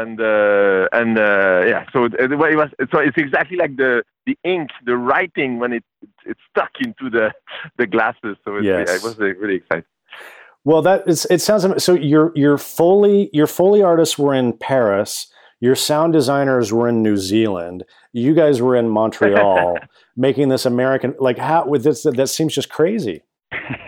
And 0.02 0.20
uh, 0.22 0.88
and 1.00 1.18
uh, 1.18 1.64
yeah, 1.72 1.84
so 1.94 2.06
it, 2.06 2.14
it 2.20 2.36
was 2.38 2.70
so 2.92 3.00
it's 3.00 3.18
exactly 3.18 3.58
like 3.58 3.76
the 3.84 4.04
the 4.26 4.38
ink, 4.44 4.70
the 4.86 4.96
writing 4.96 5.60
when 5.60 5.72
it 5.74 5.84
it, 6.26 6.38
stuck 6.50 6.72
into 6.86 7.10
the 7.10 7.32
the 7.78 7.88
glasses. 7.88 8.36
So 8.46 8.58
it, 8.58 8.64
Yes. 8.64 8.90
it 8.98 9.04
was 9.04 9.20
uh, 9.20 9.26
really 9.42 9.56
exciting. 9.56 9.86
Well, 10.66 10.82
that 10.84 11.08
is, 11.08 11.26
it 11.30 11.42
sounds 11.42 11.84
so. 11.84 11.94
Your 11.96 12.32
your 12.36 12.58
Foley 12.58 13.30
your 13.34 13.48
Foley 13.48 13.82
artists 13.82 14.18
were 14.20 14.34
in 14.34 14.54
Paris. 14.54 15.28
Your 15.62 15.76
sound 15.76 16.14
designers 16.14 16.72
were 16.72 16.88
in 16.88 17.02
New 17.04 17.18
Zealand. 17.18 17.84
You 18.14 18.34
guys 18.34 18.62
were 18.62 18.76
in 18.78 18.88
Montreal, 18.90 19.78
making 20.16 20.50
this 20.50 20.66
American 20.66 21.16
like 21.20 21.38
how 21.38 21.66
with 21.66 21.84
this 21.84 22.04
that 22.04 22.28
seems 22.28 22.54
just 22.54 22.70
crazy. 22.70 23.24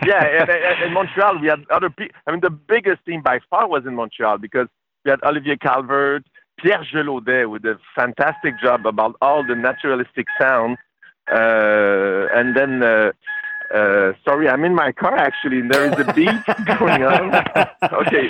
yeah, 0.06 0.24
and, 0.40 0.50
and 0.50 0.82
in 0.86 0.92
Montreal 0.92 1.40
we 1.40 1.46
had 1.48 1.60
other 1.70 1.88
people. 1.88 2.14
I 2.26 2.32
mean, 2.32 2.40
the 2.40 2.50
biggest 2.50 3.04
team 3.06 3.22
by 3.22 3.40
far 3.48 3.68
was 3.68 3.86
in 3.86 3.94
Montreal 3.94 4.38
because 4.38 4.68
we 5.04 5.10
had 5.10 5.22
Olivier 5.22 5.56
Calvert, 5.56 6.24
Pierre 6.58 6.84
Gelaudet 6.92 7.50
with 7.50 7.64
a 7.64 7.78
fantastic 7.94 8.54
job 8.60 8.86
about 8.86 9.16
all 9.20 9.44
the 9.46 9.54
naturalistic 9.54 10.26
sound, 10.40 10.78
uh, 11.32 12.26
and 12.34 12.56
then. 12.56 12.82
Uh, 12.82 13.12
uh, 13.72 14.12
sorry, 14.22 14.50
I'm 14.50 14.64
in 14.64 14.74
my 14.74 14.92
car 14.92 15.16
actually, 15.16 15.60
and 15.60 15.70
there 15.70 15.86
is 15.86 15.94
a 16.06 16.12
beat 16.12 16.28
going 16.78 17.04
on. 17.04 17.34
okay, 18.04 18.28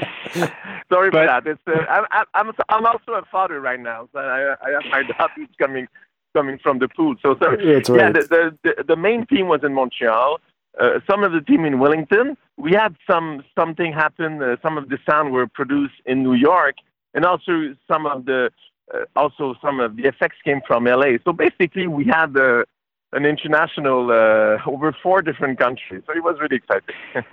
sorry 0.88 1.10
But- 1.10 1.12
for 1.12 1.26
that. 1.26 1.46
It's 1.48 1.60
uh, 1.66 1.84
I'm, 1.90 2.04
I'm 2.34 2.52
I'm 2.68 2.86
also 2.86 3.14
a 3.14 3.22
father 3.24 3.60
right 3.60 3.80
now, 3.80 4.08
so 4.12 4.20
I 4.20 4.54
I 4.64 4.70
have 4.70 4.84
my 4.92 5.02
daughters 5.02 5.48
coming 5.58 5.88
coming 6.32 6.60
from 6.62 6.78
the 6.78 6.86
pool. 6.86 7.16
So 7.22 7.34
sorry. 7.42 7.58
Yeah, 7.66 7.80
right. 7.92 8.14
the, 8.14 8.20
the 8.30 8.58
the 8.62 8.84
the 8.84 8.96
main 8.96 9.26
team 9.26 9.48
was 9.48 9.62
in 9.64 9.74
Montreal. 9.74 10.38
Uh, 10.80 11.00
some 11.08 11.22
of 11.22 11.32
the 11.32 11.40
team 11.42 11.64
in 11.64 11.78
Wellington. 11.78 12.36
We 12.56 12.72
had 12.72 12.96
some 13.10 13.44
something 13.58 13.92
happen. 13.92 14.42
Uh, 14.42 14.56
some 14.62 14.78
of 14.78 14.88
the 14.88 14.98
sound 15.08 15.32
were 15.32 15.46
produced 15.46 15.94
in 16.06 16.22
New 16.22 16.34
York, 16.34 16.76
and 17.14 17.24
also 17.24 17.74
some 17.90 18.06
of 18.06 18.24
the 18.24 18.50
uh, 18.94 19.00
also 19.16 19.54
some 19.62 19.80
of 19.80 19.96
the 19.96 20.04
effects 20.04 20.36
came 20.44 20.60
from 20.66 20.84
LA. 20.84 21.18
So 21.24 21.32
basically, 21.32 21.86
we 21.86 22.04
had 22.06 22.36
uh, 22.36 22.64
an 23.12 23.26
international 23.26 24.10
uh, 24.10 24.70
over 24.70 24.96
four 25.02 25.20
different 25.22 25.58
countries. 25.58 26.02
So 26.06 26.14
it 26.14 26.22
was 26.22 26.36
really 26.40 26.56
exciting. 26.56 26.94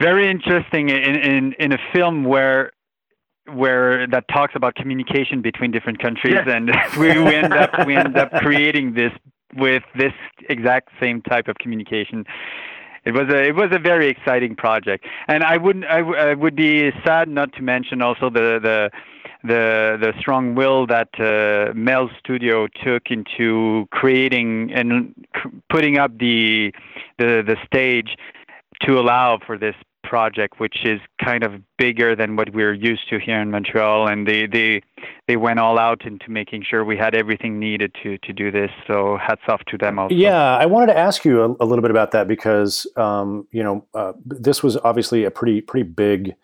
very 0.00 0.30
interesting 0.30 0.88
in, 0.88 1.16
in, 1.16 1.52
in 1.58 1.72
a 1.72 1.78
film 1.92 2.24
where 2.24 2.72
where 3.52 4.06
that 4.06 4.24
talks 4.28 4.54
about 4.56 4.74
communication 4.74 5.42
between 5.42 5.70
different 5.70 5.98
countries 5.98 6.34
Yes. 6.34 6.48
and 6.48 6.70
we, 6.98 7.08
we 7.22 7.34
end 7.34 7.52
up 7.52 7.86
we 7.86 7.94
end 7.94 8.16
up 8.16 8.30
creating 8.40 8.94
this 8.94 9.12
with 9.56 9.82
this 9.96 10.14
exact 10.48 10.88
same 11.00 11.20
type 11.22 11.46
of 11.48 11.56
communication 11.56 12.24
it 13.04 13.12
was 13.12 13.28
a 13.28 13.42
it 13.48 13.54
was 13.54 13.70
a 13.72 13.78
very 13.78 14.08
exciting 14.08 14.54
project. 14.56 15.04
And 15.28 15.44
i 15.44 15.56
wouldn't 15.56 15.84
i, 15.86 15.98
w- 15.98 16.18
I 16.18 16.34
would 16.34 16.56
be 16.56 16.90
sad 17.04 17.28
not 17.28 17.52
to 17.54 17.62
mention 17.62 18.02
also 18.02 18.30
the 18.30 18.58
the 18.62 18.90
the 19.42 19.98
the 20.00 20.12
strong 20.18 20.54
will 20.54 20.86
that 20.86 21.08
uh, 21.20 21.72
Mel 21.74 22.10
Studio 22.18 22.66
took 22.82 23.10
into 23.10 23.86
creating 23.90 24.72
and 24.72 25.14
c- 25.36 25.50
putting 25.68 25.98
up 25.98 26.16
the 26.18 26.72
the 27.18 27.42
the 27.46 27.56
stage 27.66 28.16
to 28.82 28.98
allow 28.98 29.38
for 29.46 29.58
this 29.58 29.74
project, 30.14 30.60
which 30.60 30.78
is 30.84 31.00
kind 31.28 31.42
of 31.42 31.50
bigger 31.76 32.14
than 32.14 32.36
what 32.36 32.48
we're 32.54 32.72
used 32.72 33.04
to 33.10 33.18
here 33.18 33.40
in 33.40 33.50
Montreal. 33.50 34.06
And 34.06 34.28
they 34.28 34.46
they 34.46 34.80
they 35.26 35.36
went 35.36 35.58
all 35.58 35.76
out 35.76 36.06
into 36.06 36.30
making 36.30 36.62
sure 36.68 36.84
we 36.84 36.96
had 36.96 37.16
everything 37.16 37.58
needed 37.58 37.90
to 38.02 38.16
to 38.18 38.32
do 38.32 38.52
this. 38.52 38.70
So 38.86 39.18
hats 39.20 39.42
off 39.48 39.62
to 39.72 39.76
them 39.76 39.98
also. 39.98 40.14
Yeah, 40.14 40.56
I 40.56 40.66
wanted 40.66 40.86
to 40.92 40.96
ask 40.96 41.24
you 41.24 41.42
a, 41.42 41.64
a 41.64 41.66
little 41.66 41.82
bit 41.82 41.90
about 41.90 42.12
that 42.12 42.28
because 42.28 42.86
um, 42.96 43.48
you 43.50 43.64
know 43.64 43.84
uh, 43.92 44.12
this 44.24 44.62
was 44.62 44.76
obviously 44.76 45.24
a 45.24 45.32
pretty 45.32 45.60
pretty 45.60 45.88
big 46.06 46.36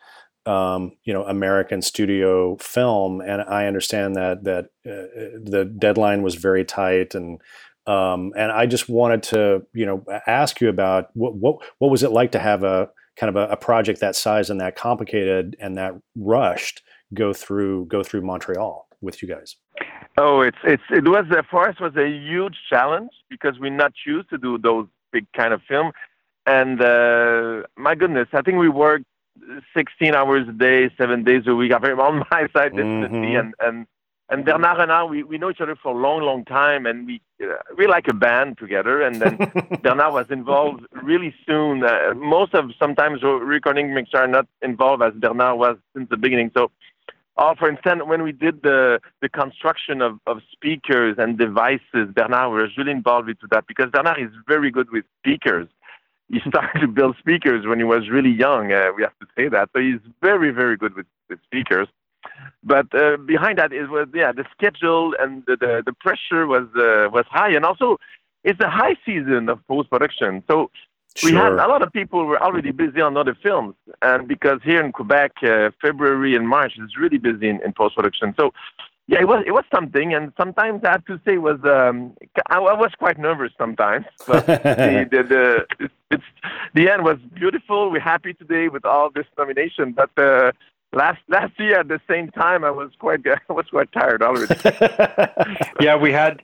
um, 0.46 0.90
you 1.04 1.12
know 1.14 1.22
American 1.26 1.80
studio 1.80 2.56
film, 2.56 3.20
and 3.20 3.40
I 3.42 3.68
understand 3.68 4.16
that 4.16 4.42
that 4.42 4.64
uh, 4.84 5.06
the 5.54 5.64
deadline 5.64 6.22
was 6.22 6.34
very 6.34 6.64
tight, 6.64 7.14
and 7.14 7.40
um, 7.86 8.32
and 8.36 8.50
I 8.50 8.66
just 8.66 8.88
wanted 8.88 9.22
to 9.34 9.64
you 9.72 9.86
know 9.86 10.04
ask 10.26 10.60
you 10.60 10.68
about 10.68 11.10
what 11.14 11.36
what 11.36 11.54
what 11.78 11.92
was 11.92 12.02
it 12.02 12.10
like 12.10 12.32
to 12.32 12.40
have 12.40 12.64
a 12.64 12.90
kind 13.20 13.36
of 13.36 13.36
a, 13.36 13.52
a 13.52 13.56
project 13.56 14.00
that 14.00 14.16
size 14.16 14.48
and 14.48 14.58
that 14.60 14.74
complicated 14.76 15.54
and 15.60 15.76
that 15.76 15.92
rushed 16.16 16.82
go 17.12 17.32
through 17.34 17.84
go 17.86 18.02
through 18.02 18.22
Montreal 18.22 18.88
with 19.02 19.20
you 19.20 19.28
guys. 19.28 19.56
Oh, 20.16 20.40
it's 20.40 20.56
it's 20.64 20.82
it 20.90 21.04
was 21.06 21.26
uh, 21.30 21.42
for 21.50 21.68
us 21.68 21.78
was 21.78 21.94
a 21.96 22.08
huge 22.08 22.56
challenge 22.70 23.10
because 23.28 23.58
we're 23.58 23.70
not 23.84 23.92
used 24.06 24.30
to 24.30 24.38
do 24.38 24.56
those 24.58 24.86
big 25.12 25.26
kind 25.36 25.52
of 25.52 25.60
film, 25.68 25.92
and 26.46 26.80
uh, 26.80 27.62
my 27.76 27.94
goodness, 27.94 28.28
I 28.32 28.40
think 28.42 28.58
we 28.58 28.68
worked 28.68 29.04
16 29.76 30.14
hours 30.14 30.48
a 30.48 30.52
day, 30.52 30.90
seven 30.96 31.24
days 31.24 31.42
a 31.46 31.54
week. 31.54 31.72
I'm 31.72 31.84
on 32.08 32.24
my 32.30 32.42
side, 32.54 32.72
definitely, 32.76 33.32
Mhm. 33.34 33.40
and 33.40 33.54
and 33.60 33.86
and 34.30 34.44
Bernard 34.44 34.80
and 34.80 34.92
I, 34.92 35.04
we, 35.04 35.24
we 35.24 35.38
know 35.38 35.50
each 35.50 35.60
other 35.60 35.76
for 35.76 35.92
a 35.92 35.98
long, 35.98 36.22
long 36.22 36.44
time, 36.44 36.86
and 36.86 37.06
we 37.06 37.20
uh, 37.42 37.54
we 37.76 37.86
like 37.86 38.06
a 38.08 38.14
band 38.14 38.58
together. 38.58 39.02
And 39.02 39.16
then 39.16 39.36
Bernard 39.82 40.12
was 40.12 40.26
involved 40.30 40.86
really 41.02 41.34
soon. 41.46 41.82
Uh, 41.84 42.14
most 42.14 42.54
of 42.54 42.70
sometimes 42.78 43.22
recording 43.22 43.92
mix 43.92 44.10
are 44.14 44.28
not 44.28 44.46
involved 44.62 45.02
as 45.02 45.12
Bernard 45.14 45.58
was 45.58 45.76
since 45.94 46.08
the 46.10 46.16
beginning. 46.16 46.52
So 46.56 46.70
uh, 47.40 47.54
for 47.54 47.70
instance, 47.70 48.02
when 48.04 48.22
we 48.22 48.32
did 48.32 48.62
the 48.62 49.00
the 49.22 49.28
construction 49.28 50.02
of, 50.02 50.20
of 50.26 50.42
speakers 50.52 51.16
and 51.18 51.38
devices, 51.38 52.08
Bernard 52.14 52.52
was 52.52 52.70
really 52.76 52.92
involved 52.92 53.30
into 53.30 53.46
that 53.50 53.66
because 53.66 53.90
Bernard 53.90 54.20
is 54.20 54.30
very 54.46 54.70
good 54.70 54.90
with 54.90 55.04
speakers. 55.18 55.66
He 56.28 56.40
started 56.48 56.80
to 56.80 56.86
build 56.86 57.16
speakers 57.18 57.66
when 57.66 57.78
he 57.78 57.84
was 57.84 58.08
really 58.10 58.30
young. 58.30 58.72
Uh, 58.72 58.90
we 58.96 59.02
have 59.02 59.18
to 59.20 59.26
say 59.36 59.48
that. 59.48 59.70
So 59.74 59.80
he's 59.80 60.00
very, 60.20 60.50
very 60.50 60.76
good 60.76 60.94
with, 60.94 61.06
with 61.28 61.40
speakers. 61.44 61.88
But 62.62 62.86
uh, 62.94 63.16
behind 63.16 63.58
that, 63.58 63.72
it 63.72 63.88
was 63.88 64.08
yeah, 64.14 64.32
the 64.32 64.44
schedule 64.52 65.14
and 65.18 65.44
the 65.46 65.56
the, 65.56 65.82
the 65.84 65.92
pressure 65.92 66.46
was 66.46 66.66
uh, 66.76 67.08
was 67.10 67.24
high, 67.30 67.50
and 67.50 67.64
also 67.64 67.98
it's 68.44 68.60
a 68.60 68.70
high 68.70 68.96
season 69.04 69.48
of 69.48 69.66
post 69.66 69.90
production. 69.90 70.42
So 70.50 70.70
we 71.24 71.32
had 71.32 71.52
a 71.52 71.66
lot 71.66 71.82
of 71.82 71.92
people 71.92 72.24
were 72.24 72.40
already 72.40 72.70
busy 72.70 73.00
on 73.00 73.16
other 73.16 73.36
films, 73.42 73.74
and 74.02 74.28
because 74.28 74.60
here 74.62 74.84
in 74.84 74.92
Quebec, 74.92 75.32
uh, 75.42 75.70
February 75.80 76.36
and 76.36 76.48
March 76.48 76.74
is 76.78 76.96
really 76.96 77.18
busy 77.18 77.48
in, 77.48 77.60
in 77.64 77.72
post 77.72 77.96
production. 77.96 78.34
So 78.38 78.52
yeah, 79.06 79.20
it 79.20 79.26
was 79.26 79.42
it 79.46 79.50
was 79.50 79.64
something, 79.74 80.14
and 80.14 80.32
sometimes 80.36 80.84
I 80.84 80.92
have 80.92 81.04
to 81.06 81.20
say 81.26 81.38
was 81.38 81.58
um, 81.64 82.14
I, 82.48 82.58
I 82.58 82.74
was 82.74 82.92
quite 82.98 83.18
nervous 83.18 83.52
sometimes, 83.58 84.06
but 84.26 84.46
the 84.46 85.08
the, 85.10 85.22
the 85.22 85.66
it's, 85.80 85.94
it's 86.10 86.24
the 86.74 86.88
end 86.88 87.04
was 87.04 87.18
beautiful. 87.34 87.90
We're 87.90 88.00
happy 88.00 88.34
today 88.34 88.68
with 88.68 88.84
all 88.84 89.10
this 89.10 89.26
nomination, 89.38 89.92
but. 89.92 90.10
Uh, 90.16 90.52
Last 90.92 91.20
last 91.28 91.52
year 91.58 91.80
at 91.80 91.88
the 91.88 92.00
same 92.08 92.30
time, 92.30 92.64
I 92.64 92.70
was 92.70 92.90
quite 92.98 93.20
I 93.48 93.52
was 93.52 93.66
quite 93.70 93.92
tired 93.92 94.22
already. 94.22 94.54
yeah, 95.80 95.96
we 95.96 96.12
had 96.12 96.42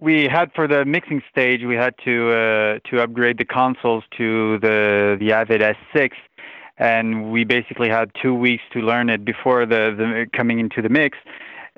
we 0.00 0.24
had 0.24 0.50
for 0.54 0.66
the 0.66 0.84
mixing 0.84 1.22
stage 1.30 1.62
we 1.64 1.74
had 1.74 1.94
to 2.04 2.30
uh, 2.30 2.78
to 2.90 3.02
upgrade 3.02 3.38
the 3.38 3.44
consoles 3.44 4.04
to 4.16 4.58
the 4.60 5.16
the 5.20 5.32
Avid 5.32 5.60
S6, 5.60 6.12
and 6.78 7.30
we 7.30 7.44
basically 7.44 7.88
had 7.88 8.10
two 8.20 8.34
weeks 8.34 8.62
to 8.72 8.80
learn 8.80 9.10
it 9.10 9.24
before 9.24 9.66
the, 9.66 9.94
the 9.96 10.26
coming 10.36 10.60
into 10.60 10.80
the 10.80 10.88
mix. 10.88 11.18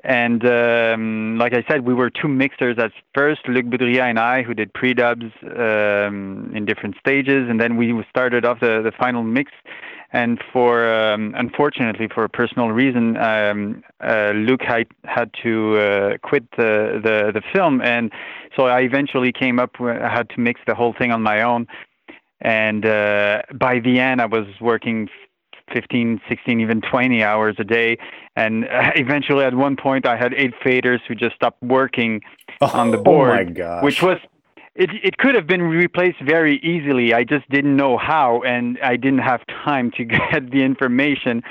And 0.03 0.43
um, 0.45 1.37
like 1.37 1.53
I 1.53 1.63
said, 1.69 1.85
we 1.85 1.93
were 1.93 2.09
two 2.09 2.27
mixers 2.27 2.77
at 2.79 2.91
first, 3.13 3.41
Luc 3.47 3.65
Boudrias 3.65 4.09
and 4.09 4.19
I, 4.19 4.41
who 4.41 4.55
did 4.55 4.73
pre-dubs 4.73 5.25
um, 5.43 6.51
in 6.55 6.65
different 6.65 6.95
stages, 6.99 7.47
and 7.49 7.59
then 7.59 7.77
we 7.77 7.93
started 8.09 8.43
off 8.43 8.59
the, 8.61 8.81
the 8.83 8.91
final 8.97 9.21
mix. 9.23 9.51
And 10.13 10.41
for 10.51 10.93
um, 10.93 11.33
unfortunately, 11.37 12.09
for 12.13 12.25
a 12.25 12.29
personal 12.29 12.69
reason, 12.69 13.15
um, 13.15 13.83
uh, 14.01 14.31
Luc 14.35 14.61
had, 14.61 14.87
had 15.05 15.31
to 15.43 15.77
uh, 15.77 16.17
quit 16.21 16.43
the, 16.57 16.99
the 17.01 17.31
the 17.33 17.41
film, 17.53 17.81
and 17.81 18.11
so 18.57 18.65
I 18.65 18.81
eventually 18.81 19.31
came 19.31 19.57
up. 19.57 19.79
I 19.79 20.09
had 20.09 20.29
to 20.31 20.39
mix 20.41 20.59
the 20.67 20.75
whole 20.75 20.93
thing 20.97 21.11
on 21.13 21.21
my 21.21 21.43
own, 21.43 21.65
and 22.41 22.85
uh, 22.85 23.43
by 23.53 23.79
the 23.79 23.99
end, 23.99 24.19
I 24.19 24.25
was 24.25 24.47
working 24.59 25.07
15, 25.73 26.21
16, 26.27 26.59
even 26.59 26.81
20 26.81 27.23
hours 27.23 27.55
a 27.59 27.63
day. 27.63 27.97
And 28.35 28.65
eventually, 28.69 29.45
at 29.45 29.55
one 29.55 29.75
point, 29.75 30.05
I 30.05 30.17
had 30.17 30.33
eight 30.33 30.53
faders 30.63 30.99
who 31.07 31.15
just 31.15 31.35
stopped 31.35 31.61
working 31.61 32.21
oh, 32.61 32.71
on 32.73 32.91
the 32.91 32.97
board, 32.97 33.59
oh 33.59 33.79
which 33.81 34.01
was 34.01 34.17
it. 34.75 34.89
It 35.03 35.17
could 35.17 35.35
have 35.35 35.47
been 35.47 35.61
replaced 35.61 36.21
very 36.25 36.57
easily. 36.59 37.13
I 37.13 37.23
just 37.23 37.49
didn't 37.49 37.75
know 37.75 37.97
how, 37.97 38.41
and 38.43 38.77
I 38.83 38.95
didn't 38.95 39.19
have 39.19 39.41
time 39.47 39.91
to 39.97 40.03
get 40.31 40.51
the 40.51 40.63
information. 40.63 41.43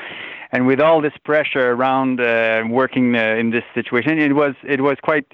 And 0.52 0.66
with 0.66 0.80
all 0.80 1.00
this 1.00 1.12
pressure 1.24 1.70
around 1.70 2.20
uh, 2.20 2.64
working 2.68 3.14
uh, 3.14 3.36
in 3.38 3.50
this 3.50 3.64
situation, 3.74 4.18
it 4.18 4.34
was 4.34 4.54
it 4.64 4.80
was 4.80 4.96
quite 5.02 5.26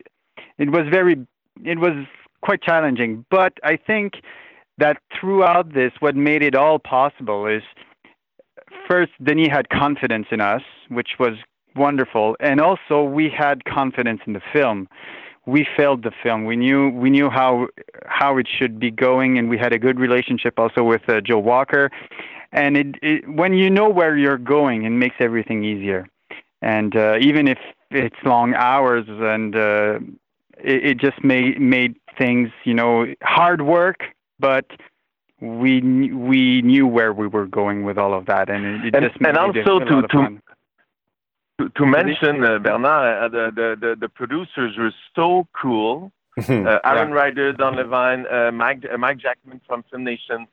it 0.59 0.71
was 0.71 0.87
very 0.91 1.17
it 1.65 1.79
was 1.79 2.07
quite 2.43 2.63
challenging. 2.63 3.25
But 3.31 3.55
I 3.65 3.77
think 3.77 4.15
that 4.79 4.99
throughout 5.19 5.73
this, 5.73 5.93
what 6.01 6.17
made 6.17 6.43
it 6.43 6.55
all 6.55 6.79
possible 6.79 7.47
is 7.47 7.63
first, 8.89 9.13
Denis 9.23 9.49
had 9.51 9.69
confidence 9.71 10.27
in 10.31 10.41
us, 10.41 10.63
which 10.89 11.13
was 11.19 11.35
wonderful, 11.75 12.37
and 12.41 12.61
also 12.61 13.03
we 13.03 13.31
had 13.31 13.65
confidence 13.65 14.21
in 14.27 14.33
the 14.33 14.43
film. 14.53 14.89
We 15.47 15.67
failed 15.77 16.03
the 16.03 16.11
film. 16.23 16.45
We 16.45 16.57
knew 16.57 16.91
we 16.91 17.09
knew 17.09 17.31
how 17.31 17.69
how 18.07 18.37
it 18.39 18.49
should 18.49 18.79
be 18.81 18.91
going, 18.91 19.39
and 19.39 19.49
we 19.49 19.59
had 19.59 19.73
a 19.73 19.79
good 19.79 19.99
relationship 19.99 20.59
also 20.59 20.83
with 20.83 21.03
uh, 21.09 21.21
Joe 21.21 21.39
Walker. 21.39 21.91
And 22.53 22.77
it, 22.77 22.87
it, 23.03 23.29
when 23.29 23.53
you 23.55 23.71
know 23.71 23.89
where 23.89 24.17
you're 24.17 24.39
going, 24.39 24.85
it 24.85 24.91
makes 24.91 25.17
everything 25.21 25.65
easier. 25.65 26.09
And 26.63 26.97
uh, 26.97 27.19
even 27.21 27.49
if 27.49 27.59
it's 27.91 28.17
long 28.25 28.55
hours, 28.55 29.05
and 29.09 29.55
uh, 29.55 29.99
it, 30.59 30.87
it 30.87 30.99
just 30.99 31.23
made 31.23 31.61
made 31.61 31.97
things, 32.19 32.51
you 32.65 32.75
know, 32.75 33.07
hard 33.23 33.63
work, 33.63 34.05
but 34.39 34.67
we 35.41 35.81
we 36.13 36.63
knew 36.63 36.87
where 36.87 37.13
we 37.13 37.27
were 37.27 37.47
going 37.47 37.85
with 37.85 37.99
all 37.99 38.15
of 38.15 38.27
that, 38.27 38.49
and 38.49 38.65
it, 38.65 38.87
it 38.87 38.95
and, 38.97 39.05
just 39.07 39.21
made 39.21 39.31
and 39.31 39.39
also 39.39 39.79
to 39.79 40.03
to, 40.09 40.41
to 41.59 41.87
mention 41.87 42.45
uh, 42.45 42.59
Bernard, 42.59 43.25
uh, 43.25 43.29
the, 43.29 43.51
the, 43.55 43.77
the 43.81 43.97
the 44.01 44.09
producers 44.09 44.77
were 44.77 44.93
so 45.15 45.47
cool. 45.61 46.13
uh, 46.39 46.43
Aaron 46.85 47.09
yeah. 47.09 47.15
Ryder, 47.15 47.53
Dan 47.53 47.77
Levine, 47.77 48.27
uh, 48.31 48.51
Mike 48.53 48.85
uh, 48.93 48.99
Mike 48.99 49.19
Jackman 49.19 49.61
from 49.67 49.85
Film 49.91 50.05
Nation. 50.05 50.47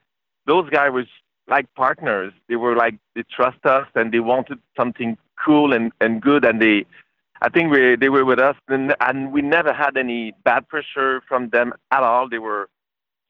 Those 0.45 0.69
guys 0.69 0.91
were 0.91 1.05
like 1.47 1.73
partners. 1.75 2.33
They 2.47 2.55
were 2.55 2.75
like 2.75 2.95
they 3.15 3.23
trust 3.23 3.65
us 3.65 3.87
and 3.95 4.13
they 4.13 4.19
wanted 4.19 4.59
something 4.77 5.17
cool 5.43 5.73
and, 5.73 5.91
and 5.99 6.21
good 6.21 6.45
and 6.45 6.61
they 6.61 6.85
I 7.41 7.49
think 7.49 7.71
we 7.71 7.97
they 7.97 8.09
were 8.09 8.23
with 8.23 8.39
us 8.39 8.55
and, 8.69 8.95
and 9.01 9.33
we 9.33 9.41
never 9.41 9.73
had 9.73 9.97
any 9.97 10.33
bad 10.45 10.69
pressure 10.69 11.21
from 11.27 11.49
them 11.49 11.73
at 11.91 12.01
all. 12.01 12.29
They 12.29 12.39
were 12.39 12.69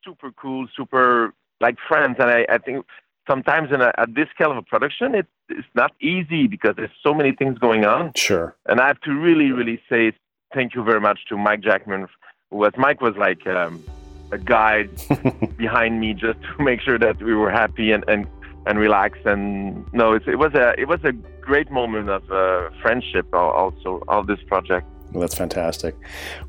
super 0.05 0.31
cool, 0.31 0.67
super 0.75 1.33
like 1.59 1.77
friends. 1.87 2.17
And 2.19 2.29
I, 2.29 2.45
I 2.49 2.59
think 2.59 2.85
sometimes 3.27 3.71
in 3.71 3.81
a, 3.81 3.91
at 3.97 4.13
this 4.15 4.27
scale 4.33 4.51
of 4.51 4.57
a 4.57 4.61
production, 4.61 5.15
it, 5.15 5.27
it's 5.49 5.67
not 5.75 5.91
easy 6.01 6.47
because 6.47 6.75
there's 6.75 6.91
so 7.01 7.13
many 7.13 7.31
things 7.33 7.57
going 7.57 7.85
on. 7.85 8.13
Sure. 8.15 8.55
And 8.67 8.79
I 8.79 8.87
have 8.87 8.99
to 9.01 9.11
really, 9.11 9.51
really 9.51 9.81
say 9.89 10.13
thank 10.53 10.75
you 10.75 10.83
very 10.83 11.01
much 11.01 11.19
to 11.29 11.37
Mike 11.37 11.61
Jackman. 11.61 12.07
Who 12.51 12.57
was 12.57 12.73
Mike 12.77 13.01
was 13.01 13.15
like 13.17 13.45
um, 13.47 13.83
a 14.31 14.37
guide 14.37 14.89
behind 15.57 15.99
me 15.99 16.13
just 16.13 16.39
to 16.41 16.63
make 16.63 16.81
sure 16.81 16.99
that 16.99 17.21
we 17.21 17.33
were 17.33 17.51
happy 17.51 17.91
and 17.91 18.03
and, 18.07 18.27
and 18.65 18.79
relaxed. 18.79 19.25
And 19.25 19.91
no, 19.93 20.13
it, 20.13 20.27
it 20.27 20.37
was 20.37 20.53
a 20.53 20.73
it 20.79 20.87
was 20.87 20.99
a 21.03 21.11
great 21.11 21.71
moment 21.71 22.09
of 22.09 22.29
uh, 22.31 22.69
friendship. 22.81 23.33
Also, 23.33 24.03
of 24.07 24.27
this 24.27 24.39
project. 24.47 24.87
Well, 25.13 25.21
that's 25.21 25.35
fantastic. 25.35 25.95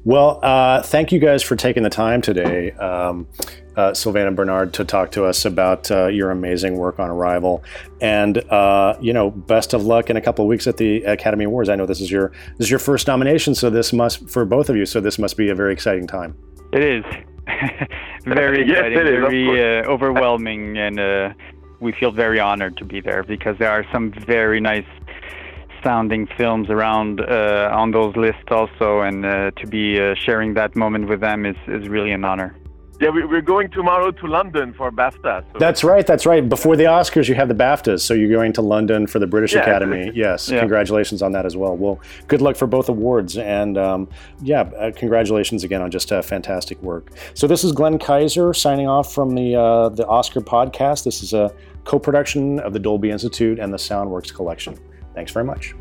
Well, 0.04 0.40
uh, 0.42 0.82
thank 0.82 1.12
you 1.12 1.18
guys 1.18 1.42
for 1.42 1.54
taking 1.54 1.82
the 1.82 1.90
time 1.90 2.22
today, 2.22 2.70
um, 2.72 3.28
uh, 3.76 3.92
Sylvain 3.92 4.26
and 4.26 4.34
Bernard, 4.34 4.72
to 4.74 4.86
talk 4.86 5.10
to 5.12 5.26
us 5.26 5.44
about 5.44 5.90
uh, 5.90 6.06
your 6.06 6.30
amazing 6.30 6.78
work 6.78 6.98
on 6.98 7.10
Arrival. 7.10 7.62
And 8.00 8.38
uh, 8.50 8.96
you 9.02 9.12
know, 9.12 9.30
best 9.30 9.74
of 9.74 9.84
luck 9.84 10.08
in 10.08 10.16
a 10.16 10.20
couple 10.22 10.46
of 10.46 10.48
weeks 10.48 10.66
at 10.66 10.78
the 10.78 11.02
Academy 11.04 11.44
Awards. 11.44 11.68
I 11.68 11.76
know 11.76 11.84
this 11.84 12.00
is 12.00 12.10
your 12.10 12.32
this 12.56 12.66
is 12.66 12.70
your 12.70 12.78
first 12.78 13.06
nomination, 13.06 13.54
so 13.54 13.68
this 13.68 13.92
must 13.92 14.30
for 14.30 14.46
both 14.46 14.70
of 14.70 14.76
you. 14.76 14.86
So 14.86 14.98
this 14.98 15.18
must 15.18 15.36
be 15.36 15.50
a 15.50 15.54
very 15.54 15.74
exciting 15.74 16.06
time. 16.06 16.34
It 16.72 16.82
is 16.82 17.04
very 18.24 18.66
yes, 18.66 18.78
exciting, 18.78 18.98
is, 18.98 19.20
very 19.20 19.80
uh, 19.80 19.90
overwhelming, 19.90 20.78
and 20.78 20.98
uh, 20.98 21.34
we 21.80 21.92
feel 21.92 22.12
very 22.12 22.40
honored 22.40 22.78
to 22.78 22.84
be 22.86 23.02
there 23.02 23.22
because 23.24 23.58
there 23.58 23.70
are 23.70 23.84
some 23.92 24.10
very 24.26 24.58
nice 24.58 24.86
sounding 25.84 26.26
films 26.38 26.70
around 26.70 27.20
uh, 27.20 27.70
on 27.72 27.92
those 27.92 28.16
lists 28.16 28.50
also, 28.50 29.02
and 29.02 29.24
uh, 29.24 29.50
to 29.52 29.66
be 29.66 30.00
uh, 30.00 30.14
sharing 30.14 30.54
that 30.54 30.74
moment 30.74 31.08
with 31.08 31.20
them 31.20 31.46
is, 31.46 31.56
is 31.68 31.88
really 31.88 32.10
an 32.10 32.24
honor. 32.24 32.56
Yeah, 33.00 33.10
we're 33.10 33.40
going 33.40 33.70
tomorrow 33.70 34.12
to 34.12 34.26
London 34.26 34.72
for 34.72 34.92
BAFTA. 34.92 35.44
So. 35.52 35.58
That's 35.58 35.82
right. 35.82 36.06
That's 36.06 36.26
right. 36.26 36.48
Before 36.48 36.76
the 36.76 36.84
Oscars, 36.84 37.28
you 37.28 37.34
have 37.34 37.48
the 37.48 37.54
BAFTAs, 37.54 38.00
so 38.00 38.14
you're 38.14 38.30
going 38.30 38.52
to 38.52 38.62
London 38.62 39.08
for 39.08 39.18
the 39.18 39.26
British 39.26 39.52
yeah, 39.52 39.62
Academy. 39.62 40.12
Yes, 40.14 40.48
yeah. 40.48 40.60
congratulations 40.60 41.20
on 41.20 41.32
that 41.32 41.44
as 41.44 41.56
well. 41.56 41.76
Well, 41.76 42.00
good 42.28 42.40
luck 42.40 42.54
for 42.54 42.68
both 42.68 42.88
awards, 42.88 43.36
and 43.36 43.76
um, 43.76 44.08
yeah, 44.40 44.60
uh, 44.60 44.92
congratulations 44.94 45.64
again 45.64 45.82
on 45.82 45.90
just 45.90 46.12
uh, 46.12 46.22
fantastic 46.22 46.80
work. 46.82 47.10
So 47.34 47.48
this 47.48 47.64
is 47.64 47.72
Glenn 47.72 47.98
Kiser 47.98 48.54
signing 48.54 48.86
off 48.86 49.12
from 49.12 49.34
the 49.34 49.56
uh, 49.56 49.88
the 49.88 50.06
Oscar 50.06 50.40
podcast. 50.40 51.02
This 51.02 51.20
is 51.22 51.32
a 51.32 51.52
co-production 51.84 52.60
of 52.60 52.72
the 52.72 52.78
Dolby 52.78 53.10
Institute 53.10 53.58
and 53.58 53.72
the 53.72 53.76
Soundworks 53.76 54.32
Collection. 54.32 54.78
Thanks 55.14 55.32
very 55.32 55.44
much. 55.44 55.74